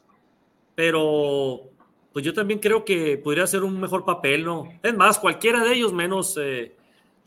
Pero 0.74 1.70
pues 2.12 2.26
yo 2.26 2.34
también 2.34 2.60
creo 2.60 2.84
que 2.84 3.18
podría 3.18 3.45
ser 3.45 3.64
un 3.64 3.80
mejor 3.80 4.04
papel, 4.04 4.43
¿no? 4.43 4.68
Es 4.82 4.95
más, 4.95 5.20
cualquiera 5.20 5.64
de 5.64 5.74
ellos 5.74 5.93
menos 5.93 6.38
eh, 6.41 6.76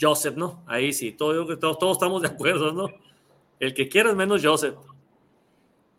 Joseph, 0.00 0.36
¿no? 0.36 0.62
Ahí 0.66 0.92
sí, 0.92 1.12
todo, 1.12 1.56
todos, 1.58 1.78
todos 1.78 1.96
estamos 1.96 2.22
de 2.22 2.28
acuerdo, 2.28 2.72
¿no? 2.72 2.88
El 3.60 3.72
que 3.72 3.88
quiera 3.88 4.10
es 4.10 4.16
menos 4.16 4.44
Joseph. 4.44 4.74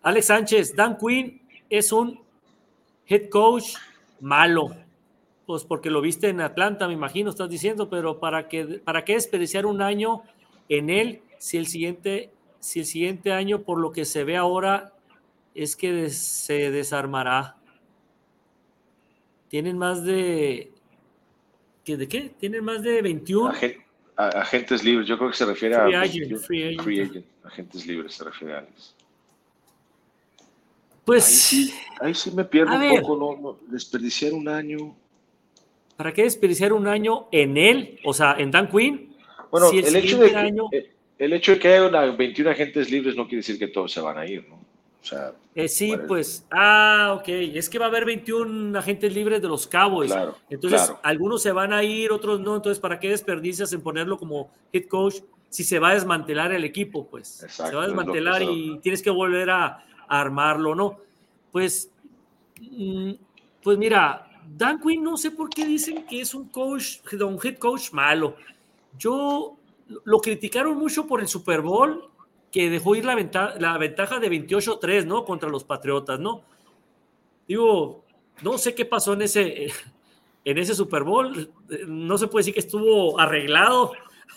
Alex 0.01 0.25
Sánchez, 0.25 0.75
Dan 0.75 0.97
Quinn 0.97 1.41
es 1.69 1.91
un 1.91 2.19
head 3.07 3.29
coach 3.29 3.75
malo. 4.19 4.84
Pues 5.45 5.63
porque 5.63 5.89
lo 5.89 6.01
viste 6.01 6.29
en 6.29 6.41
Atlanta, 6.41 6.87
me 6.87 6.93
imagino, 6.93 7.29
estás 7.29 7.49
diciendo, 7.49 7.89
pero 7.89 8.19
¿para 8.19 8.47
qué, 8.47 8.81
para 8.83 9.05
qué 9.05 9.13
desperdiciar 9.13 9.65
un 9.65 9.81
año 9.81 10.23
en 10.69 10.89
él 10.89 11.21
si 11.37 11.57
el 11.57 11.67
siguiente, 11.67 12.31
si 12.59 12.79
el 12.79 12.85
siguiente 12.85 13.31
año, 13.31 13.61
por 13.61 13.79
lo 13.79 13.91
que 13.91 14.05
se 14.05 14.23
ve 14.23 14.37
ahora, 14.37 14.93
es 15.53 15.75
que 15.75 16.09
se 16.09 16.71
desarmará? 16.71 17.57
tienen 19.55 19.77
más 19.77 20.03
de. 20.03 20.69
¿De 21.85 22.07
qué? 22.09 22.33
Tienen 22.37 22.61
más 22.63 22.83
de 22.83 23.01
21. 23.01 23.53
agentes 24.17 24.83
libres, 24.83 25.07
yo 25.07 25.17
creo 25.17 25.31
que 25.31 25.37
se 25.37 25.45
refiere 25.45 25.75
a. 25.75 25.85
Free 26.45 26.77
agent, 26.77 27.25
Agentes 27.41 27.85
libres 27.85 28.15
se 28.15 28.25
refiere 28.25 28.55
a 28.55 28.57
Alex. 28.59 28.95
Pues. 31.05 31.71
Ahí 32.01 32.13
sí, 32.13 32.31
me 32.31 32.43
pierdo 32.43 32.75
un 32.75 32.99
poco, 32.99 33.39
¿no? 33.41 33.59
Desperdiciar 33.67 34.33
un 34.33 34.49
año. 34.49 34.93
¿Para 35.97 36.13
qué 36.13 36.23
desperdiciar 36.23 36.73
un 36.73 36.87
año 36.87 37.27
en 37.31 37.57
él? 37.57 37.99
O 38.03 38.13
sea, 38.13 38.35
en 38.37 38.51
Dan 38.51 38.69
Quinn. 38.69 39.15
Bueno, 39.51 39.69
el, 39.71 39.95
hecho 39.95 40.17
de 40.17 40.31
que, 40.31 40.91
el 41.17 41.33
hecho 41.33 41.53
de 41.53 41.59
que 41.59 41.67
haya 41.69 42.11
21 42.11 42.49
agentes 42.49 42.91
libres 42.91 43.15
no 43.15 43.23
quiere 43.23 43.37
decir 43.37 43.57
que 43.57 43.67
todos 43.67 43.91
se 43.91 44.01
van 44.01 44.17
a 44.17 44.25
ir, 44.25 44.45
¿no? 44.49 44.65
Eh, 45.53 45.67
sí, 45.67 45.93
pues, 46.07 46.45
ah, 46.51 47.15
ok, 47.19 47.27
es 47.27 47.69
que 47.69 47.79
va 47.79 47.85
a 47.85 47.87
haber 47.89 48.05
21 48.05 48.77
agentes 48.77 49.13
libres 49.13 49.41
de 49.41 49.47
los 49.47 49.67
Cowboys. 49.67 50.13
entonces, 50.49 50.91
algunos 51.03 51.41
se 51.41 51.51
van 51.51 51.73
a 51.73 51.83
ir, 51.83 52.11
otros 52.11 52.39
no. 52.39 52.55
Entonces, 52.55 52.79
¿para 52.79 52.99
qué 52.99 53.09
desperdicias 53.09 53.71
en 53.73 53.81
ponerlo 53.81 54.17
como 54.17 54.51
head 54.73 54.85
coach 54.87 55.17
si 55.49 55.63
se 55.63 55.79
va 55.79 55.91
a 55.91 55.93
desmantelar 55.93 56.51
el 56.51 56.63
equipo? 56.63 57.07
Pues 57.07 57.45
se 57.47 57.75
va 57.75 57.83
a 57.83 57.87
desmantelar 57.87 58.41
y 58.43 58.79
tienes 58.79 59.01
que 59.01 59.09
volver 59.09 59.49
a, 59.49 59.85
armarlo, 60.07 60.75
¿no? 60.75 60.99
Pues, 61.51 61.89
mm, 62.61 63.13
pues 63.63 63.77
mira, 63.77 64.27
Dan 64.47 64.79
Quinn 64.79 65.03
no 65.03 65.17
sé 65.17 65.31
por 65.31 65.49
qué 65.49 65.65
dicen 65.65 66.05
que 66.05 66.21
es 66.21 66.33
un 66.33 66.49
coach, 66.49 66.99
un 67.13 67.39
head 67.43 67.57
coach 67.57 67.91
malo. 67.91 68.35
Yo 68.97 69.57
lo 70.03 70.19
criticaron 70.19 70.77
mucho 70.77 71.05
por 71.07 71.21
el 71.21 71.27
Super 71.27 71.61
Bowl 71.61 72.09
que 72.51 72.69
dejó 72.69 72.95
ir 72.95 73.03
la, 73.03 73.15
ventaja, 73.15 74.19
de 74.19 74.31
28-3, 74.31 75.05
¿no? 75.05 75.25
Contra 75.25 75.49
los 75.49 75.65
Patriotas, 75.65 76.19
¿no? 76.19 76.43
Digo, 77.47 78.05
no 78.41 78.57
sé 78.57 78.73
qué 78.73 78.85
pasó 78.85 79.11
en 79.13 79.23
ese, 79.23 79.67
en 80.45 80.57
ese 80.57 80.73
Super 80.73 81.03
Bowl. 81.03 81.51
No 81.87 82.17
se 82.17 82.27
puede 82.27 82.41
decir 82.41 82.53
que 82.53 82.61
estuvo 82.61 83.19
arreglado. 83.19 83.91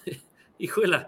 Híjole, 0.58 1.06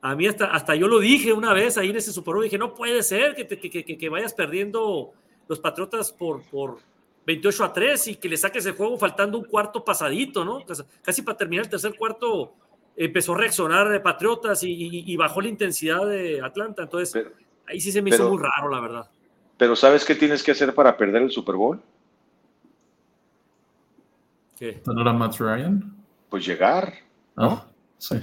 a 0.00 0.16
mí 0.16 0.26
hasta, 0.26 0.46
hasta 0.46 0.74
yo 0.74 0.88
lo 0.88 0.98
dije 0.98 1.32
una 1.32 1.52
vez 1.52 1.76
ahí 1.76 1.90
en 1.90 1.96
ese 1.96 2.12
Super 2.12 2.34
Bowl. 2.34 2.44
Dije, 2.44 2.56
no 2.56 2.74
puede 2.74 3.02
ser 3.02 3.34
que, 3.34 3.46
que, 3.46 3.98
que, 3.98 4.08
vayas 4.08 4.32
perdiendo 4.32 5.12
los 5.48 5.60
Patriotas 5.60 6.10
por, 6.10 6.42
por 6.44 6.78
28 7.26 7.64
a 7.64 7.72
3 7.72 8.08
y 8.08 8.16
que 8.16 8.28
le 8.28 8.36
saques 8.36 8.64
el 8.66 8.74
juego 8.74 8.96
faltando 8.96 9.36
un 9.38 9.44
cuarto 9.44 9.84
pasadito, 9.84 10.44
¿no? 10.44 10.62
Casi 11.02 11.22
para 11.22 11.36
terminar 11.36 11.64
el 11.64 11.70
tercer 11.70 11.96
cuarto 11.96 12.54
empezó 12.96 13.34
a 13.34 13.38
reaccionar 13.38 13.88
de 13.88 14.00
Patriotas 14.00 14.60
y, 14.62 15.16
bajó 15.16 15.40
la 15.40 15.48
intensidad 15.48 16.06
de 16.06 16.40
Atlanta. 16.40 16.84
Entonces, 16.84 17.26
ahí 17.66 17.80
sí 17.80 17.90
se 17.90 18.00
me 18.00 18.10
hizo 18.10 18.30
muy 18.30 18.42
raro, 18.42 18.70
la 18.70 18.80
verdad. 18.80 19.10
Pero 19.58 19.74
¿sabes 19.74 20.04
qué 20.04 20.14
tienes 20.14 20.42
que 20.42 20.52
hacer 20.52 20.74
para 20.74 20.96
perder 20.96 21.22
el 21.22 21.30
Super 21.30 21.56
Bowl? 21.56 21.82
¿Qué? 24.56 24.72
¿Tener 24.72 25.08
a 25.08 25.12
Matt 25.12 25.36
Ryan? 25.38 25.96
Pues 26.30 26.46
llegar. 26.46 26.94
¿no? 27.36 27.64
sí. 27.98 28.16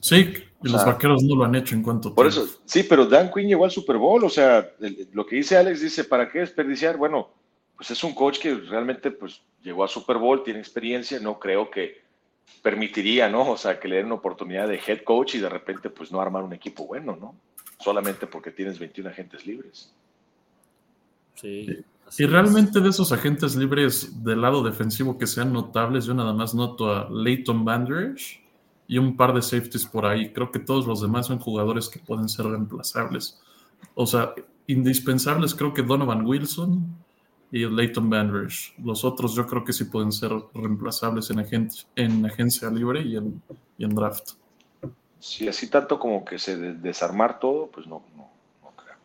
Sí, 0.00 0.32
y 0.62 0.68
los 0.68 0.84
vaqueros 0.84 1.22
no 1.22 1.36
lo 1.36 1.44
han 1.44 1.54
hecho 1.54 1.74
en 1.74 1.82
cuanto 1.82 2.14
Por 2.14 2.26
eso, 2.26 2.46
sí, 2.64 2.82
pero 2.82 3.06
Dan 3.06 3.30
Quinn 3.32 3.48
llegó 3.48 3.64
al 3.64 3.70
Super 3.70 3.96
Bowl. 3.96 4.24
O 4.24 4.30
sea, 4.30 4.70
lo 5.12 5.26
que 5.26 5.36
dice 5.36 5.56
Alex 5.56 5.80
dice, 5.80 6.04
¿para 6.04 6.30
qué 6.30 6.40
desperdiciar? 6.40 6.96
Bueno, 6.96 7.30
pues 7.76 7.90
es 7.90 8.02
un 8.02 8.14
coach 8.14 8.38
que 8.38 8.54
realmente 8.54 9.10
pues 9.10 9.42
llegó 9.62 9.82
al 9.82 9.88
Super 9.88 10.16
Bowl, 10.16 10.42
tiene 10.42 10.60
experiencia. 10.60 11.20
No 11.20 11.38
creo 11.38 11.70
que 11.70 12.02
permitiría, 12.62 13.28
¿no? 13.28 13.50
O 13.50 13.56
sea, 13.56 13.78
que 13.78 13.88
le 13.88 13.96
den 13.96 14.06
una 14.06 14.14
oportunidad 14.16 14.68
de 14.68 14.80
head 14.84 15.02
coach 15.02 15.34
y 15.34 15.40
de 15.40 15.48
repente, 15.48 15.90
pues 15.90 16.10
no 16.10 16.20
armar 16.20 16.42
un 16.42 16.54
equipo 16.54 16.86
bueno, 16.86 17.16
¿no? 17.20 17.34
Solamente 17.78 18.26
porque 18.26 18.50
tienes 18.50 18.78
21 18.78 19.10
agentes 19.10 19.46
libres. 19.46 19.92
Sí. 21.34 21.84
Y 22.18 22.24
realmente 22.24 22.80
de 22.80 22.88
esos 22.88 23.12
agentes 23.12 23.56
libres 23.56 24.24
del 24.24 24.40
lado 24.40 24.62
defensivo 24.62 25.18
que 25.18 25.26
sean 25.26 25.52
notables, 25.52 26.06
yo 26.06 26.14
nada 26.14 26.32
más 26.32 26.54
noto 26.54 26.90
a 26.90 27.10
Leighton 27.10 27.64
Banders 27.64 28.38
y 28.88 28.98
un 28.98 29.16
par 29.16 29.34
de 29.34 29.42
safeties 29.42 29.86
por 29.86 30.06
ahí. 30.06 30.32
Creo 30.32 30.50
que 30.50 30.58
todos 30.58 30.86
los 30.86 31.00
demás 31.00 31.26
son 31.26 31.38
jugadores 31.38 31.88
que 31.88 31.98
pueden 31.98 32.28
ser 32.28 32.46
reemplazables. 32.46 33.40
O 33.94 34.06
sea, 34.06 34.34
indispensables 34.66 35.54
creo 35.54 35.74
que 35.74 35.82
Donovan 35.82 36.26
Wilson, 36.26 36.96
y 37.50 37.64
Leighton 37.66 38.10
Banders. 38.10 38.74
Los 38.82 39.04
otros 39.04 39.34
yo 39.34 39.46
creo 39.46 39.64
que 39.64 39.72
sí 39.72 39.84
pueden 39.84 40.12
ser 40.12 40.32
reemplazables 40.54 41.30
en, 41.30 41.70
en 41.96 42.26
agencia 42.26 42.70
libre 42.70 43.02
y 43.02 43.16
en, 43.16 43.42
en 43.78 43.94
draft. 43.94 44.32
Sí, 45.18 45.48
así 45.48 45.68
tanto 45.70 45.98
como 45.98 46.24
que 46.24 46.38
se 46.38 46.56
desarmar 46.56 47.38
todo, 47.38 47.68
pues 47.68 47.86
no, 47.86 48.02
no, 48.16 48.30
creo. 48.76 48.96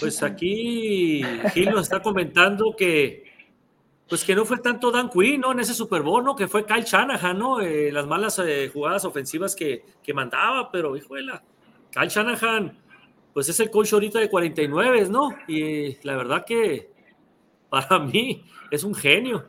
Pues 0.00 0.22
aquí 0.22 1.22
Gil 1.52 1.70
nos 1.70 1.82
está 1.82 2.02
comentando 2.02 2.74
que 2.76 3.25
pues 4.08 4.24
que 4.24 4.34
no 4.34 4.44
fue 4.44 4.58
tanto 4.58 4.90
Dan 4.90 5.10
Quinn, 5.10 5.40
¿no? 5.40 5.52
En 5.52 5.60
ese 5.60 5.74
Super 5.74 6.02
Bowl, 6.02 6.24
¿no? 6.24 6.36
Que 6.36 6.46
fue 6.48 6.64
Kyle 6.64 6.84
Shanahan, 6.84 7.38
¿no? 7.38 7.60
Eh, 7.60 7.90
las 7.90 8.06
malas 8.06 8.38
eh, 8.38 8.70
jugadas 8.72 9.04
ofensivas 9.04 9.56
que, 9.56 9.84
que 10.02 10.14
mandaba, 10.14 10.70
pero, 10.70 10.96
híjole, 10.96 11.32
Kyle 11.90 12.08
Shanahan 12.08 12.86
pues 13.36 13.50
es 13.50 13.60
el 13.60 13.70
coach 13.70 13.92
ahorita 13.92 14.18
de 14.18 14.30
49, 14.30 15.10
¿no? 15.10 15.28
Y 15.46 16.02
la 16.06 16.16
verdad 16.16 16.46
que 16.46 16.90
para 17.68 17.98
mí 17.98 18.42
es 18.70 18.82
un 18.82 18.94
genio. 18.94 19.46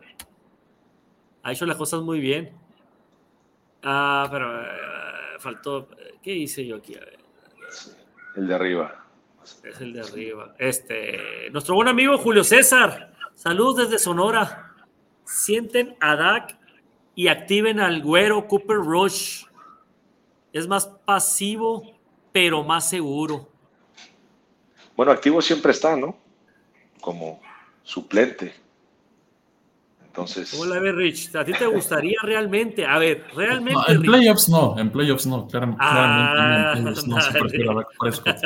Ha 1.42 1.54
hecho 1.54 1.66
las 1.66 1.78
cosas 1.78 2.02
muy 2.02 2.20
bien. 2.20 2.52
Ah, 3.82 4.28
pero 4.30 4.62
eh, 4.62 4.68
faltó. 5.40 5.88
¿Qué 6.22 6.34
hice 6.34 6.66
yo 6.66 6.76
aquí? 6.76 6.98
El 8.36 8.48
de 8.50 8.56
arriba. 8.56 9.06
Es 9.64 9.80
el 9.80 9.94
de 9.94 10.02
arriba. 10.02 10.54
Este, 10.60 11.50
nuestro 11.52 11.76
buen 11.76 11.88
amigo 11.88 12.18
Julio 12.18 12.44
César. 12.44 13.14
Saludos 13.38 13.78
desde 13.78 14.00
Sonora. 14.00 14.74
Sienten 15.24 15.96
a 16.00 16.16
Dak 16.16 16.58
y 17.14 17.28
activen 17.28 17.80
al 17.80 18.02
güero 18.02 18.48
Cooper 18.48 18.78
Rush. 18.78 19.44
Es 20.52 20.68
más 20.68 20.88
pasivo, 21.06 21.84
pero 22.32 22.64
más 22.64 22.90
seguro. 22.90 23.48
Bueno, 24.96 25.12
activo 25.12 25.40
siempre 25.40 25.72
está, 25.72 25.96
¿no? 25.96 26.18
Como 27.00 27.40
suplente. 27.84 28.56
Entonces. 30.18 30.50
¿Cómo 30.50 30.66
la 30.66 30.80
ves, 30.80 30.96
Rich? 30.96 31.36
¿A 31.36 31.46
ti 31.46 31.52
te 31.54 31.68
gustaría 31.68 32.18
realmente? 32.24 32.84
A 32.84 32.98
ver, 32.98 33.24
realmente. 33.36 33.80
en 33.88 34.02
playoffs 34.02 34.50
no, 34.50 34.76
en 34.80 34.90
playoffs 34.90 35.28
no, 35.28 35.48
claramente, 35.48 35.80
ah, 35.84 36.74
no, 36.76 36.90
no 36.90 37.22
se 37.22 37.40
prefiere 37.40 37.70
a 37.70 37.74
Dak 37.76 37.88
Prescott. 38.00 38.38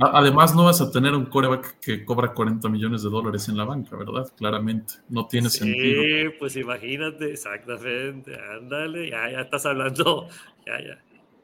Además, 0.00 0.52
no 0.56 0.64
vas 0.64 0.80
a 0.80 0.90
tener 0.90 1.14
un 1.14 1.26
coreback 1.26 1.78
que 1.78 2.04
cobra 2.04 2.32
40 2.32 2.68
millones 2.68 3.04
de 3.04 3.10
dólares 3.10 3.48
en 3.48 3.56
la 3.56 3.64
banca, 3.64 3.94
¿verdad? 3.96 4.32
Claramente, 4.36 4.94
no 5.10 5.28
tiene 5.28 5.48
sentido. 5.48 6.02
Sí, 6.02 6.36
pues 6.40 6.56
imagínate, 6.56 7.30
exactamente, 7.30 8.36
ándale, 8.58 9.08
ya, 9.08 9.30
ya 9.30 9.42
estás 9.42 9.64
hablando, 9.64 10.26
ya, 10.66 10.80
ya, 10.80 10.98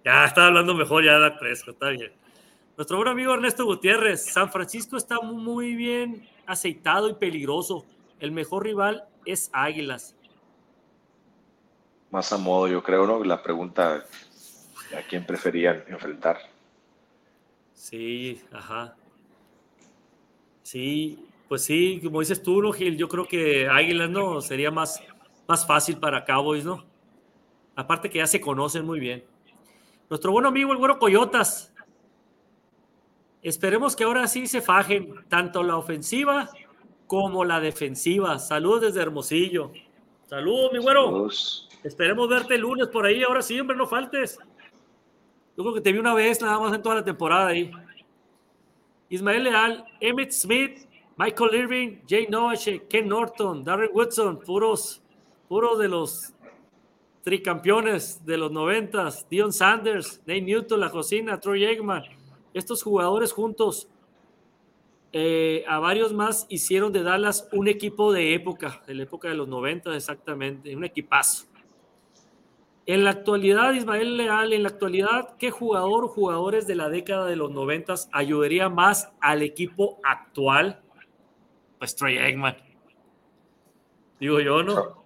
ya 0.05 0.25
estás 0.25 0.45
hablando 0.49 0.75
mejor 0.75 1.05
ya 1.05 1.21
Dak 1.21 1.39
Prescott, 1.39 1.75
está 1.75 1.91
bien. 1.91 2.11
Nuestro 2.77 2.97
buen 2.97 3.11
amigo 3.11 3.33
Ernesto 3.33 3.65
Gutiérrez, 3.65 4.25
San 4.25 4.51
Francisco 4.51 4.97
está 4.97 5.21
muy 5.21 5.77
bien 5.77 6.27
aceitado 6.47 7.09
y 7.09 7.15
peligroso. 7.15 7.87
El 8.21 8.33
mejor 8.33 8.65
rival 8.65 9.05
es 9.25 9.51
Águilas. 9.53 10.17
Más 12.11 12.33
a 12.33 12.39
modo, 12.39 12.69
yo 12.69 12.83
creo, 12.83 13.07
¿no? 13.07 13.23
La 13.23 13.43
pregunta 13.43 14.05
a 14.97 15.03
quién 15.09 15.27
preferían 15.27 15.85
enfrentar. 15.89 16.39
Sí, 17.75 18.43
ajá. 18.51 18.97
Sí, 20.63 21.27
pues 21.49 21.65
sí, 21.65 22.01
como 22.03 22.21
dices 22.21 22.43
tú, 22.43 22.61
¿no, 22.63 22.73
Gil? 22.73 22.97
Yo 22.97 23.09
creo 23.09 23.27
que 23.27 23.69
Águilas, 23.69 24.11
¿no? 24.11 24.41
Sería 24.41 24.71
más, 24.71 25.03
más 25.47 25.67
fácil 25.67 25.99
para 25.99 26.25
Cowboys, 26.25 26.65
¿no? 26.65 26.85
Aparte 27.77 28.11
que 28.11 28.19
ya 28.19 28.27
se 28.27 28.41
conocen 28.41 28.85
muy 28.85 28.99
bien. 28.99 29.25
Nuestro 30.11 30.33
buen 30.33 30.47
amigo, 30.47 30.73
el 30.73 30.79
güero 30.79 30.99
Coyotas. 30.99 31.73
Esperemos 33.43 33.95
que 33.95 34.05
ahora 34.05 34.27
sí 34.27 34.47
se 34.47 34.61
fajen 34.61 35.25
tanto 35.29 35.63
la 35.63 35.77
ofensiva 35.77 36.51
como 37.09 37.45
la 37.45 37.59
defensiva. 37.59 38.39
Saludos 38.39 38.83
desde 38.83 39.03
Hermosillo. 39.03 39.73
Saludos, 40.27 40.73
mi 40.73 40.79
güero. 40.79 41.29
Esperemos 41.83 42.29
verte 42.29 42.55
el 42.55 42.61
lunes 42.61 42.87
por 42.89 43.07
ahí. 43.07 43.25
Ahora 43.25 43.43
sí, 43.43 43.59
hombre, 43.59 43.77
no 43.77 43.87
faltes. 43.87 44.39
Yo 45.57 45.65
creo 45.65 45.75
que 45.75 45.81
te 45.81 45.91
vi 45.91 45.99
una 45.99 46.15
vez 46.15 46.41
nada 46.41 46.61
más 46.61 46.73
en 46.73 46.83
toda 46.83 46.97
la 46.97 47.05
temporada 47.05 47.49
ahí. 47.49 47.73
Ismael 49.09 49.43
Leal, 49.43 49.85
Emmett 50.01 50.31
Smith, 50.31 50.87
Michael 51.17 51.55
Irving, 51.55 51.99
Jay 52.07 52.27
Noache, 52.29 52.87
Ken 52.89 53.09
Norton, 53.09 53.65
Darren 53.65 53.91
Woodson, 53.93 54.39
puros, 54.39 55.03
puros 55.49 55.79
de 55.79 55.89
los 55.89 56.35
tricampeones 57.23 58.25
de 58.25 58.37
los 58.37 58.53
noventas, 58.53 59.27
Dion 59.29 59.53
Sanders, 59.53 60.21
Nate 60.27 60.43
Newton, 60.43 60.79
La 60.79 60.91
Cocina, 60.91 61.41
Troy 61.41 61.65
Eggman. 61.65 62.03
Estos 62.53 62.83
jugadores 62.83 63.33
juntos 63.33 63.89
eh, 65.13 65.65
a 65.67 65.79
varios 65.79 66.13
más 66.13 66.47
hicieron 66.51 66.93
de 66.93 67.03
Dallas 67.03 67.49
un 67.53 67.69
equipo 67.69 68.13
de 68.13 68.35
época, 68.35 68.83
de 68.87 68.95
la 68.95 69.05
época 69.05 69.29
de 69.29 69.35
los 69.35 69.49
90 69.49 69.95
exactamente, 69.97 70.77
un 70.77 70.85
equipazo. 70.85 71.47
En 72.85 73.05
la 73.05 73.11
actualidad, 73.11 73.75
Ismael 73.75 74.17
Leal, 74.17 74.53
en 74.53 74.63
la 74.63 74.71
actualidad, 74.71 75.37
¿qué 75.39 75.51
jugador 75.51 76.05
o 76.05 76.09
jugadores 76.09 76.67
de 76.67 76.75
la 76.75 76.89
década 76.89 77.27
de 77.27 77.37
los 77.37 77.51
90 77.51 77.95
ayudaría 78.13 78.69
más 78.69 79.11
al 79.21 79.43
equipo 79.43 79.99
actual? 80.03 80.81
Pues 81.79 81.95
Troy 81.95 82.17
Eggman. 82.17 82.57
Digo 84.19 84.41
yo, 84.41 84.63
¿no? 84.63 85.05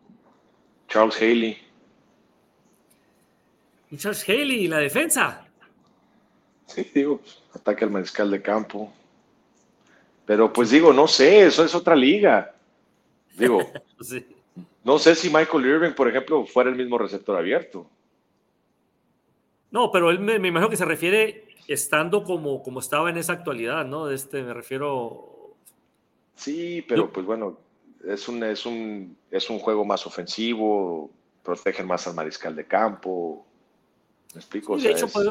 Charles 0.88 1.16
Haley. 1.16 1.59
Charles 3.96 4.28
Haley, 4.28 4.68
la 4.68 4.78
defensa. 4.78 5.46
Sí, 6.66 6.88
digo, 6.94 7.20
ataque 7.55 7.84
al 7.84 7.90
mariscal 7.90 8.30
de 8.30 8.40
campo. 8.40 8.92
Pero 10.33 10.51
pues 10.51 10.70
digo, 10.70 10.95
no 10.95 11.07
sé, 11.07 11.45
eso 11.45 11.62
es 11.62 11.74
otra 11.74 11.95
liga. 11.95 12.55
Digo, 13.37 13.61
no 14.85 14.99
sé 14.99 15.14
si 15.14 15.28
Michael 15.28 15.66
Irving, 15.66 15.91
por 15.91 16.09
ejemplo, 16.09 16.47
fuera 16.47 16.70
el 16.70 16.76
mismo 16.76 16.97
receptor 16.97 17.37
abierto. 17.37 17.87
No, 19.70 19.93
pero 19.93 20.09
él 20.09 20.20
me, 20.20 20.37
imagino 20.37 20.70
que 20.70 20.78
se 20.78 20.87
refiere 20.87 21.49
estando 21.68 22.24
como, 22.24 22.62
como 22.62 22.80
estaba 22.80 23.11
en 23.11 23.18
esa 23.18 23.35
actualidad, 23.35 23.85
¿no? 23.85 24.09
Este, 24.09 24.43
me 24.43 24.55
refiero. 24.55 25.55
Sí, 26.35 26.83
pero 26.89 27.12
pues 27.12 27.26
bueno, 27.26 27.59
es 28.03 28.26
un, 28.26 28.43
es 28.43 28.64
un, 28.64 29.14
es 29.30 29.51
un 29.51 29.59
juego 29.59 29.85
más 29.85 30.07
ofensivo, 30.07 31.11
protegen 31.43 31.87
más 31.87 32.07
al 32.07 32.14
mariscal 32.14 32.57
de 32.57 32.64
campo. 32.64 33.45
¿Me 34.33 34.41
explico? 34.41 34.78
de 34.78 34.93
hecho, 34.93 35.09
pues, 35.09 35.28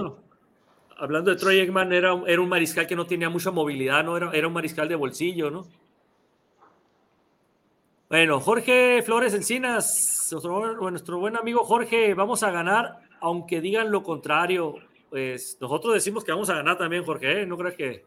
hablando 1.02 1.32
de 1.32 1.38
Troy 1.38 1.60
Eggman, 1.60 1.92
era, 1.92 2.14
era 2.28 2.42
un 2.42 2.48
mariscal 2.48 2.86
que 2.86 2.96
no 2.96 3.08
tenía 3.08 3.28
mucha 3.28 3.50
movilidad, 3.50 4.04
¿no? 4.04 4.16
Era, 4.16 4.30
era 4.34 4.48
un 4.48 4.54
mariscal 4.54 4.88
de 4.88 4.96
bolsillo, 4.96 5.50
¿no? 5.50 5.66
Bueno, 8.08 8.40
Jorge 8.40 9.02
Flores 9.02 9.34
Encinas, 9.34 10.30
nuestro, 10.32 10.92
nuestro 10.92 11.18
buen 11.18 11.38
amigo 11.38 11.64
Jorge, 11.64 12.14
vamos 12.14 12.44
a 12.44 12.52
ganar, 12.52 13.00
aunque 13.20 13.62
digan 13.62 13.90
lo 13.90 14.04
contrario. 14.04 14.76
Pues 15.10 15.58
nosotros 15.60 15.96
decimos 15.96 16.24
que 16.24 16.34
vamos 16.34 16.52
a 16.52 16.56
ganar 16.56 16.78
también, 16.78 17.04
Jorge, 17.04 17.42
¿eh? 17.42 17.46
no 17.48 17.58
crees 17.58 17.76
que, 17.76 18.06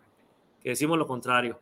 que 0.63 0.69
decimos 0.69 0.97
lo 0.97 1.07
contrario. 1.07 1.59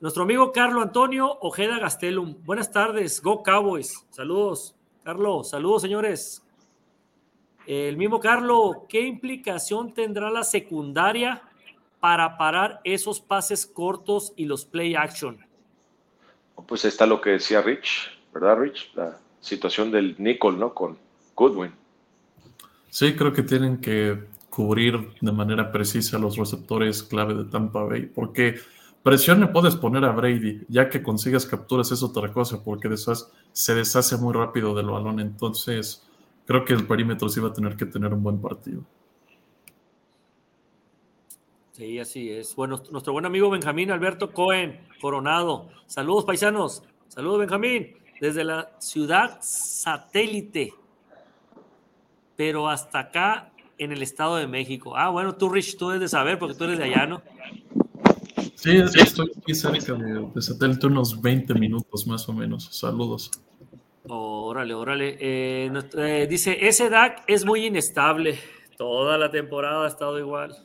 Nuestro 0.00 0.24
amigo 0.24 0.50
Carlos 0.50 0.82
Antonio 0.82 1.38
Ojeda 1.40 1.78
Gastelum. 1.78 2.42
Buenas 2.44 2.72
tardes, 2.72 3.22
Go 3.22 3.44
Cowboys. 3.44 4.06
Saludos, 4.10 4.74
Carlos. 5.04 5.50
Saludos, 5.50 5.82
señores. 5.82 6.42
El 7.68 7.98
mismo 7.98 8.18
Carlos, 8.18 8.78
¿qué 8.88 9.02
implicación 9.02 9.92
tendrá 9.92 10.30
la 10.30 10.42
secundaria 10.42 11.42
para 12.00 12.38
parar 12.38 12.80
esos 12.82 13.20
pases 13.20 13.66
cortos 13.66 14.32
y 14.36 14.46
los 14.46 14.64
play 14.64 14.94
action? 14.94 15.36
Pues 16.66 16.86
está 16.86 17.04
lo 17.04 17.20
que 17.20 17.28
decía 17.28 17.60
Rich, 17.60 18.08
¿verdad, 18.32 18.56
Rich? 18.56 18.90
La 18.94 19.18
situación 19.42 19.90
del 19.90 20.14
nickel, 20.16 20.58
¿no? 20.58 20.72
Con 20.72 20.96
Goodwin. 21.36 21.72
Sí, 22.88 23.14
creo 23.14 23.34
que 23.34 23.42
tienen 23.42 23.82
que 23.82 24.18
cubrir 24.48 25.12
de 25.20 25.32
manera 25.32 25.70
precisa 25.70 26.18
los 26.18 26.38
receptores 26.38 27.02
clave 27.02 27.34
de 27.34 27.44
Tampa 27.44 27.82
Bay, 27.82 28.06
porque 28.06 28.54
presión 29.02 29.40
le 29.40 29.48
puedes 29.48 29.76
poner 29.76 30.06
a 30.06 30.12
Brady, 30.12 30.62
ya 30.68 30.88
que 30.88 31.02
consigas 31.02 31.44
capturas 31.44 31.92
es 31.92 32.02
otra 32.02 32.32
cosa, 32.32 32.64
porque 32.64 32.88
se 33.52 33.74
deshace 33.74 34.16
muy 34.16 34.32
rápido 34.32 34.74
del 34.74 34.86
balón, 34.86 35.20
entonces 35.20 36.07
creo 36.48 36.64
que 36.64 36.72
el 36.72 36.86
perímetro 36.86 37.28
sí 37.28 37.40
va 37.40 37.50
a 37.50 37.52
tener 37.52 37.76
que 37.76 37.84
tener 37.84 38.12
un 38.14 38.22
buen 38.22 38.40
partido. 38.40 38.82
Sí, 41.72 41.98
así 41.98 42.30
es. 42.30 42.56
Bueno, 42.56 42.82
nuestro 42.90 43.12
buen 43.12 43.26
amigo 43.26 43.50
Benjamín 43.50 43.90
Alberto 43.90 44.32
Cohen, 44.32 44.80
Coronado. 44.98 45.68
Saludos, 45.86 46.24
paisanos. 46.24 46.82
Saludos, 47.08 47.40
Benjamín. 47.40 47.98
Desde 48.18 48.44
la 48.44 48.72
ciudad 48.78 49.38
satélite, 49.42 50.72
pero 52.34 52.66
hasta 52.66 53.00
acá 53.00 53.52
en 53.76 53.92
el 53.92 54.02
Estado 54.02 54.36
de 54.36 54.46
México. 54.46 54.96
Ah, 54.96 55.10
bueno, 55.10 55.34
tú, 55.34 55.50
Rich, 55.50 55.76
tú 55.76 55.88
debes 55.88 56.00
de 56.00 56.08
saber 56.08 56.38
porque 56.38 56.54
tú 56.54 56.64
eres 56.64 56.78
de 56.78 56.84
allá, 56.84 57.06
¿no? 57.06 57.22
Sí, 58.54 58.70
estoy 58.74 59.30
aquí 59.36 59.54
cerca 59.54 59.92
de, 59.92 60.30
de 60.34 60.42
satélite, 60.42 60.86
unos 60.86 61.20
20 61.20 61.52
minutos 61.54 62.06
más 62.06 62.26
o 62.26 62.32
menos. 62.32 62.64
Saludos. 62.72 63.30
Órale, 64.08 64.74
órale. 64.74 65.16
Eh, 65.20 65.70
eh, 65.96 66.26
dice, 66.28 66.56
ese 66.66 66.88
DAC 66.88 67.24
es 67.26 67.44
muy 67.44 67.66
inestable. 67.66 68.38
Toda 68.76 69.18
la 69.18 69.30
temporada 69.30 69.84
ha 69.84 69.88
estado 69.88 70.18
igual. 70.18 70.56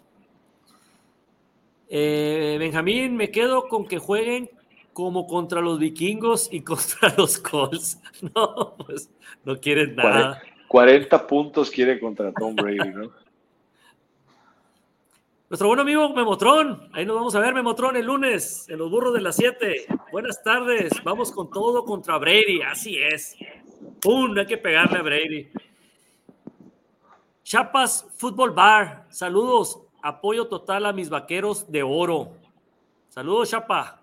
Eh, 1.89 2.55
Benjamín, 2.59 3.15
me 3.15 3.29
quedo 3.29 3.67
con 3.67 3.85
que 3.85 3.99
jueguen 3.99 4.49
como 4.93 5.27
contra 5.27 5.61
los 5.61 5.79
vikingos 5.79 6.51
y 6.51 6.61
contra 6.63 7.13
los 7.17 7.37
Colts. 7.39 8.01
No, 8.35 8.75
pues 8.77 9.09
no 9.43 9.59
quieren 9.59 9.95
nada. 9.95 10.41
40 10.67 11.27
puntos 11.27 11.69
quiere 11.69 11.99
contra 11.99 12.31
Tom 12.31 12.55
Brady, 12.55 12.89
¿no? 12.91 13.11
Nuestro 15.53 15.67
buen 15.67 15.81
amigo 15.81 16.09
Memotron, 16.15 16.89
ahí 16.93 17.05
nos 17.05 17.15
vamos 17.15 17.35
a 17.35 17.39
ver, 17.39 17.53
Memotron, 17.53 17.95
el 17.95 18.07
lunes, 18.07 18.67
en 18.69 18.79
los 18.79 18.89
burros 18.89 19.13
de 19.13 19.21
las 19.21 19.35
7. 19.35 19.85
Buenas 20.11 20.41
tardes, 20.41 20.91
vamos 21.03 21.31
con 21.31 21.51
todo 21.51 21.85
contra 21.85 22.17
Brady, 22.17 22.63
así 22.63 22.97
es. 22.97 23.35
¡Pum! 24.01 24.35
Hay 24.35 24.47
que 24.47 24.57
pegarle 24.57 24.97
a 24.97 25.03
Brady. 25.03 25.51
Chapas 27.43 28.07
Fútbol 28.17 28.49
Bar, 28.49 29.05
saludos, 29.11 29.79
apoyo 30.01 30.47
total 30.47 30.87
a 30.87 30.91
mis 30.91 31.11
vaqueros 31.11 31.71
de 31.71 31.83
oro. 31.83 32.31
Saludos, 33.09 33.51
Chapa. 33.51 34.01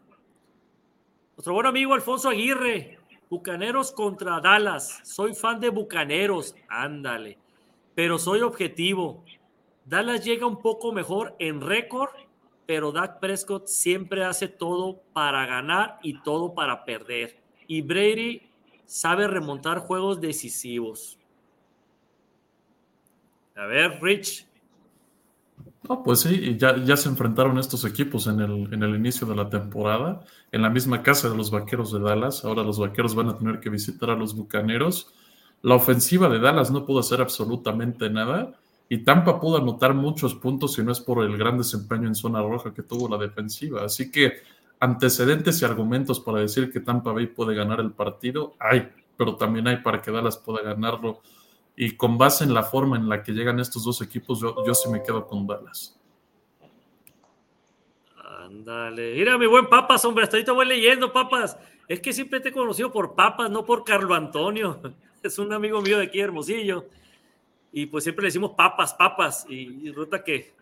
Nuestro 1.36 1.54
buen 1.54 1.66
amigo 1.66 1.94
Alfonso 1.94 2.28
Aguirre, 2.28 3.00
Bucaneros 3.28 3.90
contra 3.90 4.38
Dallas. 4.38 5.00
Soy 5.02 5.34
fan 5.34 5.58
de 5.58 5.70
Bucaneros, 5.70 6.54
ándale, 6.68 7.38
pero 7.96 8.20
soy 8.20 8.42
objetivo. 8.42 9.24
Dallas 9.90 10.24
llega 10.24 10.46
un 10.46 10.62
poco 10.62 10.92
mejor 10.92 11.34
en 11.40 11.60
récord, 11.60 12.10
pero 12.64 12.92
Dak 12.92 13.18
Prescott 13.18 13.66
siempre 13.66 14.24
hace 14.24 14.46
todo 14.46 15.02
para 15.12 15.44
ganar 15.46 15.98
y 16.04 16.22
todo 16.22 16.54
para 16.54 16.84
perder. 16.84 17.36
Y 17.66 17.82
Brady 17.82 18.40
sabe 18.86 19.26
remontar 19.26 19.80
juegos 19.80 20.20
decisivos. 20.20 21.18
A 23.56 23.66
ver, 23.66 23.98
Rich. 24.00 24.46
pues 26.04 26.20
sí, 26.20 26.56
ya, 26.56 26.76
ya 26.76 26.96
se 26.96 27.08
enfrentaron 27.08 27.58
estos 27.58 27.84
equipos 27.84 28.28
en 28.28 28.38
el, 28.38 28.72
en 28.72 28.84
el 28.84 28.94
inicio 28.94 29.26
de 29.26 29.34
la 29.34 29.50
temporada, 29.50 30.24
en 30.52 30.62
la 30.62 30.70
misma 30.70 31.02
casa 31.02 31.28
de 31.28 31.36
los 31.36 31.50
Vaqueros 31.50 31.92
de 31.92 31.98
Dallas. 31.98 32.44
Ahora 32.44 32.62
los 32.62 32.78
Vaqueros 32.78 33.16
van 33.16 33.30
a 33.30 33.36
tener 33.36 33.58
que 33.58 33.70
visitar 33.70 34.10
a 34.10 34.14
los 34.14 34.36
Bucaneros. 34.36 35.12
La 35.62 35.74
ofensiva 35.74 36.28
de 36.28 36.38
Dallas 36.38 36.70
no 36.70 36.86
pudo 36.86 37.00
hacer 37.00 37.20
absolutamente 37.20 38.08
nada 38.08 38.56
y 38.92 39.04
Tampa 39.04 39.38
pudo 39.38 39.58
anotar 39.58 39.94
muchos 39.94 40.34
puntos 40.34 40.74
si 40.74 40.82
no 40.82 40.90
es 40.90 40.98
por 40.98 41.24
el 41.24 41.38
gran 41.38 41.56
desempeño 41.56 42.08
en 42.08 42.16
zona 42.16 42.42
roja 42.42 42.74
que 42.74 42.82
tuvo 42.82 43.08
la 43.08 43.18
defensiva. 43.18 43.84
Así 43.84 44.10
que 44.10 44.42
antecedentes 44.80 45.62
y 45.62 45.64
argumentos 45.64 46.18
para 46.18 46.40
decir 46.40 46.72
que 46.72 46.80
Tampa 46.80 47.12
Bay 47.12 47.28
puede 47.28 47.54
ganar 47.54 47.78
el 47.78 47.92
partido 47.92 48.54
hay, 48.58 48.88
pero 49.16 49.36
también 49.36 49.68
hay 49.68 49.76
para 49.76 50.02
que 50.02 50.10
Dallas 50.10 50.36
pueda 50.38 50.64
ganarlo 50.64 51.20
y 51.76 51.96
con 51.96 52.18
base 52.18 52.42
en 52.42 52.52
la 52.52 52.64
forma 52.64 52.96
en 52.96 53.08
la 53.08 53.22
que 53.22 53.30
llegan 53.30 53.60
estos 53.60 53.84
dos 53.84 54.02
equipos, 54.02 54.40
yo, 54.40 54.56
yo 54.66 54.74
sí 54.74 54.90
me 54.90 55.04
quedo 55.04 55.24
con 55.24 55.46
Dallas. 55.46 55.96
Ándale, 58.44 59.14
mira 59.14 59.38
mi 59.38 59.46
buen 59.46 59.68
Papas, 59.68 60.04
hombre, 60.04 60.24
hasta 60.24 60.36
ahorita 60.36 60.50
voy 60.50 60.66
leyendo, 60.66 61.12
Papas. 61.12 61.56
Es 61.86 62.00
que 62.00 62.12
siempre 62.12 62.40
te 62.40 62.48
he 62.48 62.52
conocido 62.52 62.90
por 62.90 63.14
Papas, 63.14 63.52
no 63.52 63.64
por 63.64 63.84
Carlo 63.84 64.16
Antonio. 64.16 64.80
Es 65.22 65.38
un 65.38 65.52
amigo 65.52 65.82
mío 65.82 65.98
de 65.98 66.04
aquí, 66.04 66.18
Hermosillo. 66.18 66.86
Y 67.72 67.86
pues 67.86 68.04
siempre 68.04 68.22
le 68.22 68.28
decimos 68.28 68.52
Papas, 68.56 68.94
Papas. 68.94 69.46
Y, 69.48 69.88
resulta 69.90 70.24
que 70.24 70.52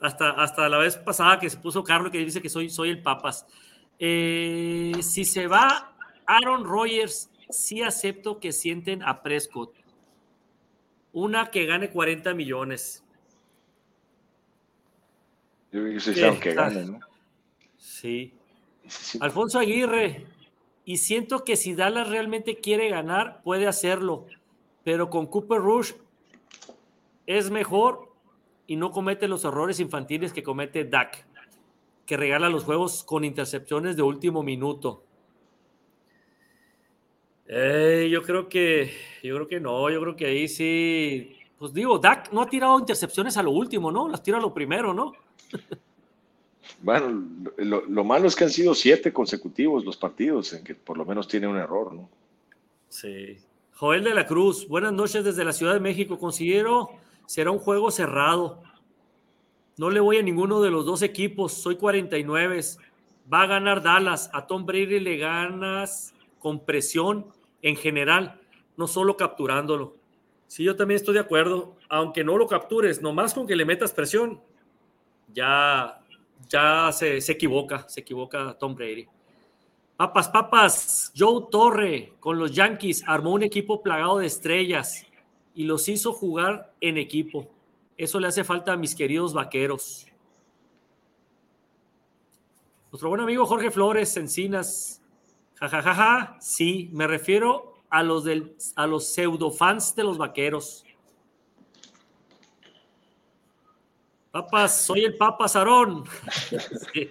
hasta, 0.00 0.30
hasta 0.30 0.68
la 0.68 0.78
vez 0.78 0.96
pasada 0.96 1.38
que 1.38 1.50
se 1.50 1.56
puso 1.56 1.82
Carlos, 1.82 2.12
que 2.12 2.18
dice 2.18 2.42
que 2.42 2.48
soy, 2.48 2.70
soy 2.70 2.90
el 2.90 3.02
Papas. 3.02 3.46
Eh, 3.98 4.92
si 5.00 5.24
se 5.24 5.46
va 5.46 5.96
Aaron 6.26 6.64
Rodgers, 6.64 7.30
sí 7.50 7.82
acepto 7.82 8.38
que 8.38 8.52
sienten 8.52 9.02
a 9.02 9.22
Prescott. 9.22 9.74
Una 11.12 11.50
que 11.50 11.66
gane 11.66 11.90
40 11.90 12.34
millones. 12.34 13.04
Yo 15.72 15.80
creo 15.82 15.94
que 15.94 16.00
se 16.00 16.40
que 16.40 16.54
gane, 16.54 16.84
¿no? 16.84 17.00
Sí. 17.76 18.32
Alfonso 19.20 19.58
Aguirre, 19.58 20.26
y 20.84 20.96
siento 20.96 21.44
que 21.44 21.56
si 21.56 21.74
Dallas 21.74 22.08
realmente 22.08 22.56
quiere 22.56 22.88
ganar, 22.88 23.42
puede 23.42 23.66
hacerlo, 23.66 24.26
pero 24.84 25.10
con 25.10 25.26
Cooper 25.26 25.58
Rush 25.58 25.92
es 27.28 27.50
mejor 27.50 28.08
y 28.66 28.76
no 28.76 28.90
comete 28.90 29.28
los 29.28 29.44
errores 29.44 29.80
infantiles 29.80 30.32
que 30.32 30.42
comete 30.42 30.86
Dak, 30.86 31.26
que 32.06 32.16
regala 32.16 32.48
los 32.48 32.64
juegos 32.64 33.04
con 33.04 33.22
intercepciones 33.22 33.96
de 33.96 34.02
último 34.02 34.42
minuto. 34.42 35.04
Eh, 37.46 38.08
yo 38.10 38.22
creo 38.22 38.48
que, 38.48 38.90
yo 39.22 39.34
creo 39.34 39.46
que 39.46 39.60
no, 39.60 39.90
yo 39.90 40.00
creo 40.00 40.16
que 40.16 40.24
ahí 40.24 40.48
sí, 40.48 41.36
pues 41.58 41.74
digo, 41.74 41.98
Dak 41.98 42.32
no 42.32 42.40
ha 42.40 42.48
tirado 42.48 42.78
intercepciones 42.78 43.36
a 43.36 43.42
lo 43.42 43.50
último, 43.50 43.92
¿no? 43.92 44.08
Las 44.08 44.22
tira 44.22 44.38
a 44.38 44.40
lo 44.40 44.52
primero, 44.52 44.92
¿no? 44.94 45.12
Bueno, 46.80 47.26
lo, 47.56 48.04
malo 48.04 48.28
es 48.28 48.36
que 48.36 48.44
han 48.44 48.50
sido 48.50 48.72
siete 48.72 49.12
consecutivos 49.12 49.84
los 49.84 49.96
partidos 49.96 50.52
en 50.52 50.62
que 50.62 50.76
por 50.76 50.96
lo 50.96 51.04
menos 51.04 51.26
tiene 51.26 51.48
un 51.48 51.56
error, 51.56 51.92
¿no? 51.92 52.08
Sí. 52.88 53.38
Joel 53.72 54.04
de 54.04 54.14
la 54.14 54.26
Cruz, 54.26 54.68
buenas 54.68 54.92
noches 54.92 55.24
desde 55.24 55.44
la 55.44 55.52
Ciudad 55.52 55.72
de 55.72 55.80
México. 55.80 56.18
Considero 56.18 56.90
será 57.28 57.50
un 57.50 57.58
juego 57.58 57.90
cerrado. 57.90 58.62
No 59.76 59.90
le 59.90 60.00
voy 60.00 60.16
a 60.16 60.22
ninguno 60.22 60.62
de 60.62 60.70
los 60.70 60.86
dos 60.86 61.02
equipos. 61.02 61.52
Soy 61.52 61.76
49. 61.76 62.60
Va 63.32 63.42
a 63.42 63.46
ganar 63.46 63.82
Dallas. 63.82 64.30
A 64.32 64.46
Tom 64.46 64.64
Brady 64.64 64.98
le 64.98 65.18
ganas 65.18 66.14
con 66.38 66.64
presión 66.64 67.26
en 67.60 67.76
general, 67.76 68.40
no 68.78 68.86
solo 68.86 69.16
capturándolo. 69.18 69.94
Sí, 70.46 70.64
yo 70.64 70.74
también 70.74 70.96
estoy 70.96 71.14
de 71.14 71.20
acuerdo, 71.20 71.76
aunque 71.90 72.24
no 72.24 72.38
lo 72.38 72.46
captures, 72.46 73.02
nomás 73.02 73.34
con 73.34 73.46
que 73.46 73.56
le 73.56 73.66
metas 73.66 73.92
presión, 73.92 74.40
ya, 75.34 76.00
ya 76.48 76.90
se, 76.92 77.20
se 77.20 77.32
equivoca, 77.32 77.86
se 77.88 78.00
equivoca 78.00 78.56
Tom 78.58 78.74
Brady. 78.74 79.06
Papas, 79.98 80.28
papas, 80.28 81.12
Joe 81.14 81.48
Torre 81.50 82.14
con 82.20 82.38
los 82.38 82.52
Yankees 82.52 83.04
armó 83.06 83.32
un 83.32 83.42
equipo 83.42 83.82
plagado 83.82 84.18
de 84.18 84.26
estrellas 84.26 85.04
y 85.58 85.64
los 85.64 85.88
hizo 85.88 86.12
jugar 86.12 86.72
en 86.80 86.98
equipo. 86.98 87.50
Eso 87.96 88.20
le 88.20 88.28
hace 88.28 88.44
falta 88.44 88.74
a 88.74 88.76
mis 88.76 88.94
queridos 88.94 89.34
vaqueros. 89.34 90.06
Nuestro 92.92 93.08
buen 93.08 93.20
amigo 93.20 93.44
Jorge 93.44 93.72
Flores, 93.72 94.16
Encinas, 94.16 95.02
Jajajaja, 95.56 95.94
ja, 95.94 96.04
ja, 96.04 96.26
ja. 96.34 96.40
sí, 96.40 96.90
me 96.92 97.08
refiero 97.08 97.74
a 97.90 98.04
los, 98.04 98.22
del, 98.22 98.54
a 98.76 98.86
los 98.86 99.08
pseudo 99.08 99.50
fans 99.50 99.96
de 99.96 100.04
los 100.04 100.16
vaqueros. 100.16 100.84
Papas, 104.30 104.80
soy 104.82 105.06
el 105.06 105.16
Papa 105.16 105.48
Sarón. 105.48 106.04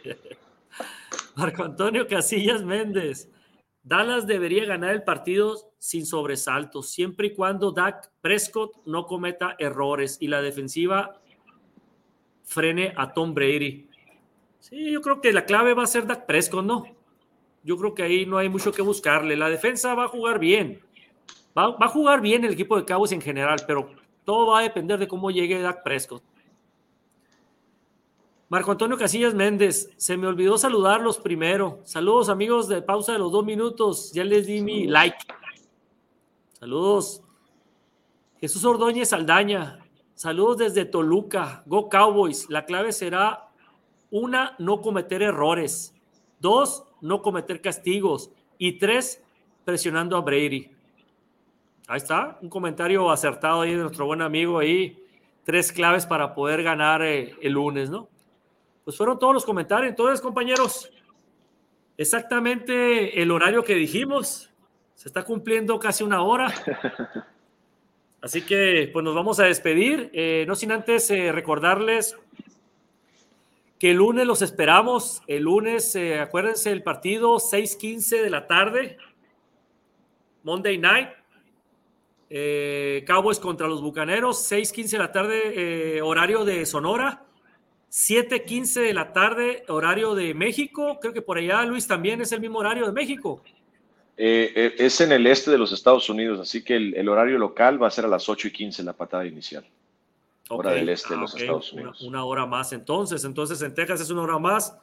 Marco 1.35 1.63
Antonio 1.65 2.07
Casillas 2.07 2.63
Méndez. 2.63 3.29
Dallas 3.87 4.27
debería 4.27 4.65
ganar 4.65 4.91
el 4.91 5.03
partido 5.03 5.71
sin 5.77 6.05
sobresaltos, 6.05 6.89
siempre 6.89 7.27
y 7.27 7.33
cuando 7.33 7.71
Dak 7.71 8.11
Prescott 8.21 8.85
no 8.85 9.05
cometa 9.05 9.55
errores 9.59 10.17
y 10.19 10.27
la 10.27 10.41
defensiva 10.41 11.21
frene 12.43 12.93
a 12.97 13.13
Tom 13.13 13.33
Brady. 13.33 13.87
Sí, 14.59 14.91
yo 14.91 15.01
creo 15.01 15.21
que 15.21 15.31
la 15.31 15.45
clave 15.45 15.73
va 15.73 15.83
a 15.83 15.87
ser 15.87 16.05
Dak 16.05 16.25
Prescott, 16.25 16.65
¿no? 16.65 16.97
yo 17.67 17.77
creo 17.77 17.93
que 17.93 18.03
ahí 18.03 18.25
no 18.25 18.37
hay 18.37 18.47
mucho 18.47 18.71
que 18.71 18.81
buscarle. 18.81 19.35
La 19.35 19.49
defensa 19.49 19.93
va 19.93 20.05
a 20.05 20.07
jugar 20.07 20.39
bien. 20.39 20.81
Va, 21.57 21.75
a 21.77 21.87
jugar 21.89 22.21
bien 22.21 22.45
el 22.45 22.53
equipo 22.53 22.77
de 22.77 22.85
Cowboys 22.85 23.11
en 23.11 23.19
general, 23.19 23.59
pero 23.67 23.89
todo 24.23 24.51
va 24.51 24.59
a 24.59 24.63
depender 24.63 24.97
de 24.97 25.07
cómo 25.07 25.31
llegue 25.31 25.61
Dak 25.61 25.83
Prescott. 25.83 26.23
Marco 28.49 28.71
Antonio 28.71 28.97
Casillas 28.97 29.33
Méndez, 29.33 29.89
se 29.97 30.15
me 30.15 30.25
olvidó 30.25 30.57
saludarlos 30.57 31.17
primero. 31.17 31.81
Saludos 31.83 32.29
amigos 32.29 32.69
de 32.69 32.81
pausa 32.81 33.11
de 33.11 33.19
los 33.19 33.29
dos 33.33 33.43
minutos. 33.43 34.13
Ya 34.13 34.23
les 34.23 34.47
di 34.47 34.61
mi 34.61 34.87
like. 34.87 35.17
Saludos. 36.53 37.21
Jesús 38.39 38.63
Ordóñez 38.63 39.11
Aldaña. 39.11 39.79
Saludos 40.15 40.59
desde 40.59 40.85
Toluca. 40.85 41.63
Go 41.65 41.89
Cowboys. 41.89 42.49
La 42.49 42.65
clave 42.65 42.93
será 42.93 43.49
una, 44.11 44.55
no 44.59 44.79
cometer 44.81 45.23
errores. 45.23 45.93
Dos, 46.39 46.85
no 47.01 47.21
cometer 47.21 47.61
castigos. 47.61 48.31
Y 48.57 48.79
tres, 48.79 49.21
presionando 49.65 50.15
a 50.15 50.21
Brady. 50.21 50.71
Ahí 51.89 51.97
está, 51.97 52.37
un 52.41 52.47
comentario 52.47 53.09
acertado 53.11 53.59
ahí 53.59 53.71
de 53.71 53.81
nuestro 53.81 54.05
buen 54.05 54.21
amigo 54.21 54.57
ahí. 54.57 55.03
Tres 55.43 55.73
claves 55.73 56.05
para 56.05 56.33
poder 56.33 56.63
ganar 56.63 57.01
eh, 57.01 57.35
el 57.41 57.51
lunes, 57.51 57.89
¿no? 57.89 58.07
Pues 58.87 58.95
fueron 58.95 59.19
todos 59.19 59.33
los 59.33 59.43
comentarios. 59.43 59.89
Entonces, 59.89 60.21
compañeros, 60.21 60.89
exactamente 61.97 63.21
el 63.21 63.31
horario 63.31 63.61
que 63.61 63.75
dijimos. 63.75 64.49
Se 64.95 65.09
está 65.09 65.25
cumpliendo 65.25 65.77
casi 65.77 66.05
una 66.05 66.21
hora. 66.21 66.53
Así 68.21 68.43
que, 68.43 68.89
pues 68.93 69.03
nos 69.03 69.13
vamos 69.13 69.41
a 69.41 69.43
despedir. 69.43 70.09
Eh, 70.13 70.45
no 70.47 70.55
sin 70.55 70.71
antes 70.71 71.11
eh, 71.11 71.33
recordarles 71.33 72.15
que 73.77 73.91
el 73.91 73.97
lunes 73.97 74.25
los 74.25 74.41
esperamos. 74.41 75.21
El 75.27 75.43
lunes, 75.43 75.93
eh, 75.97 76.21
acuérdense, 76.21 76.71
el 76.71 76.81
partido 76.81 77.41
6:15 77.41 78.21
de 78.21 78.29
la 78.29 78.47
tarde, 78.47 78.95
Monday 80.43 80.77
Night. 80.77 81.09
Eh, 82.29 83.03
Cowboys 83.05 83.39
contra 83.39 83.67
los 83.67 83.81
Bucaneros, 83.81 84.49
6:15 84.49 84.91
de 84.91 84.97
la 84.97 85.11
tarde, 85.11 86.01
horario 86.01 86.45
de 86.45 86.65
Sonora. 86.65 87.26
7:15 87.89 88.81
de 88.81 88.93
la 88.93 89.13
tarde, 89.13 89.63
horario 89.67 90.15
de 90.15 90.33
México. 90.33 90.99
Creo 91.01 91.13
que 91.13 91.21
por 91.21 91.37
allá, 91.37 91.63
Luis, 91.65 91.87
también 91.87 92.21
es 92.21 92.31
el 92.31 92.41
mismo 92.41 92.59
horario 92.59 92.85
de 92.85 92.91
México. 92.91 93.41
es 94.17 95.01
en 95.01 95.11
el 95.11 95.27
este 95.27 95.51
de 95.51 95.57
los 95.57 95.71
Estados 95.71 96.09
Unidos, 96.09 96.39
así 96.39 96.63
que 96.63 96.75
el, 96.75 96.95
el 96.95 97.07
horario 97.07 97.37
local 97.37 97.81
va 97.81 97.87
a 97.87 97.91
ser 97.91 98.05
a 98.05 98.07
las 98.07 98.27
8 98.27 98.47
y 98.47 98.51
15 98.51 98.83
la 98.83 98.93
patada 98.93 99.25
inicial 99.25 99.63
hora 100.49 100.71
del 100.71 100.89
este 100.89 101.13
de 101.13 101.19
los 101.19 101.33
ah, 101.33 101.37
Estados 101.39 101.73
Unidos. 101.73 102.01
Una, 102.01 102.25
hora 102.25 102.45
más 102.45 102.73
entonces. 102.73 103.23
Entonces 103.23 103.61
en 103.61 103.73
Texas 103.73 104.01
es 104.01 104.09
una 104.09 104.23
hora 104.23 104.39
más. 104.39 104.77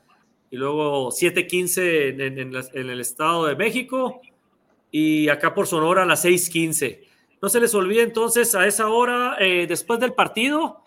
Y 0.50 0.56
luego 0.56 1.10
7:15 1.10 2.10
en, 2.10 2.20
en, 2.20 2.38
en, 2.38 2.90
el 2.90 3.00
Estado 3.00 3.46
de 3.46 3.56
México. 3.56 4.20
Y 4.90 5.28
acá 5.28 5.54
por 5.54 5.66
Sonora 5.66 6.02
a 6.02 6.06
las 6.06 6.24
6:15. 6.24 7.00
No 7.42 7.48
se 7.48 7.60
les 7.60 7.74
olvide 7.74 8.02
entonces 8.02 8.54
a 8.54 8.66
esa 8.66 8.88
hora, 8.88 9.36
eh, 9.38 9.66
después 9.66 10.00
del 10.00 10.14
partido, 10.14 10.82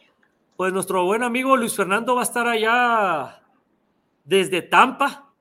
pues 0.57 0.73
nuestro 0.73 1.05
buen 1.05 1.21
amigo 1.21 1.55
Luis 1.55 1.75
Fernando 1.75 2.15
va 2.15 2.21
a 2.21 2.23
estar 2.23 2.47
allá 2.47 3.43
desde 4.25 4.63
Tampa. 4.63 5.31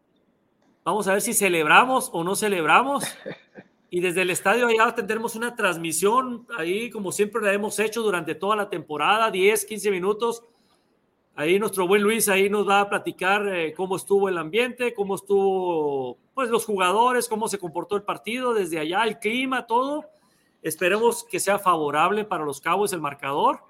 Vamos 0.84 1.08
a 1.08 1.12
ver 1.12 1.22
si 1.22 1.32
celebramos 1.32 2.10
o 2.12 2.22
no 2.22 2.36
celebramos. 2.36 3.04
Y 3.88 4.00
desde 4.00 4.22
el 4.22 4.30
estadio 4.30 4.66
allá 4.66 4.94
tendremos 4.94 5.36
una 5.36 5.54
transmisión, 5.54 6.46
ahí 6.58 6.90
como 6.90 7.12
siempre 7.12 7.40
la 7.40 7.52
hemos 7.52 7.78
hecho 7.78 8.02
durante 8.02 8.34
toda 8.34 8.56
la 8.56 8.68
temporada, 8.68 9.30
10, 9.30 9.64
15 9.64 9.90
minutos. 9.90 10.42
Ahí 11.34 11.58
nuestro 11.58 11.86
buen 11.86 12.02
Luis 12.02 12.28
ahí 12.28 12.50
nos 12.50 12.68
va 12.68 12.80
a 12.80 12.88
platicar 12.90 13.46
eh, 13.48 13.72
cómo 13.74 13.96
estuvo 13.96 14.28
el 14.28 14.36
ambiente, 14.36 14.92
cómo 14.92 15.14
estuvo 15.14 16.18
pues 16.34 16.50
los 16.50 16.66
jugadores, 16.66 17.28
cómo 17.28 17.48
se 17.48 17.58
comportó 17.58 17.96
el 17.96 18.02
partido 18.02 18.52
desde 18.52 18.80
allá, 18.80 19.04
el 19.04 19.18
clima, 19.18 19.66
todo. 19.66 20.04
Esperemos 20.62 21.24
que 21.24 21.40
sea 21.40 21.58
favorable 21.58 22.24
para 22.24 22.44
los 22.44 22.60
Cabos 22.60 22.92
el 22.92 23.00
marcador. 23.00 23.60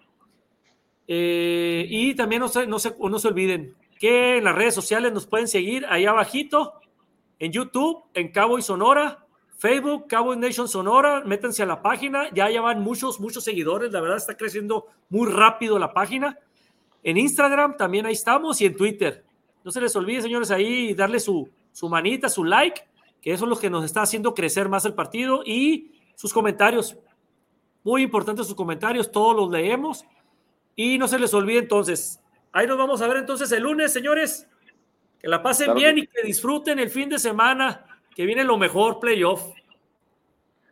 Eh, 1.08 1.86
y 1.88 2.14
también 2.14 2.40
no 2.40 2.48
se, 2.48 2.66
no, 2.66 2.78
se, 2.78 2.94
no 2.98 3.18
se 3.18 3.28
olviden 3.28 3.74
que 3.98 4.38
en 4.38 4.44
las 4.44 4.54
redes 4.54 4.74
sociales 4.74 5.12
nos 5.12 5.26
pueden 5.26 5.48
seguir 5.48 5.86
ahí 5.86 6.06
abajito, 6.06 6.74
en 7.38 7.52
YouTube, 7.52 8.02
en 8.14 8.32
Cabo 8.32 8.58
y 8.58 8.62
Sonora, 8.62 9.26
Facebook, 9.58 10.06
Cowboy 10.08 10.36
Nation 10.36 10.68
Sonora, 10.68 11.22
métanse 11.24 11.62
a 11.62 11.66
la 11.66 11.80
página, 11.80 12.30
ya 12.34 12.48
llevan 12.48 12.82
muchos, 12.82 13.20
muchos 13.20 13.44
seguidores, 13.44 13.90
la 13.92 14.00
verdad 14.00 14.18
está 14.18 14.36
creciendo 14.36 14.86
muy 15.08 15.30
rápido 15.30 15.78
la 15.78 15.92
página. 15.92 16.38
En 17.02 17.16
Instagram 17.16 17.76
también 17.76 18.04
ahí 18.04 18.12
estamos 18.12 18.60
y 18.60 18.66
en 18.66 18.76
Twitter. 18.76 19.24
No 19.64 19.70
se 19.70 19.80
les 19.80 19.96
olvide, 19.96 20.22
señores, 20.22 20.50
ahí 20.50 20.92
darle 20.94 21.20
su, 21.20 21.48
su 21.72 21.88
manita, 21.88 22.28
su 22.28 22.44
like, 22.44 22.82
que 23.20 23.32
eso 23.32 23.44
es 23.44 23.48
lo 23.48 23.58
que 23.58 23.70
nos 23.70 23.84
está 23.84 24.02
haciendo 24.02 24.34
crecer 24.34 24.68
más 24.68 24.84
el 24.84 24.94
partido 24.94 25.42
y 25.44 25.92
sus 26.14 26.32
comentarios. 26.32 26.96
Muy 27.82 28.02
importantes 28.02 28.46
sus 28.46 28.56
comentarios, 28.56 29.10
todos 29.10 29.34
los 29.34 29.50
leemos. 29.50 30.04
Y 30.76 30.98
no 30.98 31.08
se 31.08 31.18
les 31.18 31.32
olvide 31.32 31.58
entonces, 31.58 32.20
ahí 32.52 32.66
nos 32.66 32.78
vamos 32.78 33.00
a 33.02 33.08
ver 33.08 33.16
entonces 33.16 33.50
el 33.50 33.62
lunes, 33.62 33.92
señores. 33.92 34.46
Que 35.18 35.28
la 35.28 35.42
pasen 35.42 35.74
bien 35.74 35.98
y 35.98 36.06
que 36.06 36.22
disfruten 36.22 36.78
el 36.78 36.90
fin 36.90 37.08
de 37.08 37.18
semana 37.18 37.86
que 38.16 38.24
viene 38.24 38.44
lo 38.44 38.56
mejor, 38.56 38.98
playoff. 38.98 39.52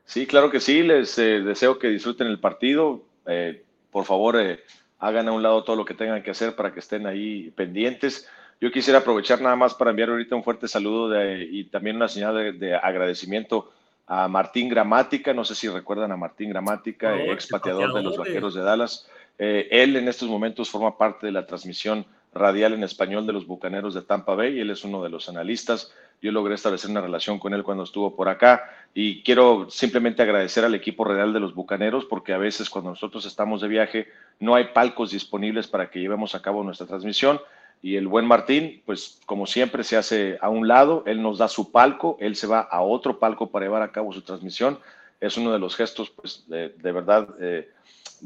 Sí, 0.06 0.26
claro 0.26 0.50
que 0.50 0.60
sí, 0.60 0.82
les 0.82 1.18
eh, 1.18 1.40
deseo 1.40 1.78
que 1.78 1.88
disfruten 1.88 2.26
el 2.26 2.40
partido. 2.40 3.02
Eh, 3.26 3.62
por 3.90 4.06
favor, 4.06 4.40
eh, 4.40 4.60
hagan 4.98 5.28
a 5.28 5.32
un 5.32 5.42
lado 5.42 5.62
todo 5.62 5.76
lo 5.76 5.84
que 5.84 5.92
tengan 5.92 6.22
que 6.22 6.30
hacer 6.30 6.56
para 6.56 6.72
que 6.72 6.80
estén 6.80 7.06
ahí 7.06 7.50
pendientes. 7.50 8.26
Yo 8.62 8.72
quisiera 8.72 9.00
aprovechar 9.00 9.42
nada 9.42 9.56
más 9.56 9.74
para 9.74 9.90
enviar 9.90 10.08
ahorita 10.08 10.36
un 10.36 10.42
fuerte 10.42 10.68
saludo 10.68 11.14
y 11.22 11.64
también 11.64 11.96
una 11.96 12.08
señal 12.08 12.58
de, 12.58 12.74
agradecimiento 12.74 13.70
a 14.06 14.26
Martín 14.26 14.70
Gramática. 14.70 15.34
No 15.34 15.44
sé 15.44 15.54
si 15.54 15.68
recuerdan 15.68 16.12
a 16.12 16.16
Martín 16.16 16.48
Gramática, 16.48 17.20
ex 17.24 17.48
pateador 17.48 17.92
de 17.92 18.02
los 18.02 18.16
Vaqueros 18.16 18.54
de 18.54 18.62
Dallas. 18.62 19.06
Él 19.38 19.96
en 19.96 20.08
estos 20.08 20.28
momentos 20.28 20.70
forma 20.70 20.96
parte 20.96 21.26
de 21.26 21.32
la 21.32 21.46
transmisión 21.46 22.06
radial 22.34 22.74
en 22.74 22.82
español 22.82 23.26
de 23.26 23.32
los 23.32 23.46
Bucaneros 23.46 23.94
de 23.94 24.02
Tampa 24.02 24.34
Bay. 24.34 24.60
Él 24.60 24.70
es 24.70 24.84
uno 24.84 25.02
de 25.02 25.08
los 25.08 25.28
analistas. 25.28 25.92
Yo 26.20 26.32
logré 26.32 26.54
establecer 26.54 26.90
una 26.90 27.00
relación 27.00 27.38
con 27.38 27.54
él 27.54 27.62
cuando 27.62 27.84
estuvo 27.84 28.16
por 28.16 28.28
acá 28.28 28.64
y 28.94 29.22
quiero 29.22 29.68
simplemente 29.70 30.22
agradecer 30.22 30.64
al 30.64 30.74
equipo 30.74 31.04
real 31.04 31.32
de 31.32 31.40
los 31.40 31.54
Bucaneros 31.54 32.04
porque 32.06 32.32
a 32.32 32.38
veces 32.38 32.70
cuando 32.70 32.90
nosotros 32.90 33.26
estamos 33.26 33.60
de 33.60 33.68
viaje 33.68 34.08
no 34.40 34.54
hay 34.54 34.68
palcos 34.72 35.10
disponibles 35.10 35.68
para 35.68 35.90
que 35.90 36.00
llevemos 36.00 36.34
a 36.34 36.42
cabo 36.42 36.64
nuestra 36.64 36.86
transmisión 36.86 37.40
y 37.82 37.96
el 37.96 38.08
buen 38.08 38.24
Martín, 38.24 38.82
pues 38.86 39.20
como 39.26 39.46
siempre 39.46 39.84
se 39.84 39.98
hace 39.98 40.38
a 40.40 40.48
un 40.48 40.66
lado, 40.66 41.02
él 41.06 41.20
nos 41.20 41.36
da 41.36 41.48
su 41.48 41.70
palco, 41.70 42.16
él 42.18 42.34
se 42.34 42.46
va 42.46 42.60
a 42.60 42.80
otro 42.80 43.18
palco 43.18 43.50
para 43.50 43.66
llevar 43.66 43.82
a 43.82 43.92
cabo 43.92 44.10
su 44.10 44.22
transmisión. 44.22 44.78
Es 45.20 45.36
uno 45.36 45.52
de 45.52 45.58
los 45.58 45.76
gestos, 45.76 46.08
pues, 46.08 46.48
de, 46.48 46.70
verdad, 46.80 47.28
eh, 47.42 47.68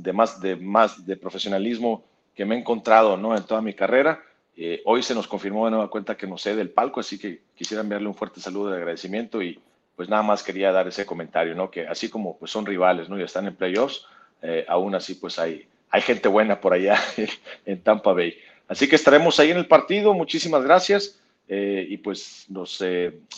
de, 0.02 0.12
más, 0.12 0.40
de 0.40 0.56
más 0.56 1.06
de 1.06 1.16
profesionalismo 1.16 2.04
que 2.34 2.44
me 2.44 2.54
he 2.54 2.58
encontrado, 2.58 3.16
¿no? 3.16 3.36
En 3.36 3.44
toda 3.44 3.60
mi 3.60 3.74
carrera 3.74 4.22
eh, 4.60 4.82
hoy 4.86 5.04
se 5.04 5.14
nos 5.14 5.28
confirmó 5.28 5.66
de 5.66 5.70
nueva 5.70 5.88
cuenta 5.88 6.16
que 6.16 6.26
nos 6.26 6.42
cede 6.42 6.60
el 6.60 6.70
palco, 6.70 6.98
así 6.98 7.16
que 7.16 7.42
quisiera 7.54 7.80
enviarle 7.80 8.08
un 8.08 8.14
fuerte 8.16 8.40
saludo 8.40 8.70
de 8.70 8.78
agradecimiento 8.78 9.40
y 9.40 9.60
pues 9.94 10.08
nada 10.08 10.24
más 10.24 10.42
quería 10.42 10.72
dar 10.72 10.88
ese 10.88 11.06
comentario, 11.06 11.54
¿no? 11.54 11.70
Que 11.70 11.86
así 11.86 12.10
como 12.10 12.36
pues 12.36 12.50
son 12.50 12.66
rivales, 12.66 13.08
¿no? 13.08 13.16
Y 13.16 13.22
están 13.22 13.46
en 13.46 13.54
playoffs, 13.54 14.04
eh, 14.42 14.64
aún 14.66 14.96
así 14.96 15.14
pues 15.14 15.38
hay, 15.38 15.68
hay 15.90 16.02
gente 16.02 16.26
buena 16.26 16.60
por 16.60 16.72
allá 16.72 16.98
en 17.66 17.80
Tampa 17.84 18.12
Bay. 18.12 18.36
Así 18.66 18.88
que 18.88 18.96
estaremos 18.96 19.38
ahí 19.38 19.52
en 19.52 19.58
el 19.58 19.68
partido, 19.68 20.12
muchísimas 20.12 20.64
gracias 20.64 21.20
eh, 21.46 21.86
y 21.88 21.98
pues 21.98 22.46
nos 22.48 22.82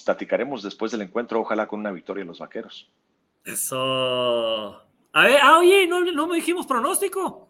platicaremos 0.07 0.63
después 0.63 0.91
del 0.91 1.03
encuentro, 1.03 1.41
ojalá 1.41 1.69
con 1.69 1.81
una 1.81 1.93
victoria 1.93 2.23
en 2.23 2.29
los 2.29 2.39
Vaqueros. 2.39 2.91
Eso. 3.45 4.90
A 5.13 5.25
ver, 5.25 5.39
ah, 5.43 5.59
oye, 5.59 5.87
no, 5.87 6.01
no 6.01 6.27
me 6.27 6.37
dijimos 6.37 6.67
pronóstico. 6.67 7.49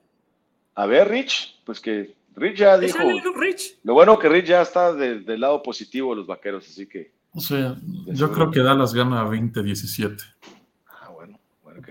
A 0.75 0.87
ver, 0.87 1.09
Rich, 1.09 1.61
pues 1.65 1.81
que 1.81 2.15
Rich 2.37 2.59
ya 2.59 2.79
dijo. 2.79 2.99
Lo 3.83 3.95
bueno 3.95 4.19
que 4.19 4.29
Rich 4.29 4.47
ya 4.47 4.63
está 4.63 4.95
del 4.95 5.41
lado 5.41 5.63
positivo 5.63 6.11
de 6.11 6.17
los 6.17 6.27
vaqueros, 6.27 6.67
así 6.67 6.87
que. 6.87 7.13
O 7.33 7.41
sea, 7.41 7.77
yo 8.07 8.33
creo 8.33 8.51
que 8.51 8.61
Dallas 8.61 8.95
gana 8.95 9.25
20-17. 9.25 10.21
Ah, 10.89 11.11
bueno, 11.11 11.39
bueno, 11.63 11.81
ok. 11.81 11.89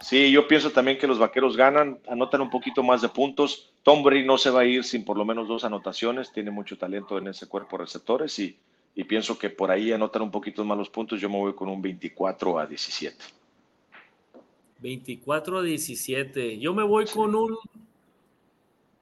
Sí, 0.00 0.30
yo 0.30 0.46
pienso 0.46 0.70
también 0.70 0.98
que 0.98 1.06
los 1.06 1.18
vaqueros 1.18 1.56
ganan, 1.56 1.98
anotan 2.08 2.40
un 2.40 2.50
poquito 2.50 2.82
más 2.82 3.02
de 3.02 3.08
puntos. 3.08 3.72
Tom 3.82 4.02
Brady 4.02 4.24
no 4.24 4.38
se 4.38 4.50
va 4.50 4.60
a 4.60 4.64
ir 4.64 4.84
sin 4.84 5.04
por 5.04 5.16
lo 5.16 5.24
menos 5.24 5.48
dos 5.48 5.64
anotaciones, 5.64 6.32
tiene 6.32 6.50
mucho 6.50 6.76
talento 6.76 7.18
en 7.18 7.28
ese 7.28 7.46
cuerpo 7.46 7.78
de 7.78 7.84
receptores 7.84 8.38
y, 8.38 8.58
y 8.94 9.04
pienso 9.04 9.38
que 9.38 9.50
por 9.50 9.70
ahí 9.70 9.92
anotan 9.92 10.22
un 10.22 10.30
poquito 10.30 10.64
más 10.64 10.78
los 10.78 10.90
puntos. 10.90 11.20
Yo 11.20 11.28
me 11.28 11.38
voy 11.38 11.54
con 11.54 11.68
un 11.68 11.80
24 11.82 12.58
a 12.58 12.66
17. 12.66 13.39
24 14.80 15.58
a 15.58 15.62
17. 15.62 16.58
Yo 16.58 16.74
me 16.74 16.82
voy 16.82 17.06
con 17.06 17.34
un 17.34 17.56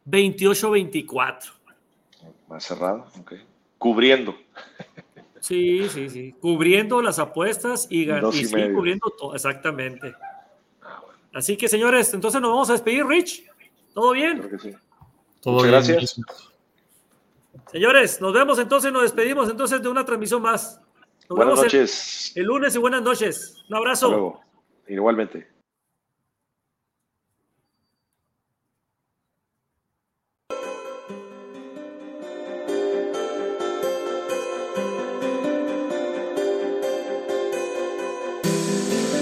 28-24. 0.07 1.53
Más 2.49 2.65
cerrado, 2.65 3.07
ok. 3.21 3.35
Cubriendo. 3.79 4.37
Sí, 5.41 5.89
sí, 5.89 6.11
sí. 6.11 6.35
Cubriendo 6.41 7.01
las 7.01 7.19
apuestas 7.19 7.87
y, 7.91 8.11
y, 8.11 8.73
cubriendo 8.75 9.11
todo, 9.11 9.35
exactamente. 9.35 10.15
Ah, 10.83 11.03
Así 11.33 11.57
que, 11.57 11.69
señores, 11.69 12.13
entonces 12.13 12.41
nos 12.41 12.51
vamos 12.51 12.71
a 12.71 12.73
despedir, 12.73 13.07
Rich. 13.07 13.45
¿Todo 13.95 14.13
bien? 14.13 14.39
Creo 14.39 14.51
que 14.51 14.59
sí. 14.59 14.77
Todo 15.41 15.59
bien. 15.59 15.71
Gracias. 15.71 16.21
Señores, 17.71 18.21
nos 18.21 18.33
vemos 18.33 18.59
entonces, 18.59 18.93
nos 18.93 19.03
despedimos 19.03 19.49
entonces 19.51 19.83
de 19.83 19.89
una 19.89 20.05
transmisión 20.05 20.43
más. 20.43 20.81
buenas 21.29 21.57
noches. 21.57 22.33
El, 22.35 22.45
lunes 22.45 22.75
y 22.75 22.79
buenas 22.79 23.03
noches. 23.03 23.65
Un 23.69 23.77
abrazo. 23.77 24.41
Igualmente. 24.89 25.58